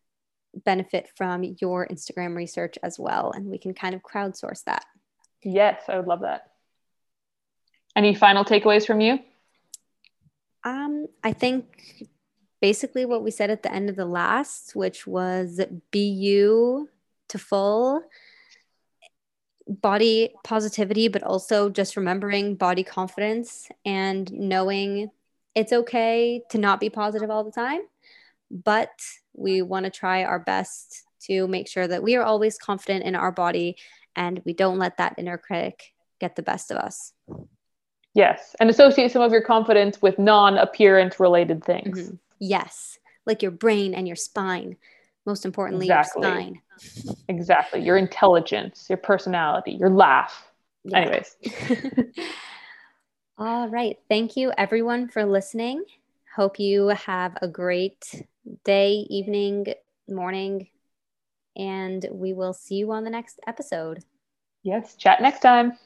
benefit 0.65 1.09
from 1.17 1.43
your 1.61 1.87
Instagram 1.89 2.35
research 2.37 2.79
as 2.83 2.99
well. 2.99 3.33
And 3.35 3.47
we 3.47 3.59
can 3.59 3.75
kind 3.75 3.95
of 3.95 4.03
crowdsource 4.03 4.65
that. 4.65 4.85
Yes, 5.43 5.83
I 5.89 5.97
would 5.97 6.07
love 6.07 6.21
that. 6.21 6.51
Any 7.95 8.15
final 8.15 8.45
takeaways 8.45 8.87
from 8.87 9.01
you? 9.01 9.19
Um, 10.65 11.07
I 11.23 11.33
think 11.33 12.09
basically 12.61 13.05
what 13.05 13.23
we 13.23 13.31
said 13.31 13.51
at 13.51 13.63
the 13.63 13.73
end 13.73 13.89
of 13.89 13.97
the 13.97 14.07
last, 14.07 14.75
which 14.75 15.07
was 15.07 15.61
be 15.91 16.09
you 16.09 16.89
to 17.29 17.39
full 17.39 18.03
body 19.69 20.35
positivity, 20.45 21.09
but 21.09 21.23
also 21.23 21.69
just 21.69 21.97
remembering 21.97 22.55
body 22.55 22.83
confidence 22.83 23.69
and 23.85 24.31
knowing 24.33 25.11
it's 25.55 25.73
okay 25.73 26.43
to 26.51 26.59
not 26.59 26.81
be 26.81 26.91
positive 26.91 27.31
all 27.31 27.45
the 27.45 27.51
time. 27.51 27.81
But 28.51 28.91
we 29.35 29.63
want 29.63 29.85
to 29.85 29.91
try 29.91 30.25
our 30.25 30.39
best 30.39 31.05
to 31.23 31.49
make 31.49 31.69
sure 31.69 31.87
that 31.87 32.03
we 32.03 32.15
are 32.17 32.23
always 32.23 32.59
confident 32.59 33.05
in 33.05 33.17
our 33.17 33.33
body 33.33 33.77
and 34.15 34.41
we 34.45 34.53
don't 34.53 34.79
let 34.79 34.99
that 34.99 35.15
inner 35.19 35.39
critic 35.39 35.93
get 36.21 36.37
the 36.37 36.43
best 36.43 36.71
of 36.71 36.77
us. 36.79 37.13
Yes. 38.15 38.57
And 38.61 38.71
associate 38.71 39.13
some 39.13 39.23
of 39.23 39.33
your 39.33 39.43
confidence 39.43 40.01
with 40.01 40.19
non 40.19 40.57
appearance 40.57 41.21
related 41.21 41.65
things. 41.65 41.99
Mm-hmm. 42.01 42.15
Yes. 42.39 42.99
Like 43.27 43.43
your 43.43 43.51
brain 43.51 43.93
and 43.93 44.07
your 44.07 44.17
spine. 44.17 44.77
Most 45.27 45.45
importantly, 45.45 45.87
exactly. 45.87 46.23
your 46.23 46.33
spine 46.33 46.63
exactly. 47.29 47.83
Your 47.83 47.97
intelligence, 47.97 48.87
your 48.89 48.99
personality, 48.99 49.73
your 49.73 49.91
laugh. 49.91 50.51
Yeah. 50.85 50.99
Anyways. 50.99 51.37
All 53.39 53.69
right. 53.69 53.99
Thank 54.09 54.37
you, 54.37 54.53
everyone, 54.57 55.09
for 55.09 55.25
listening. 55.25 55.85
Hope 56.35 56.59
you 56.59 56.89
have 56.89 57.37
a 57.41 57.49
great 57.49 58.25
day, 58.65 59.07
evening, 59.11 59.67
morning, 60.09 60.69
and 61.57 62.07
we 62.11 62.33
will 62.33 62.53
see 62.53 62.77
you 62.77 62.93
on 62.93 63.05
the 63.05 63.11
next 63.11 63.41
episode. 63.47 64.05
Yes. 64.63 64.97
Chat 64.97 65.21
next 65.21 65.41
time. 65.41 65.79